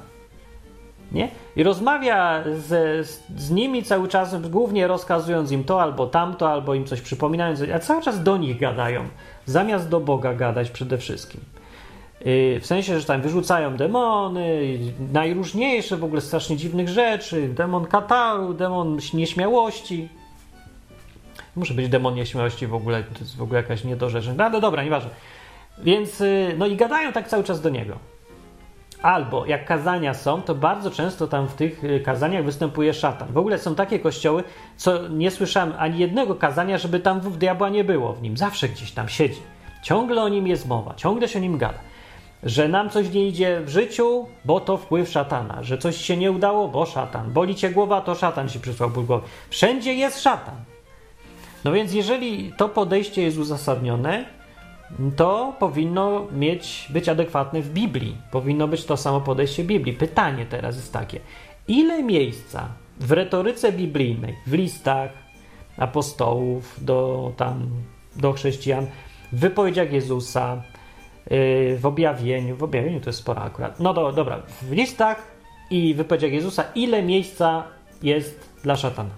Nie? 1.12 1.29
I 1.57 1.62
rozmawia 1.62 2.44
z, 2.57 3.07
z 3.37 3.51
nimi 3.51 3.83
cały 3.83 4.09
czas, 4.09 4.40
głównie 4.40 4.87
rozkazując 4.87 5.53
im 5.53 5.64
to 5.64 5.83
albo 5.83 6.07
tamto, 6.07 6.51
albo 6.51 6.75
im 6.75 6.85
coś 6.85 7.01
przypominając, 7.01 7.61
a 7.75 7.79
cały 7.79 8.03
czas 8.03 8.23
do 8.23 8.37
nich 8.37 8.61
gadają, 8.61 9.05
zamiast 9.47 9.88
do 9.88 10.01
Boga 10.01 10.35
gadać 10.35 10.71
przede 10.71 10.99
wszystkim. 10.99 11.40
Y, 12.27 12.59
w 12.61 12.66
sensie, 12.66 13.01
że 13.01 13.07
tam 13.07 13.23
wyrzucają 13.23 13.77
demony, 13.77 14.79
najróżniejsze 15.12 15.97
w 15.97 16.05
ogóle 16.05 16.21
strasznie 16.21 16.57
dziwnych 16.57 16.88
rzeczy, 16.88 17.49
demon 17.49 17.87
kataru, 17.87 18.55
demon 18.55 18.99
nieśmiałości. 19.14 20.09
Muszę 21.59 21.75
być 21.75 21.88
demon 21.88 22.14
nieśmiałości 22.14 22.66
w 22.66 22.75
ogóle, 22.75 23.03
to 23.03 23.18
jest 23.21 23.37
w 23.37 23.42
ogóle 23.42 23.61
jakaś 23.61 23.85
niedorzeczność. 23.85 24.38
No 24.38 24.44
ale 24.44 24.61
dobra, 24.61 24.85
nieważne. 24.85 25.11
Więc, 25.79 26.21
y, 26.21 26.55
no 26.59 26.66
i 26.66 26.77
gadają 26.77 27.12
tak 27.12 27.29
cały 27.29 27.44
czas 27.44 27.61
do 27.61 27.68
niego. 27.68 27.99
Albo 29.03 29.47
jak 29.47 29.64
kazania 29.64 30.14
są, 30.14 30.42
to 30.42 30.55
bardzo 30.55 30.90
często 30.90 31.27
tam 31.27 31.49
w 31.49 31.55
tych 31.55 31.85
y, 31.85 32.01
kazaniach 32.01 32.44
występuje 32.44 32.94
szatan. 32.94 33.33
W 33.33 33.38
ogóle 33.38 33.59
są 33.59 33.75
takie 33.75 33.99
kościoły, 33.99 34.44
co 34.77 35.09
nie 35.09 35.31
słyszałem 35.31 35.73
ani 35.79 35.99
jednego 35.99 36.35
kazania, 36.35 36.79
żeby 36.79 37.01
tam 37.01 37.21
w 37.21 37.37
diabła 37.37 37.68
nie 37.68 37.85
było 37.85 38.12
w 38.12 38.23
nim. 38.23 38.37
Zawsze 38.37 38.68
gdzieś 38.68 38.92
tam 38.92 39.09
siedzi. 39.09 39.42
Ciągle 39.83 40.23
o 40.23 40.29
nim 40.29 40.47
jest 40.47 40.68
mowa, 40.68 40.94
ciągle 40.94 41.29
się 41.29 41.38
o 41.38 41.42
nim 41.42 41.59
gada. 41.59 41.79
Że 42.42 42.68
nam 42.68 42.90
coś 42.90 43.12
nie 43.12 43.29
idzie 43.29 43.61
w 43.61 43.68
życiu, 43.68 44.27
bo 44.44 44.61
to 44.61 44.77
wpływ 44.77 45.09
szatana. 45.09 45.62
Że 45.62 45.79
coś 45.79 45.97
się 45.97 46.16
nie 46.16 46.33
udało, 46.33 46.68
bo 46.68 46.87
szatan. 46.87 47.33
Boli 47.33 47.55
cię 47.55 47.71
głowa, 47.71 48.01
to 48.01 48.14
szatan 48.14 48.49
ci 48.49 48.61
przysłał 48.61 48.90
ból 48.90 49.05
głowy. 49.05 49.27
Wszędzie 49.51 49.94
jest 49.94 50.23
szatan. 50.23 50.55
No 51.64 51.73
więc 51.73 51.92
jeżeli 51.92 52.53
to 52.53 52.68
podejście 52.68 53.23
jest 53.23 53.38
uzasadnione, 53.38 54.25
to 55.16 55.57
powinno 55.59 56.27
mieć, 56.33 56.87
być 56.90 57.09
adekwatne 57.09 57.62
w 57.62 57.71
Biblii. 57.71 58.16
Powinno 58.31 58.68
być 58.68 58.85
to 58.85 58.97
samo 58.97 59.21
podejście 59.21 59.64
Biblii. 59.64 59.94
Pytanie 59.94 60.47
teraz 60.47 60.77
jest 60.77 60.92
takie: 60.92 61.21
ile 61.68 62.03
miejsca 62.03 62.68
w 63.01 63.12
retoryce 63.12 63.73
biblijnej, 63.73 64.37
w 64.47 64.53
listach 64.53 65.11
apostołów 65.77 66.85
do, 66.85 67.33
tam, 67.37 67.71
do 68.16 68.33
chrześcijan, 68.33 68.87
w 69.33 69.40
wypowiedziach 69.40 69.92
Jezusa, 69.92 70.62
yy, 71.31 71.79
w 71.79 71.87
objawieniu, 71.87 72.57
w 72.57 72.62
objawieniu 72.62 73.01
to 73.01 73.09
jest 73.09 73.18
sporo 73.18 73.42
akurat. 73.42 73.81
No 73.81 73.94
do, 73.94 74.12
dobra, 74.12 74.42
w 74.62 74.73
listach 74.73 75.23
i 75.71 75.94
wypowiedziach 75.94 76.33
Jezusa, 76.33 76.64
ile 76.75 77.03
miejsca 77.03 77.64
jest 78.03 78.51
dla 78.62 78.77
szatana? 78.77 79.11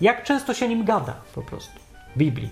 Jak 0.00 0.24
często 0.24 0.54
się 0.54 0.68
nim 0.68 0.84
gada 0.84 1.14
po 1.34 1.42
prostu 1.42 1.85
Biblii? 2.16 2.50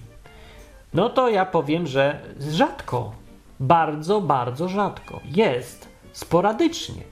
No 0.94 1.10
to 1.10 1.28
ja 1.28 1.46
powiem, 1.46 1.86
że 1.86 2.20
rzadko, 2.50 3.12
bardzo, 3.60 4.20
bardzo 4.20 4.68
rzadko. 4.68 5.20
Jest 5.24 5.88
sporadycznie. 6.12 7.02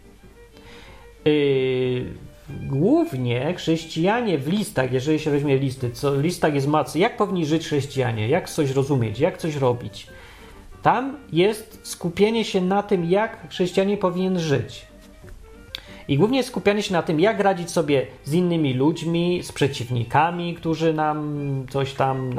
Yy, 1.25 2.05
głównie 2.49 3.55
chrześcijanie 3.55 4.39
w 4.39 4.49
listach, 4.49 4.93
jeżeli 4.93 5.19
się 5.19 5.31
weźmie 5.31 5.59
listy, 5.59 5.91
co 5.91 6.13
w 6.13 6.21
listach 6.21 6.55
jest 6.55 6.67
macy, 6.67 6.99
jak 6.99 7.17
powinni 7.17 7.47
żyć 7.47 7.67
chrześcijanie, 7.67 8.29
jak 8.29 8.51
coś 8.51 8.71
rozumieć, 8.71 9.19
jak 9.19 9.39
coś 9.39 9.57
robić. 9.57 10.07
Tam 10.83 11.17
jest 11.33 11.81
skupienie 11.83 12.45
się 12.45 12.61
na 12.61 12.83
tym, 12.83 13.05
jak 13.05 13.51
chrześcijanin 13.51 13.97
powinien 13.97 14.39
żyć. 14.39 14.92
I 16.09 16.19
głównie 16.19 16.43
skupianie 16.43 16.83
się 16.83 16.93
na 16.93 17.03
tym, 17.03 17.21
jak 17.21 17.41
radzić 17.41 17.71
sobie 17.71 18.07
z 18.25 18.33
innymi 18.33 18.75
ludźmi, 18.75 19.43
z 19.43 19.53
przeciwnikami, 19.53 20.55
którzy 20.55 20.93
nam 20.95 21.67
coś 21.71 21.95
tam, 21.95 22.31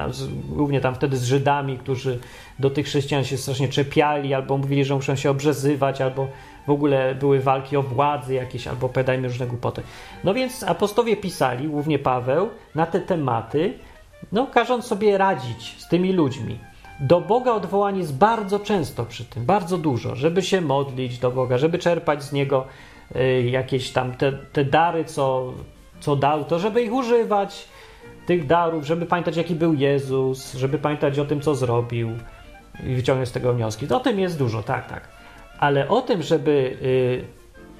głównie 0.49 0.82
tam 0.82 0.95
wtedy 0.95 1.17
z 1.17 1.23
Żydami, 1.23 1.78
którzy 1.78 2.19
do 2.60 2.69
tych 2.69 2.86
chrześcijan 2.86 3.23
się 3.23 3.38
strasznie 3.38 3.67
czepiali, 3.67 4.34
albo 4.34 4.58
mówili, 4.58 4.86
że 4.86 4.95
muszą 4.95 5.15
się 5.15 5.30
obrzezywać, 5.30 6.02
albo 6.02 6.28
w 6.67 6.69
ogóle 6.69 7.15
były 7.15 7.39
walki 7.39 7.78
o 7.78 7.84
władzy 7.84 8.34
jakieś, 8.34 8.67
albo 8.67 8.89
pedajmy 8.89 9.28
różne 9.28 9.47
głupoty. 9.47 9.84
No 10.23 10.34
więc 10.34 10.63
apostowie 10.63 11.17
pisali, 11.17 11.67
głównie 11.67 11.99
Paweł, 11.99 12.49
na 12.76 12.86
te 12.86 12.99
tematy, 12.99 13.73
no 14.32 14.47
każąc 14.47 14.86
sobie 14.86 15.17
radzić 15.17 15.76
z 15.78 15.88
tymi 15.88 16.13
ludźmi. 16.13 16.60
Do 16.99 17.21
Boga 17.21 17.52
odwołanie 17.52 17.99
jest 17.99 18.17
bardzo 18.17 18.60
często 18.60 19.06
przy 19.06 19.26
tym, 19.26 19.45
bardzo 19.45 19.78
dużo, 19.78 20.15
żeby 20.15 20.41
się 20.41 20.62
modlić 20.62 21.17
do 21.17 21.32
Boga, 21.32 21.58
żeby 21.58 21.80
czerpać 21.80 22.23
z 22.23 22.32
Niego 22.32 22.65
jakieś 23.46 23.92
tam 23.92 24.16
te, 24.16 24.32
te 24.32 24.66
dary, 24.66 25.06
co, 25.06 25.54
co 26.00 26.16
dał, 26.16 26.46
to 26.46 26.60
żeby 26.60 26.82
ich 26.84 26.94
używać, 26.94 27.68
tych 28.26 28.46
darów, 28.46 28.86
żeby 28.86 29.06
pamiętać, 29.06 29.38
jaki 29.38 29.56
był 29.56 29.74
Jezus, 29.74 30.54
żeby 30.54 30.78
pamiętać 30.78 31.20
o 31.20 31.26
tym, 31.26 31.42
co 31.42 31.56
zrobił 31.56 32.10
i 32.86 32.96
wyciągnąć 32.96 33.30
z 33.30 33.32
tego 33.32 33.54
wnioski. 33.54 33.88
To 33.88 33.98
o 33.98 34.00
tym 34.00 34.20
jest 34.20 34.38
dużo, 34.38 34.63
tak, 34.63 34.89
tak. 34.89 35.08
Ale 35.60 35.88
o 35.88 36.02
tym, 36.02 36.22
żeby 36.24 36.78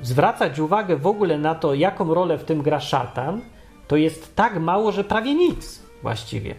y, 0.02 0.06
zwracać 0.06 0.60
uwagę 0.60 0.98
w 0.98 1.08
ogóle 1.08 1.38
na 1.38 1.56
to, 1.56 1.74
jaką 1.74 2.14
rolę 2.14 2.38
w 2.38 2.44
tym 2.44 2.62
gra 2.62 2.80
szatan, 2.80 3.42
to 3.88 3.96
jest 3.96 4.36
tak 4.36 4.60
mało, 4.60 4.92
że 4.92 5.04
prawie 5.04 5.34
nic 5.34 5.84
właściwie. 6.02 6.56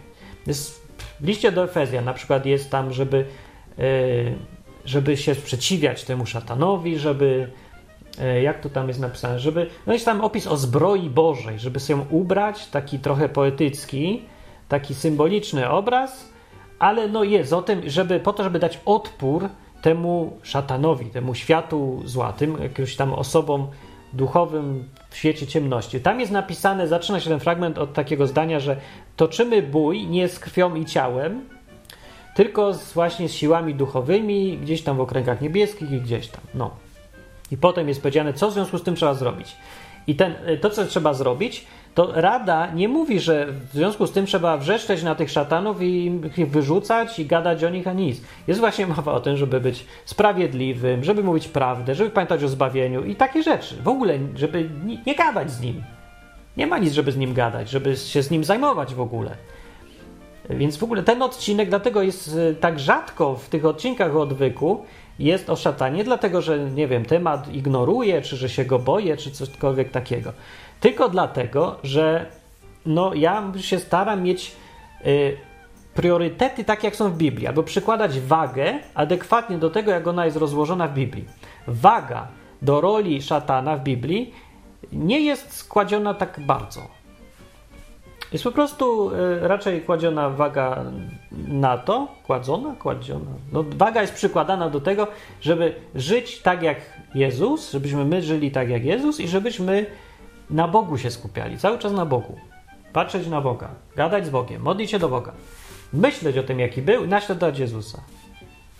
Jest, 0.47 0.87
w 1.19 1.27
liście 1.27 1.51
do 1.51 1.63
Efezjan 1.63 2.05
na 2.05 2.13
przykład 2.13 2.45
jest 2.45 2.71
tam, 2.71 2.93
żeby, 2.93 3.25
y, 3.79 4.35
żeby 4.85 5.17
się 5.17 5.35
sprzeciwiać 5.35 6.03
temu 6.03 6.25
szatanowi, 6.25 6.99
żeby 6.99 7.51
jak 8.43 8.59
to 8.61 8.69
tam 8.69 8.87
jest 8.87 8.99
napisane, 8.99 9.39
żeby, 9.39 9.67
no 9.87 9.93
jest 9.93 10.05
tam 10.05 10.21
opis 10.21 10.47
o 10.47 10.57
zbroi 10.57 11.09
Bożej, 11.09 11.59
żeby 11.59 11.79
się 11.79 11.93
ją 11.93 12.05
ubrać, 12.09 12.67
taki 12.67 12.99
trochę 12.99 13.29
poetycki, 13.29 14.21
taki 14.69 14.95
symboliczny 14.95 15.69
obraz, 15.69 16.29
ale 16.79 17.07
no 17.07 17.23
jest 17.23 17.53
o 17.53 17.61
tym, 17.61 17.89
żeby, 17.89 18.19
po 18.19 18.33
to, 18.33 18.43
żeby 18.43 18.59
dać 18.59 18.79
odpór 18.85 19.49
temu 19.81 20.37
szatanowi, 20.43 21.05
temu 21.05 21.35
światu 21.35 22.01
zła, 22.05 22.33
tym 22.33 22.57
jakimś 22.61 22.95
tam 22.95 23.13
osobom 23.13 23.67
duchowym 24.13 24.89
w 25.09 25.17
świecie 25.17 25.47
ciemności. 25.47 25.99
Tam 25.99 26.19
jest 26.19 26.31
napisane, 26.31 26.87
zaczyna 26.87 27.19
się 27.19 27.29
ten 27.29 27.39
fragment 27.39 27.77
od 27.77 27.93
takiego 27.93 28.27
zdania, 28.27 28.59
że 28.59 28.77
toczymy 29.15 29.61
bój 29.61 30.07
nie 30.07 30.27
z 30.27 30.39
krwią 30.39 30.75
i 30.75 30.85
ciałem, 30.85 31.49
tylko 32.35 32.73
z, 32.73 32.93
właśnie 32.93 33.29
z 33.29 33.33
siłami 33.33 33.75
duchowymi, 33.75 34.57
gdzieś 34.57 34.81
tam 34.81 34.97
w 34.97 35.01
okręgach 35.01 35.41
niebieskich 35.41 35.91
i 35.91 36.01
gdzieś 36.01 36.27
tam. 36.27 36.41
No. 36.53 36.84
I 37.55 37.57
potem 37.57 37.87
jest 37.87 38.01
powiedziane, 38.01 38.33
co 38.33 38.49
w 38.49 38.53
związku 38.53 38.77
z 38.77 38.83
tym 38.83 38.95
trzeba 38.95 39.13
zrobić. 39.13 39.55
I 40.07 40.15
ten, 40.15 40.33
y, 40.49 40.57
to, 40.57 40.69
co 40.69 40.85
trzeba 40.85 41.13
zrobić, 41.13 41.65
to 41.93 42.11
Rada 42.21 42.71
nie 42.71 42.87
mówi, 42.87 43.19
że 43.19 43.47
w 43.47 43.73
związku 43.73 44.07
z 44.07 44.11
tym 44.11 44.25
trzeba 44.25 44.57
wrzeszczeć 44.57 45.03
na 45.03 45.15
tych 45.15 45.31
szatanów 45.31 45.81
i 45.81 46.21
ich 46.37 46.51
wyrzucać 46.51 47.19
i 47.19 47.25
gadać 47.25 47.63
o 47.63 47.69
nich, 47.69 47.87
a 47.87 47.93
nic. 47.93 48.21
Jest 48.47 48.59
właśnie 48.59 48.87
mowa 48.87 49.13
o 49.13 49.19
tym, 49.19 49.37
żeby 49.37 49.61
być 49.61 49.85
sprawiedliwym, 50.05 51.03
żeby 51.03 51.23
mówić 51.23 51.47
prawdę, 51.47 51.95
żeby 51.95 52.09
pamiętać 52.09 52.43
o 52.43 52.47
zbawieniu 52.47 53.03
i 53.03 53.15
takie 53.15 53.43
rzeczy. 53.43 53.75
W 53.83 53.87
ogóle, 53.87 54.19
żeby 54.35 54.69
nie 55.05 55.15
gadać 55.15 55.51
z 55.51 55.61
nim. 55.61 55.83
Nie 56.57 56.67
ma 56.67 56.77
nic, 56.77 56.93
żeby 56.93 57.11
z 57.11 57.17
nim 57.17 57.33
gadać, 57.33 57.69
żeby 57.69 57.97
się 57.97 58.23
z 58.23 58.31
nim 58.31 58.43
zajmować 58.43 58.95
w 58.95 59.01
ogóle. 59.01 59.35
Więc 60.49 60.77
w 60.77 60.83
ogóle 60.83 61.03
ten 61.03 61.21
odcinek, 61.21 61.69
dlatego 61.69 62.01
jest 62.01 62.35
y, 62.35 62.55
tak 62.59 62.79
rzadko 62.79 63.35
w 63.35 63.49
tych 63.49 63.65
odcinkach 63.65 64.15
odwyku, 64.15 64.85
jest 65.19 65.49
o 65.49 65.55
szatanie, 65.55 66.03
dlatego 66.03 66.41
że, 66.41 66.59
nie 66.59 66.87
wiem, 66.87 67.05
temat 67.05 67.53
ignoruje, 67.53 68.21
czy 68.21 68.35
że 68.35 68.49
się 68.49 68.65
go 68.65 68.79
boję, 68.79 69.17
czy 69.17 69.31
cośkolwiek 69.31 69.91
takiego. 69.91 70.33
Tylko 70.79 71.09
dlatego, 71.09 71.79
że 71.83 72.25
no, 72.85 73.13
ja 73.13 73.51
się 73.57 73.79
staram 73.79 74.23
mieć 74.23 74.55
y, 75.05 75.37
priorytety 75.93 76.63
tak, 76.63 76.83
jak 76.83 76.95
są 76.95 77.11
w 77.11 77.17
Biblii, 77.17 77.47
albo 77.47 77.63
przykładać 77.63 78.19
wagę 78.19 78.79
adekwatnie 78.95 79.57
do 79.57 79.69
tego, 79.69 79.91
jak 79.91 80.07
ona 80.07 80.25
jest 80.25 80.37
rozłożona 80.37 80.87
w 80.87 80.93
Biblii. 80.93 81.25
Waga 81.67 82.27
do 82.61 82.81
roli 82.81 83.21
szatana 83.21 83.77
w 83.77 83.83
Biblii 83.83 84.33
nie 84.91 85.19
jest 85.19 85.53
składziona 85.53 86.13
tak 86.13 86.39
bardzo. 86.39 86.81
Jest 88.33 88.43
po 88.43 88.51
prostu 88.51 89.11
y, 89.11 89.47
raczej 89.47 89.81
kładziona 89.81 90.29
waga 90.29 90.83
na 91.47 91.77
to, 91.77 92.07
kładzona, 92.23 92.75
kładziona. 92.75 93.31
No, 93.51 93.63
waga 93.75 94.01
jest 94.01 94.13
przykładana 94.13 94.69
do 94.69 94.81
tego, 94.81 95.07
żeby 95.41 95.75
żyć 95.95 96.41
tak 96.41 96.63
jak 96.63 96.77
Jezus, 97.15 97.71
żebyśmy 97.71 98.05
my 98.05 98.21
żyli 98.21 98.51
tak 98.51 98.69
jak 98.69 98.85
Jezus 98.85 99.19
i 99.19 99.27
żebyśmy 99.27 99.85
na 100.49 100.67
Bogu 100.67 100.97
się 100.97 101.11
skupiali, 101.11 101.57
cały 101.57 101.79
czas 101.79 101.91
na 101.91 102.05
Bogu. 102.05 102.39
Patrzeć 102.93 103.27
na 103.27 103.41
Boga, 103.41 103.69
gadać 103.95 104.25
z 104.25 104.29
Bogiem, 104.29 104.61
modlić 104.61 104.91
się 104.91 104.99
do 104.99 105.09
Boga, 105.09 105.31
myśleć 105.93 106.37
o 106.37 106.43
tym, 106.43 106.59
jaki 106.59 106.81
był, 106.81 107.07
naśladować 107.07 107.59
Jezusa. 107.59 108.01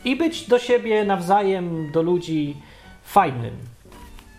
I 0.06 0.16
być 0.16 0.48
do 0.48 0.60
siebie 0.60 1.06
nawzajem, 1.06 1.92
do 1.92 2.02
ludzi 2.02 2.58
fajnym. 3.04 3.54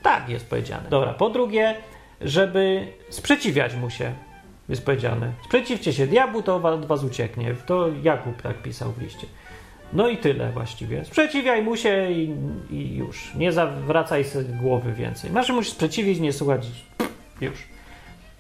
Tak 0.03 0.29
jest 0.29 0.51
powiedziane. 0.51 0.89
Dobra, 0.91 1.15
po 1.15 1.31
drugie, 1.31 1.75
żeby 2.21 2.87
sprzeciwiać 3.11 3.75
mu 3.75 3.91
się, 3.91 4.13
jest 4.69 4.85
powiedziane. 4.85 5.33
Sprzeciwcie 5.45 5.93
się 5.93 6.07
diabłu, 6.07 6.43
to 6.43 6.57
od 6.57 6.87
was 6.87 7.05
ucieknie. 7.05 7.55
To 7.67 7.89
Jakub 8.03 8.43
tak 8.43 8.63
pisał 8.63 8.93
w 8.93 9.03
liście. 9.03 9.27
No 9.93 10.09
i 10.09 10.17
tyle 10.17 10.53
właściwie. 10.53 11.05
Sprzeciwiaj 11.05 11.63
mu 11.63 11.77
się 11.77 12.11
i, 12.11 12.35
i 12.71 12.97
już. 12.97 13.35
Nie 13.35 13.53
zawracaj 13.53 14.25
sobie 14.25 14.45
głowy 14.45 14.93
więcej. 14.93 15.31
Masz 15.31 15.51
musisz 15.51 15.73
sprzeciwić, 15.73 16.21
nie 16.21 16.33
słuchać. 16.33 16.67
Już. 17.41 17.69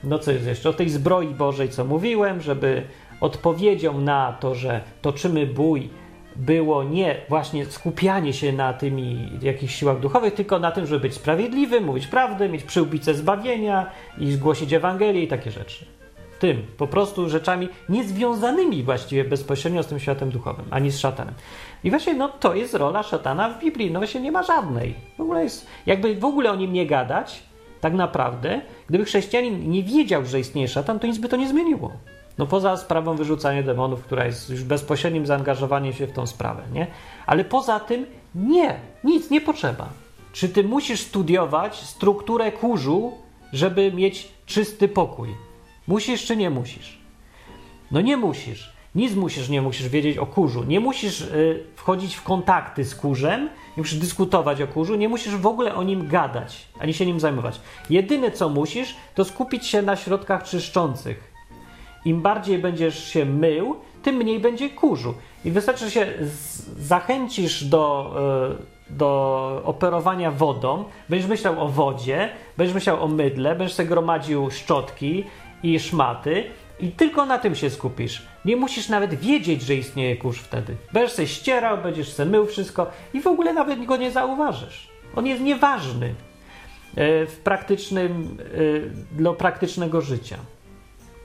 No 0.04 0.18
co 0.18 0.32
jest 0.32 0.46
jeszcze? 0.46 0.68
O 0.68 0.72
tej 0.72 0.88
zbroi 0.90 1.28
Bożej, 1.28 1.68
co 1.68 1.84
mówiłem, 1.84 2.40
żeby 2.40 2.82
odpowiedzią 3.20 4.00
na 4.00 4.36
to, 4.40 4.54
że 4.54 4.80
toczymy 5.02 5.46
bój, 5.46 5.90
było 6.36 6.84
nie 6.84 7.16
właśnie 7.28 7.66
skupianie 7.66 8.32
się 8.32 8.52
na 8.52 8.72
tymi 8.72 9.30
jakichś 9.42 9.74
siłach 9.74 10.00
duchowych, 10.00 10.34
tylko 10.34 10.58
na 10.58 10.72
tym, 10.72 10.86
żeby 10.86 11.00
być 11.00 11.14
sprawiedliwym, 11.14 11.84
mówić 11.84 12.06
prawdę, 12.06 12.48
mieć 12.48 12.62
przyłbicę 12.62 13.14
zbawienia 13.14 13.90
i 14.18 14.32
zgłosić 14.32 14.72
Ewangelię 14.72 15.22
i 15.22 15.28
takie 15.28 15.50
rzeczy. 15.50 15.95
Tym, 16.38 16.66
po 16.76 16.86
prostu 16.86 17.28
rzeczami 17.28 17.68
niezwiązanymi 17.88 18.82
właściwie 18.82 19.24
bezpośrednio 19.24 19.82
z 19.82 19.86
tym 19.86 20.00
światem 20.00 20.30
duchowym, 20.30 20.64
ani 20.70 20.90
z 20.90 20.98
szatanem. 20.98 21.34
I 21.84 21.90
właśnie 21.90 22.14
no, 22.14 22.28
to 22.28 22.54
jest 22.54 22.74
rola 22.74 23.02
szatana 23.02 23.50
w 23.50 23.60
Biblii. 23.60 23.90
No 23.90 24.00
właśnie 24.00 24.20
nie 24.20 24.32
ma 24.32 24.42
żadnej. 24.42 24.94
W 25.18 25.20
ogóle 25.20 25.42
jest, 25.44 25.66
jakby 25.86 26.14
w 26.14 26.24
ogóle 26.24 26.50
o 26.50 26.56
nim 26.56 26.72
nie 26.72 26.86
gadać, 26.86 27.42
tak 27.80 27.94
naprawdę, 27.94 28.60
gdyby 28.88 29.04
chrześcijanin 29.04 29.70
nie 29.70 29.82
wiedział, 29.82 30.24
że 30.24 30.40
istnieje 30.40 30.68
szatan, 30.68 30.98
to 30.98 31.06
nic 31.06 31.18
by 31.18 31.28
to 31.28 31.36
nie 31.36 31.48
zmieniło. 31.48 31.92
No 32.38 32.46
poza 32.46 32.76
sprawą 32.76 33.16
wyrzucania 33.16 33.62
demonów, 33.62 34.04
która 34.04 34.26
jest 34.26 34.50
już 34.50 34.64
bezpośrednim 34.64 35.26
zaangażowaniem 35.26 35.92
się 35.92 36.06
w 36.06 36.12
tą 36.12 36.26
sprawę, 36.26 36.62
nie? 36.72 36.86
Ale 37.26 37.44
poza 37.44 37.80
tym 37.80 38.06
nie, 38.34 38.80
nic 39.04 39.30
nie 39.30 39.40
potrzeba. 39.40 39.88
Czy 40.32 40.48
ty 40.48 40.64
musisz 40.64 41.00
studiować 41.00 41.76
strukturę 41.76 42.52
kurzu, 42.52 43.12
żeby 43.52 43.92
mieć 43.92 44.28
czysty 44.46 44.88
pokój? 44.88 45.45
Musisz 45.86 46.24
czy 46.24 46.36
nie 46.36 46.50
musisz? 46.50 46.98
No 47.90 48.00
nie 48.00 48.16
musisz. 48.16 48.76
Nic 48.94 49.14
musisz, 49.14 49.48
nie 49.48 49.62
musisz 49.62 49.88
wiedzieć 49.88 50.18
o 50.18 50.26
kurzu. 50.26 50.64
Nie 50.64 50.80
musisz 50.80 51.20
y, 51.20 51.64
wchodzić 51.74 52.14
w 52.14 52.22
kontakty 52.22 52.84
z 52.84 52.94
kurzem, 52.94 53.40
nie 53.76 53.82
musisz 53.82 53.98
dyskutować 53.98 54.62
o 54.62 54.66
kurzu, 54.66 54.94
nie 54.94 55.08
musisz 55.08 55.36
w 55.36 55.46
ogóle 55.46 55.74
o 55.74 55.82
nim 55.82 56.08
gadać, 56.08 56.66
ani 56.78 56.94
się 56.94 57.06
nim 57.06 57.20
zajmować. 57.20 57.60
Jedyne 57.90 58.30
co 58.30 58.48
musisz, 58.48 58.96
to 59.14 59.24
skupić 59.24 59.66
się 59.66 59.82
na 59.82 59.96
środkach 59.96 60.44
czyszczących. 60.44 61.32
Im 62.04 62.22
bardziej 62.22 62.58
będziesz 62.58 63.04
się 63.08 63.24
mył, 63.24 63.76
tym 64.02 64.16
mniej 64.16 64.40
będzie 64.40 64.70
kurzu. 64.70 65.14
I 65.44 65.50
wystarczy, 65.50 65.84
że 65.84 65.90
się 65.90 66.12
zachęcisz 66.78 67.64
do, 67.64 68.14
y, 68.90 68.92
do 68.92 69.60
operowania 69.64 70.30
wodą, 70.30 70.84
będziesz 71.08 71.28
myślał 71.28 71.60
o 71.60 71.68
wodzie, 71.68 72.28
będziesz 72.56 72.74
myślał 72.74 73.04
o 73.04 73.08
mydle, 73.08 73.56
będziesz 73.56 73.76
sobie 73.76 73.88
gromadził 73.88 74.50
szczotki 74.50 75.24
i 75.62 75.80
szmaty 75.80 76.44
i 76.80 76.88
tylko 76.88 77.26
na 77.26 77.38
tym 77.38 77.54
się 77.54 77.70
skupisz. 77.70 78.22
Nie 78.44 78.56
musisz 78.56 78.88
nawet 78.88 79.14
wiedzieć, 79.14 79.62
że 79.62 79.74
istnieje 79.74 80.16
kurz 80.16 80.38
wtedy. 80.38 80.76
Będziesz 80.92 81.16
się 81.16 81.26
ścierał, 81.26 81.78
będziesz 81.78 82.16
się 82.16 82.24
mył 82.24 82.46
wszystko 82.46 82.90
i 83.14 83.20
w 83.20 83.26
ogóle 83.26 83.52
nawet 83.52 83.84
go 83.84 83.96
nie 83.96 84.10
zauważysz. 84.10 84.88
On 85.16 85.26
jest 85.26 85.42
nieważny 85.42 86.14
e, 86.96 87.26
w 87.26 87.36
praktycznym, 87.36 88.38
e, 89.12 89.16
dla 89.16 89.32
praktycznego 89.32 90.00
życia. 90.00 90.36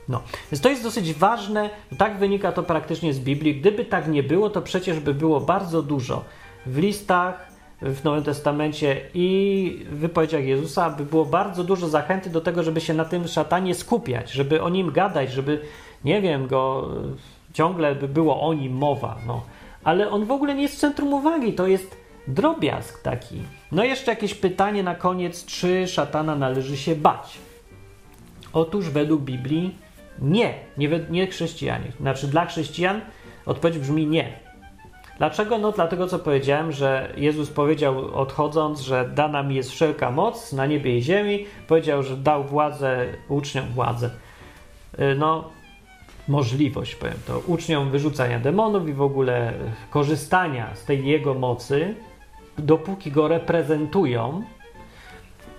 No, 0.08 0.22
więc 0.52 0.62
to 0.62 0.68
jest 0.68 0.82
dosyć 0.82 1.14
ważne, 1.14 1.70
tak 1.98 2.18
wynika 2.18 2.52
to 2.52 2.62
praktycznie 2.62 3.14
z 3.14 3.20
Biblii. 3.20 3.60
Gdyby 3.60 3.84
tak 3.84 4.08
nie 4.08 4.22
było, 4.22 4.50
to 4.50 4.62
przecież 4.62 5.00
by 5.00 5.14
było 5.14 5.40
bardzo 5.40 5.82
dużo 5.82 6.24
w 6.66 6.78
listach, 6.78 7.51
w 7.82 8.04
Nowym 8.04 8.24
Testamencie 8.24 9.00
i 9.14 9.86
w 9.90 9.98
wypowiedziach 9.98 10.44
Jezusa, 10.44 10.90
by 10.90 11.04
było 11.04 11.24
bardzo 11.24 11.64
dużo 11.64 11.88
zachęty 11.88 12.30
do 12.30 12.40
tego, 12.40 12.62
żeby 12.62 12.80
się 12.80 12.94
na 12.94 13.04
tym 13.04 13.28
szatanie 13.28 13.74
skupiać, 13.74 14.32
żeby 14.32 14.62
o 14.62 14.68
nim 14.68 14.92
gadać, 14.92 15.32
żeby, 15.32 15.60
nie 16.04 16.22
wiem, 16.22 16.46
go 16.46 16.88
ciągle 17.52 17.94
by 17.94 18.08
było 18.08 18.40
o 18.40 18.54
nim 18.54 18.72
mowa. 18.72 19.18
No. 19.26 19.42
Ale 19.84 20.10
on 20.10 20.24
w 20.24 20.30
ogóle 20.30 20.54
nie 20.54 20.62
jest 20.62 20.74
w 20.74 20.78
centrum 20.78 21.14
uwagi, 21.14 21.52
to 21.52 21.66
jest 21.66 21.96
drobiazg 22.28 23.02
taki. 23.02 23.42
No 23.72 23.84
jeszcze 23.84 24.10
jakieś 24.10 24.34
pytanie 24.34 24.82
na 24.82 24.94
koniec, 24.94 25.44
czy 25.44 25.86
szatana 25.86 26.36
należy 26.36 26.76
się 26.76 26.96
bać? 26.96 27.38
Otóż 28.52 28.90
według 28.90 29.22
Biblii 29.22 29.74
nie, 30.18 30.54
nie, 30.78 30.88
nie 31.10 31.26
chrześcijanie. 31.26 31.92
Znaczy 32.00 32.26
dla 32.26 32.46
chrześcijan 32.46 33.00
odpowiedź 33.46 33.78
brzmi 33.78 34.06
nie. 34.06 34.51
Dlaczego? 35.18 35.58
No 35.58 35.72
dlatego, 35.72 36.06
co 36.06 36.18
powiedziałem, 36.18 36.72
że 36.72 37.12
Jezus 37.16 37.50
powiedział 37.50 38.14
odchodząc, 38.14 38.80
że 38.80 39.10
dana 39.14 39.42
mi 39.42 39.54
jest 39.54 39.70
wszelka 39.70 40.10
moc 40.10 40.52
na 40.52 40.66
niebie 40.66 40.98
i 40.98 41.02
ziemi. 41.02 41.46
Powiedział, 41.68 42.02
że 42.02 42.16
dał 42.16 42.44
władzę 42.44 43.06
uczniom, 43.28 43.66
władzę. 43.74 44.10
Y, 44.98 45.14
no, 45.18 45.50
możliwość, 46.28 46.94
powiem 46.94 47.18
to, 47.26 47.38
uczniom 47.46 47.90
wyrzucania 47.90 48.38
demonów 48.38 48.88
i 48.88 48.92
w 48.92 49.02
ogóle 49.02 49.52
korzystania 49.90 50.74
z 50.74 50.84
tej 50.84 51.06
jego 51.06 51.34
mocy, 51.34 51.94
dopóki 52.58 53.12
go 53.12 53.28
reprezentują. 53.28 54.42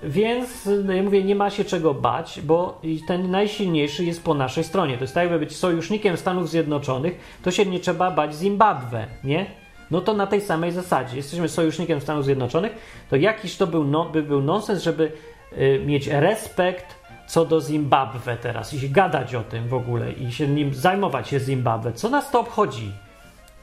Więc 0.05 0.69
no 0.85 0.93
ja 0.93 1.03
mówię, 1.03 1.23
nie 1.23 1.35
ma 1.35 1.49
się 1.49 1.65
czego 1.65 1.93
bać, 1.93 2.39
bo 2.43 2.81
ten 3.07 3.31
najsilniejszy 3.31 4.05
jest 4.05 4.23
po 4.23 4.33
naszej 4.33 4.63
stronie. 4.63 4.97
To 4.97 5.03
jest 5.03 5.13
tak, 5.13 5.23
jakby 5.23 5.39
być 5.39 5.55
sojusznikiem 5.55 6.17
Stanów 6.17 6.49
Zjednoczonych, 6.49 7.37
to 7.43 7.51
się 7.51 7.65
nie 7.65 7.79
trzeba 7.79 8.11
bać 8.11 8.35
Zimbabwe, 8.35 9.07
nie? 9.23 9.45
No 9.91 10.01
to 10.01 10.13
na 10.13 10.27
tej 10.27 10.41
samej 10.41 10.71
zasadzie. 10.71 11.17
Jesteśmy 11.17 11.49
sojusznikiem 11.49 12.01
Stanów 12.01 12.25
Zjednoczonych, 12.25 12.71
to 13.09 13.15
jakiś 13.15 13.57
to 13.57 13.67
był 13.67 13.83
no, 13.83 14.05
by 14.05 14.23
był 14.23 14.41
nonsens, 14.41 14.83
żeby 14.83 15.11
y, 15.57 15.81
mieć 15.85 16.07
respekt 16.07 17.03
co 17.27 17.45
do 17.45 17.61
Zimbabwe 17.61 18.37
teraz 18.37 18.73
i 18.73 18.89
gadać 18.89 19.35
o 19.35 19.43
tym 19.43 19.67
w 19.67 19.73
ogóle 19.73 20.11
i 20.11 20.31
się 20.31 20.47
nim 20.47 20.73
zajmować 20.73 21.27
się 21.27 21.39
Zimbabwe. 21.39 21.93
Co 21.93 22.09
nas 22.09 22.31
to 22.31 22.39
obchodzi? 22.39 22.91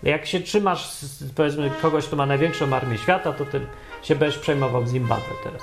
Jak 0.03 0.27
się 0.27 0.41
trzymasz, 0.41 0.91
powiedzmy, 1.35 1.71
kogoś, 1.83 2.07
kto 2.07 2.17
ma 2.17 2.27
największą 2.27 2.73
armię 2.75 2.99
świata, 2.99 3.33
to 3.33 3.45
ty 3.45 3.61
się 4.03 4.17
będziesz 4.17 4.39
przejmował 4.39 4.87
Zimbabwe 4.87 5.35
teraz. 5.45 5.63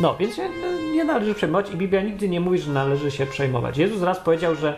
No, 0.00 0.16
więc 0.16 0.36
się 0.36 0.48
nie 0.92 1.04
należy 1.04 1.34
przejmować 1.34 1.70
i 1.70 1.76
Biblia 1.76 2.02
nigdy 2.02 2.28
nie 2.28 2.40
mówi, 2.40 2.58
że 2.58 2.72
należy 2.72 3.10
się 3.10 3.26
przejmować. 3.26 3.78
Jezus 3.78 4.02
raz 4.02 4.18
powiedział, 4.18 4.54
że 4.54 4.76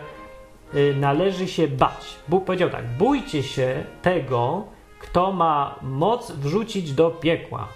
y, 0.75 0.95
należy 0.99 1.47
się 1.47 1.67
bać. 1.67 2.15
Bóg 2.27 2.45
powiedział 2.45 2.69
tak: 2.69 2.87
bójcie 2.97 3.43
się 3.43 3.83
tego, 4.01 4.65
kto 4.99 5.31
ma 5.31 5.75
moc 5.81 6.31
wrzucić 6.31 6.93
do 6.93 7.09
piekła. 7.09 7.67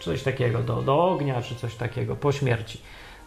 Coś 0.00 0.22
takiego, 0.22 0.58
do, 0.58 0.82
do 0.82 1.04
ognia, 1.04 1.42
czy 1.42 1.54
coś 1.54 1.74
takiego, 1.74 2.16
po 2.16 2.32
śmierci. 2.32 2.80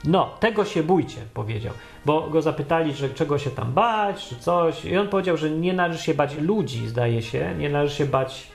No, 0.04 0.30
tego 0.40 0.66
się 0.66 0.84
bójcie, 0.84 1.22
powiedział. 1.34 1.74
Bo 2.06 2.30
go 2.30 2.42
zapytali, 2.42 2.94
że 2.94 3.10
czego 3.10 3.38
się 3.38 3.50
tam 3.50 3.74
bać, 3.74 4.28
czy 4.28 4.36
coś. 4.36 4.86
I 4.86 4.98
on 4.98 5.08
powiedział, 5.08 5.38
że 5.38 5.50
nie 5.50 5.74
należy 5.74 6.04
się 6.04 6.14
bać 6.14 6.36
ludzi, 6.36 6.88
zdaje 6.88 7.22
się. 7.22 7.56
Nie 7.58 7.70
należy 7.70 7.96
się 7.96 8.06
bać, 8.06 8.48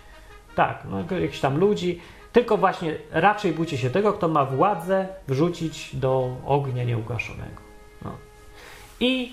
tak, 0.54 0.82
no, 0.90 1.16
jakichś 1.16 1.40
tam 1.40 1.58
ludzi. 1.58 2.00
Tylko 2.36 2.56
właśnie 2.56 2.94
raczej 3.10 3.52
bójcie 3.52 3.78
się 3.78 3.90
tego, 3.90 4.12
kto 4.12 4.28
ma 4.28 4.44
władzę 4.44 5.08
wrzucić 5.28 5.96
do 5.96 6.36
ognia 6.46 6.84
nieugaszonego. 6.84 7.62
No. 8.04 8.12
I 9.00 9.32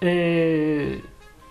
yy, 0.00 1.00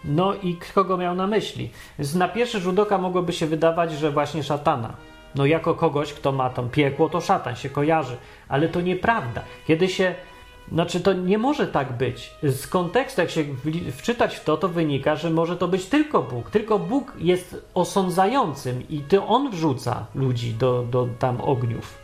no 0.06 0.34
i 0.34 0.58
kogo 0.74 0.98
miał 0.98 1.16
na 1.16 1.28
myśli? 1.28 1.72
Więc 2.00 2.16
na 2.16 2.28
pierwszy 2.28 2.60
rzut 2.60 2.80
oka 2.80 2.98
mogłoby 2.98 3.34
się 3.34 3.48
wydawać, 3.48 3.92
że 3.92 4.12
właśnie 4.12 4.44
szatana. 4.44 4.94
No 5.36 5.46
jako 5.46 5.76
kogoś, 5.76 6.14
kto 6.14 6.32
ma 6.32 6.50
tam 6.50 6.70
piekło, 6.70 7.10
to 7.10 7.22
szatan 7.22 7.56
się 7.56 7.70
kojarzy. 7.70 8.18
Ale 8.48 8.70
to 8.70 8.82
nieprawda. 8.82 9.42
Kiedy 9.68 9.88
się 9.88 10.16
znaczy, 10.72 11.00
to 11.00 11.14
nie 11.14 11.38
może 11.38 11.68
tak 11.68 11.98
być. 11.98 12.34
Z 12.44 12.68
kontekstu, 12.68 13.22
jak 13.22 13.30
się 13.30 13.46
wczytać 13.92 14.36
w 14.36 14.44
to, 14.44 14.58
to 14.58 14.68
wynika, 14.68 15.16
że 15.16 15.30
może 15.30 15.58
to 15.58 15.68
być 15.68 15.86
tylko 15.86 16.22
Bóg. 16.24 16.50
Tylko 16.50 16.80
Bóg 16.80 17.14
jest 17.20 17.66
osądzającym 17.74 18.90
i 18.90 19.00
to 19.00 19.28
On 19.28 19.52
wrzuca 19.52 20.06
ludzi 20.16 20.54
do, 20.54 20.84
do 20.84 21.08
tam 21.20 21.42
ogniów. 21.42 21.98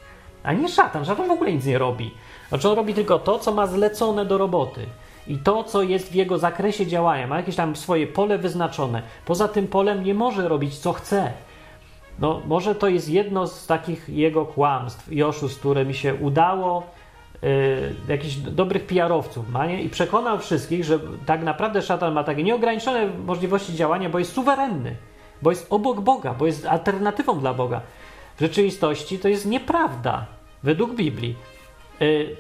A 0.43 0.53
nie 0.53 0.70
szatan. 0.70 1.05
Szatan 1.05 1.28
w 1.28 1.32
ogóle 1.32 1.53
nic 1.53 1.66
nie 1.66 1.78
robi. 1.78 2.12
Znaczy, 2.49 2.70
on 2.70 2.76
robi 2.76 2.93
tylko 2.93 3.20
to, 3.20 3.39
co 3.39 3.51
ma 3.51 3.68
zlecone 3.68 4.26
do 4.26 4.38
roboty. 4.38 4.86
I 5.28 5.38
to, 5.38 5.64
co 5.64 5.82
jest 5.82 6.12
w 6.12 6.16
jego 6.16 6.38
zakresie 6.38 6.88
działania. 6.88 7.28
Ma 7.28 7.38
jakieś 7.38 7.55
tam 7.55 7.76
swoje 7.76 8.07
pole 8.07 8.38
wyznaczone. 8.38 9.01
Poza 9.26 9.47
tym 9.47 9.68
polem 9.68 10.03
nie 10.03 10.14
może 10.14 10.47
robić, 10.47 10.78
co 10.78 10.93
chce. 10.93 11.32
No, 12.20 12.41
może 12.47 12.76
to 12.76 12.88
jest 12.88 13.09
jedno 13.09 13.47
z 13.47 13.68
takich 13.68 14.09
jego 14.09 14.45
kłamstw 14.45 15.12
i 15.12 15.24
oszustw, 15.24 15.59
które 15.59 15.86
mi 15.86 15.93
się 15.93 16.16
udało 16.16 16.84
Y, 17.43 17.95
jakichś 18.07 18.35
dobrych 18.35 18.85
PR-owców 18.85 19.49
ma, 19.49 19.65
nie? 19.65 19.83
I 19.83 19.89
przekonał 19.89 20.39
wszystkich, 20.39 20.83
że 20.83 20.99
tak 21.25 21.43
naprawdę 21.43 21.81
szatan 21.81 22.13
ma 22.13 22.23
takie 22.23 22.43
nieograniczone 22.43 23.07
możliwości 23.25 23.75
działania, 23.75 24.09
bo 24.09 24.19
jest 24.19 24.33
suwerenny, 24.33 24.95
bo 25.41 25.49
jest 25.49 25.67
obok 25.69 26.01
Boga, 26.01 26.33
bo 26.33 26.45
jest 26.45 26.65
alternatywą 26.65 27.39
dla 27.39 27.53
Boga. 27.53 27.81
W 28.37 28.39
rzeczywistości 28.39 29.19
to 29.19 29.27
jest 29.27 29.45
nieprawda, 29.45 30.25
według 30.63 30.95
Biblii. 30.95 31.35
Y, 32.01 32.35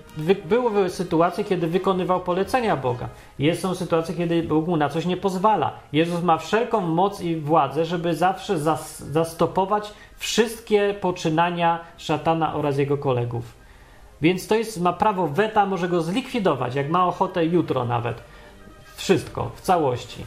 były 0.45 0.89
sytuacje, 0.89 1.43
kiedy 1.43 1.67
wykonywał 1.67 2.19
polecenia 2.19 2.77
Boga. 2.77 3.09
Są 3.53 3.75
sytuacje, 3.75 4.15
kiedy 4.15 4.43
Bóg 4.43 4.67
mu 4.67 4.77
na 4.77 4.89
coś 4.89 5.05
nie 5.05 5.17
pozwala. 5.17 5.73
Jezus 5.93 6.23
ma 6.23 6.37
wszelką 6.37 6.81
moc 6.81 7.21
i 7.21 7.35
władzę, 7.35 7.85
żeby 7.85 8.15
zawsze 8.15 8.57
zastopować 9.11 9.93
wszystkie 10.17 10.95
poczynania 11.01 11.79
szatana 11.97 12.55
oraz 12.55 12.77
jego 12.77 12.97
kolegów. 12.97 13.60
Więc 14.21 14.47
to 14.47 14.55
jest, 14.55 14.81
ma 14.81 14.93
prawo 14.93 15.27
weta, 15.27 15.65
może 15.65 15.89
go 15.89 16.01
zlikwidować, 16.01 16.75
jak 16.75 16.89
ma 16.89 17.05
ochotę 17.05 17.45
jutro 17.45 17.85
nawet. 17.85 18.21
Wszystko, 18.95 19.51
w 19.55 19.61
całości. 19.61 20.25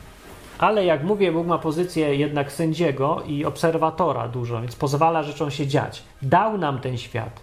Ale 0.59 0.85
jak 0.85 1.05
mówię, 1.05 1.33
Bóg 1.33 1.47
ma 1.47 1.59
pozycję 1.59 2.17
jednak 2.17 2.53
sędziego 2.53 3.23
i 3.27 3.45
obserwatora 3.45 4.29
dużo, 4.29 4.61
więc 4.61 4.77
pozwala 4.77 5.23
rzeczom 5.23 5.51
się 5.51 5.67
dziać. 5.67 6.03
Dał 6.23 6.59
nam 6.59 6.79
ten 6.81 6.99
świat. 6.99 7.41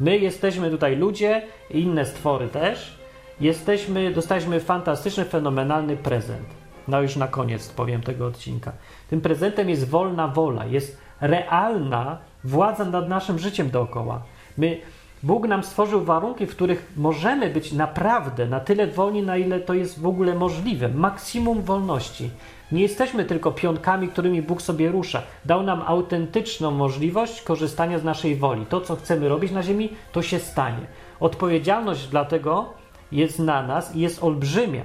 My 0.00 0.18
jesteśmy 0.18 0.70
tutaj 0.70 0.96
ludzie 0.96 1.42
inne 1.70 2.06
stwory 2.06 2.48
też. 2.48 2.98
Jesteśmy, 3.40 4.10
dostaliśmy 4.10 4.60
fantastyczny, 4.60 5.24
fenomenalny 5.24 5.96
prezent. 5.96 6.46
No 6.88 7.02
już 7.02 7.16
na 7.16 7.28
koniec 7.28 7.68
powiem 7.68 8.00
tego 8.00 8.26
odcinka. 8.26 8.72
Tym 9.10 9.20
prezentem 9.20 9.70
jest 9.70 9.88
wolna 9.88 10.28
wola, 10.28 10.66
jest 10.66 10.98
realna 11.20 12.18
władza 12.44 12.84
nad 12.84 13.08
naszym 13.08 13.38
życiem 13.38 13.70
dookoła. 13.70 14.22
My, 14.58 14.80
Bóg 15.22 15.48
nam 15.48 15.64
stworzył 15.64 16.04
warunki, 16.04 16.46
w 16.46 16.50
których 16.50 16.92
możemy 16.96 17.50
być 17.50 17.72
naprawdę 17.72 18.46
na 18.46 18.60
tyle 18.60 18.86
wolni, 18.86 19.22
na 19.22 19.36
ile 19.36 19.60
to 19.60 19.74
jest 19.74 20.00
w 20.00 20.06
ogóle 20.06 20.34
możliwe. 20.34 20.88
Maksimum 20.88 21.62
wolności. 21.62 22.30
Nie 22.72 22.82
jesteśmy 22.82 23.24
tylko 23.24 23.52
pionkami, 23.52 24.08
którymi 24.08 24.42
Bóg 24.42 24.62
sobie 24.62 24.88
rusza. 24.88 25.22
Dał 25.44 25.62
nam 25.62 25.82
autentyczną 25.86 26.70
możliwość 26.70 27.42
korzystania 27.42 27.98
z 27.98 28.04
naszej 28.04 28.36
woli. 28.36 28.66
To, 28.66 28.80
co 28.80 28.96
chcemy 28.96 29.28
robić 29.28 29.52
na 29.52 29.62
ziemi, 29.62 29.88
to 30.12 30.22
się 30.22 30.38
stanie. 30.38 30.86
Odpowiedzialność 31.20 32.06
dlatego 32.06 32.72
jest 33.12 33.38
na 33.38 33.62
nas 33.62 33.96
i 33.96 34.00
jest 34.00 34.24
olbrzymia. 34.24 34.82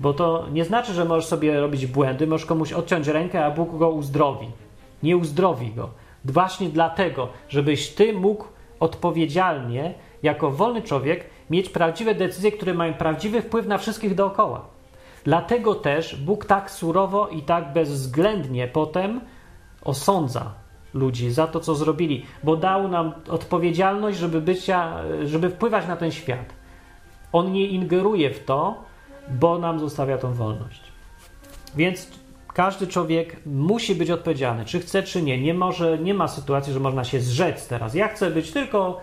Bo 0.00 0.12
to 0.12 0.46
nie 0.52 0.64
znaczy, 0.64 0.92
że 0.92 1.04
możesz 1.04 1.26
sobie 1.26 1.60
robić 1.60 1.86
błędy, 1.86 2.26
możesz 2.26 2.46
komuś 2.46 2.72
odciąć 2.72 3.06
rękę, 3.08 3.44
a 3.44 3.50
Bóg 3.50 3.78
go 3.78 3.90
uzdrowi. 3.90 4.46
Nie 5.02 5.16
uzdrowi 5.16 5.70
go. 5.70 5.90
Właśnie 6.24 6.68
dlatego, 6.68 7.28
żebyś 7.48 7.88
ty 7.88 8.12
mógł 8.12 8.44
odpowiedzialnie, 8.80 9.94
jako 10.22 10.50
wolny 10.50 10.82
człowiek, 10.82 11.24
mieć 11.50 11.68
prawdziwe 11.68 12.14
decyzje, 12.14 12.52
które 12.52 12.74
mają 12.74 12.94
prawdziwy 12.94 13.42
wpływ 13.42 13.66
na 13.66 13.78
wszystkich 13.78 14.14
dookoła. 14.14 14.66
Dlatego 15.24 15.74
też 15.74 16.16
Bóg 16.16 16.44
tak 16.44 16.70
surowo 16.70 17.28
i 17.28 17.42
tak 17.42 17.72
bezwzględnie 17.72 18.68
potem 18.68 19.20
osądza 19.84 20.52
ludzi 20.94 21.30
za 21.30 21.46
to, 21.46 21.60
co 21.60 21.74
zrobili, 21.74 22.26
bo 22.42 22.56
dał 22.56 22.88
nam 22.88 23.12
odpowiedzialność, 23.28 24.18
żeby, 24.18 24.40
bycia, 24.40 24.96
żeby 25.24 25.50
wpływać 25.50 25.86
na 25.88 25.96
ten 25.96 26.10
świat. 26.10 26.54
On 27.32 27.52
nie 27.52 27.66
ingeruje 27.66 28.30
w 28.30 28.44
to, 28.44 28.84
bo 29.28 29.58
nam 29.58 29.80
zostawia 29.80 30.18
tą 30.18 30.32
wolność. 30.32 30.82
Więc 31.76 32.19
każdy 32.54 32.86
człowiek 32.86 33.36
musi 33.46 33.94
być 33.94 34.10
odpowiedzialny, 34.10 34.64
czy 34.64 34.80
chce, 34.80 35.02
czy 35.02 35.22
nie. 35.22 35.42
Nie, 35.42 35.54
może, 35.54 35.98
nie 35.98 36.14
ma 36.14 36.28
sytuacji, 36.28 36.72
że 36.72 36.80
można 36.80 37.04
się 37.04 37.20
zrzec 37.20 37.68
teraz. 37.68 37.94
Ja 37.94 38.08
chcę 38.08 38.30
być 38.30 38.50
tylko. 38.50 39.00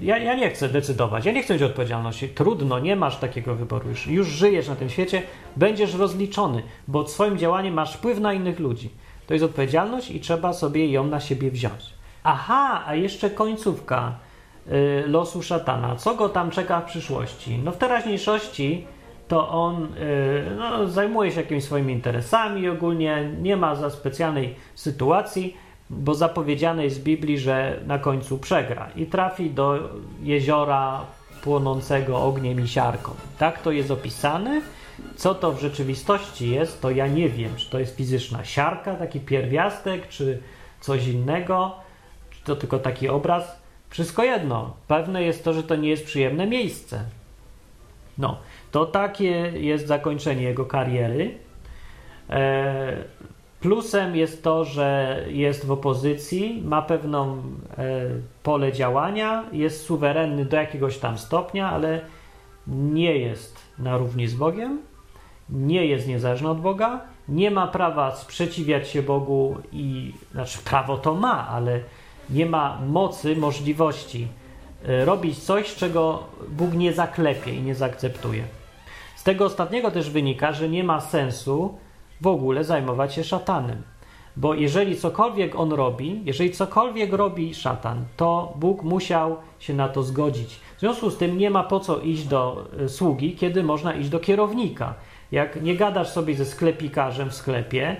Ja, 0.00 0.18
ja 0.18 0.34
nie 0.34 0.50
chcę 0.50 0.68
decydować, 0.68 1.24
ja 1.24 1.32
nie 1.32 1.42
chcę 1.42 1.54
mieć 1.54 1.62
odpowiedzialności. 1.62 2.28
Trudno, 2.28 2.78
nie 2.78 2.96
masz 2.96 3.16
takiego 3.16 3.54
wyboru. 3.54 3.88
Już, 3.88 4.06
już 4.06 4.28
żyjesz 4.28 4.68
na 4.68 4.76
tym 4.76 4.90
świecie, 4.90 5.22
będziesz 5.56 5.94
rozliczony, 5.94 6.62
bo 6.88 7.08
swoim 7.08 7.38
działaniem 7.38 7.74
masz 7.74 7.94
wpływ 7.96 8.20
na 8.20 8.32
innych 8.32 8.60
ludzi. 8.60 8.90
To 9.26 9.34
jest 9.34 9.44
odpowiedzialność 9.44 10.10
i 10.10 10.20
trzeba 10.20 10.52
sobie 10.52 10.90
ją 10.90 11.06
na 11.06 11.20
siebie 11.20 11.50
wziąć. 11.50 11.94
Aha, 12.24 12.82
a 12.86 12.94
jeszcze 12.94 13.30
końcówka 13.30 14.14
y, 14.66 15.04
losu 15.06 15.42
szatana. 15.42 15.96
Co 15.96 16.14
go 16.14 16.28
tam 16.28 16.50
czeka 16.50 16.80
w 16.80 16.84
przyszłości? 16.84 17.58
No 17.64 17.72
w 17.72 17.76
teraźniejszości 17.76 18.86
to 19.28 19.48
on 19.48 19.84
y, 19.84 20.56
no, 20.56 20.88
zajmuje 20.88 21.32
się 21.32 21.40
jakimiś 21.40 21.64
swoimi 21.64 21.92
interesami 21.92 22.68
ogólnie, 22.68 23.30
nie 23.42 23.56
ma 23.56 23.74
za 23.74 23.90
specjalnej 23.90 24.54
sytuacji, 24.74 25.56
bo 25.90 26.14
zapowiedziane 26.14 26.84
jest 26.84 27.00
w 27.00 27.04
Biblii, 27.04 27.38
że 27.38 27.80
na 27.86 27.98
końcu 27.98 28.38
przegra 28.38 28.90
i 28.96 29.06
trafi 29.06 29.50
do 29.50 29.78
jeziora 30.22 31.04
płonącego 31.42 32.22
ogniem 32.22 32.60
i 32.60 32.68
siarką. 32.68 33.12
Tak 33.38 33.62
to 33.62 33.70
jest 33.70 33.90
opisane. 33.90 34.60
Co 35.16 35.34
to 35.34 35.52
w 35.52 35.60
rzeczywistości 35.60 36.50
jest, 36.50 36.80
to 36.82 36.90
ja 36.90 37.06
nie 37.06 37.28
wiem, 37.28 37.56
czy 37.56 37.70
to 37.70 37.78
jest 37.78 37.96
fizyczna 37.96 38.44
siarka, 38.44 38.94
taki 38.94 39.20
pierwiastek, 39.20 40.08
czy 40.08 40.42
coś 40.80 41.06
innego, 41.06 41.76
czy 42.30 42.44
to 42.44 42.56
tylko 42.56 42.78
taki 42.78 43.08
obraz. 43.08 43.62
Wszystko 43.90 44.24
jedno. 44.24 44.76
Pewne 44.88 45.22
jest 45.22 45.44
to, 45.44 45.52
że 45.52 45.62
to 45.62 45.76
nie 45.76 45.88
jest 45.88 46.04
przyjemne 46.04 46.46
miejsce. 46.46 47.04
No, 48.18 48.38
to 48.76 48.86
takie 48.86 49.52
jest 49.54 49.86
zakończenie 49.86 50.42
jego 50.42 50.64
kariery. 50.64 51.38
E, 52.30 52.96
plusem 53.60 54.16
jest 54.16 54.42
to, 54.42 54.64
że 54.64 55.20
jest 55.28 55.66
w 55.66 55.72
opozycji, 55.72 56.62
ma 56.64 56.82
pewną 56.82 57.36
e, 57.36 57.40
pole 58.42 58.72
działania, 58.72 59.44
jest 59.52 59.84
suwerenny 59.84 60.44
do 60.44 60.56
jakiegoś 60.56 60.98
tam 60.98 61.18
stopnia, 61.18 61.70
ale 61.70 62.00
nie 62.66 63.18
jest 63.18 63.58
na 63.78 63.98
równi 63.98 64.28
z 64.28 64.34
Bogiem, 64.34 64.78
nie 65.50 65.86
jest 65.86 66.08
niezależny 66.08 66.48
od 66.48 66.60
Boga, 66.60 67.00
nie 67.28 67.50
ma 67.50 67.66
prawa 67.66 68.16
sprzeciwiać 68.16 68.88
się 68.88 69.02
Bogu 69.02 69.56
i 69.72 70.12
znaczy 70.32 70.58
prawo 70.64 70.98
to 70.98 71.14
ma, 71.14 71.48
ale 71.48 71.80
nie 72.30 72.46
ma 72.46 72.78
mocy, 72.86 73.36
możliwości 73.36 74.28
e, 74.88 75.04
robić 75.04 75.38
coś, 75.38 75.74
czego 75.74 76.22
Bóg 76.48 76.72
nie 76.74 76.92
zaklepie 76.92 77.54
i 77.54 77.62
nie 77.62 77.74
zaakceptuje 77.74 78.55
tego 79.26 79.44
ostatniego 79.44 79.90
też 79.90 80.10
wynika, 80.10 80.52
że 80.52 80.68
nie 80.68 80.84
ma 80.84 81.00
sensu 81.00 81.78
w 82.20 82.26
ogóle 82.26 82.64
zajmować 82.64 83.14
się 83.14 83.24
szatanem. 83.24 83.82
Bo 84.36 84.54
jeżeli 84.54 84.96
cokolwiek 84.96 85.56
on 85.56 85.72
robi, 85.72 86.20
jeżeli 86.24 86.50
cokolwiek 86.50 87.12
robi 87.12 87.54
szatan, 87.54 88.04
to 88.16 88.52
Bóg 88.56 88.82
musiał 88.82 89.36
się 89.58 89.74
na 89.74 89.88
to 89.88 90.02
zgodzić. 90.02 90.60
W 90.76 90.80
związku 90.80 91.10
z 91.10 91.16
tym 91.16 91.38
nie 91.38 91.50
ma 91.50 91.62
po 91.62 91.80
co 91.80 92.00
iść 92.00 92.24
do 92.24 92.66
e, 92.80 92.88
sługi, 92.88 93.36
kiedy 93.36 93.62
można 93.62 93.94
iść 93.94 94.08
do 94.08 94.20
kierownika. 94.20 94.94
Jak 95.32 95.62
nie 95.62 95.76
gadasz 95.76 96.08
sobie 96.08 96.34
ze 96.34 96.44
sklepikarzem 96.44 97.30
w 97.30 97.34
sklepie, 97.34 97.96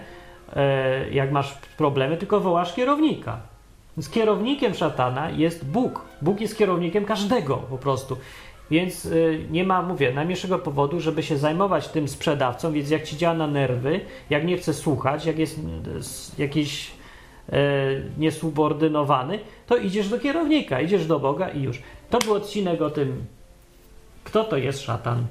e, 0.56 1.10
jak 1.10 1.32
masz 1.32 1.54
problemy, 1.76 2.16
tylko 2.16 2.40
wołasz 2.40 2.74
kierownika. 2.74 3.40
Z 3.98 4.10
kierownikiem 4.10 4.74
szatana 4.74 5.30
jest 5.30 5.64
Bóg. 5.64 6.04
Bóg 6.22 6.40
jest 6.40 6.58
kierownikiem 6.58 7.04
każdego 7.04 7.56
po 7.56 7.78
prostu. 7.78 8.16
Więc 8.70 9.04
y, 9.04 9.46
nie 9.50 9.64
ma, 9.64 9.82
mówię, 9.82 10.12
najmniejszego 10.12 10.58
powodu, 10.58 11.00
żeby 11.00 11.22
się 11.22 11.36
zajmować 11.36 11.88
tym 11.88 12.08
sprzedawcą, 12.08 12.72
więc 12.72 12.90
jak 12.90 13.02
ci 13.02 13.16
działa 13.16 13.34
na 13.34 13.46
nerwy, 13.46 14.00
jak 14.30 14.44
nie 14.44 14.56
chce 14.56 14.74
słuchać, 14.74 15.26
jak 15.26 15.38
jest 15.38 15.60
jakiś 16.38 16.90
e, 17.52 17.58
niesubordynowany, 18.18 19.38
to 19.66 19.76
idziesz 19.76 20.08
do 20.08 20.18
kierownika, 20.18 20.80
idziesz 20.80 21.06
do 21.06 21.18
Boga 21.18 21.48
i 21.48 21.62
już. 21.62 21.82
To 22.10 22.18
był 22.18 22.34
odcinek 22.34 22.82
o 22.82 22.90
tym, 22.90 23.24
kto 24.24 24.44
to 24.44 24.56
jest 24.56 24.80
szatan. 24.80 25.26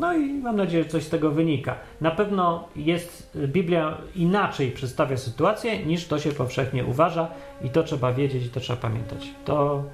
No 0.00 0.14
i 0.14 0.32
mam 0.32 0.56
nadzieję, 0.56 0.82
że 0.82 0.88
coś 0.88 1.02
z 1.02 1.08
tego 1.08 1.30
wynika. 1.30 1.76
Na 2.00 2.10
pewno 2.10 2.68
jest 2.76 3.38
Biblia 3.46 3.98
inaczej 4.16 4.70
przedstawia 4.70 5.16
sytuację, 5.16 5.86
niż 5.86 6.06
to 6.06 6.18
się 6.18 6.32
powszechnie 6.32 6.84
uważa 6.84 7.28
i 7.64 7.70
to 7.70 7.82
trzeba 7.82 8.12
wiedzieć 8.12 8.46
i 8.46 8.48
to 8.48 8.60
trzeba 8.60 8.80
pamiętać. 8.80 9.28
To 9.44 9.84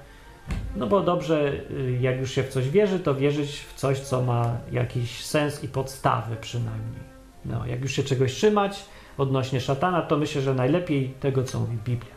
no 0.76 0.86
bo 0.86 1.01
dobrze, 1.01 1.53
y, 1.70 1.99
jak 2.01 2.20
już 2.20 2.30
się 2.30 2.43
w 2.43 2.49
coś 2.49 2.70
wierzy, 2.70 3.01
to 3.01 3.14
wierzyć 3.14 3.61
w 3.61 3.74
coś, 3.74 4.01
co 4.01 4.22
ma 4.22 4.57
jakiś 4.72 5.24
sens 5.24 5.64
i 5.64 5.68
podstawy 5.68 6.36
przynajmniej. 6.40 7.03
No, 7.45 7.66
jak 7.66 7.80
już 7.80 7.93
się 7.93 8.03
czegoś 8.03 8.32
trzymać 8.32 8.84
odnośnie 9.18 9.61
szatana, 9.61 10.03
to 10.03 10.16
myślę, 10.16 10.43
że 10.43 10.55
najlepiej 10.55 11.09
tego, 11.20 11.45
co 11.45 11.61
mówi 11.61 11.76
Biblia. 11.84 12.14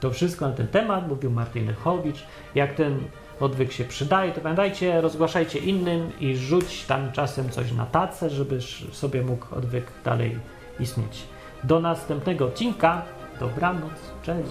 To 0.00 0.10
wszystko 0.10 0.48
na 0.48 0.54
ten 0.54 0.68
temat 0.68 1.08
mówił 1.08 1.30
Martin 1.30 1.74
Chowicz. 1.74 2.26
Jak 2.54 2.74
ten 2.74 3.00
odwyk 3.40 3.72
się 3.72 3.84
przydaje, 3.84 4.32
to 4.32 4.40
pamiętajcie, 4.40 5.00
rozgłaszajcie 5.00 5.58
innym 5.58 6.12
i 6.20 6.36
rzuć 6.36 6.84
tam 6.84 7.12
czasem 7.12 7.50
coś 7.50 7.72
na 7.72 7.86
tacę, 7.86 8.30
żeby 8.30 8.60
sobie 8.92 9.22
mógł 9.22 9.54
odwyk 9.54 9.84
dalej 10.04 10.38
istnieć. 10.80 11.22
Do 11.64 11.80
następnego 11.80 12.46
odcinka. 12.46 13.02
Dobranoc. 13.40 13.92
Cześć. 14.22 14.50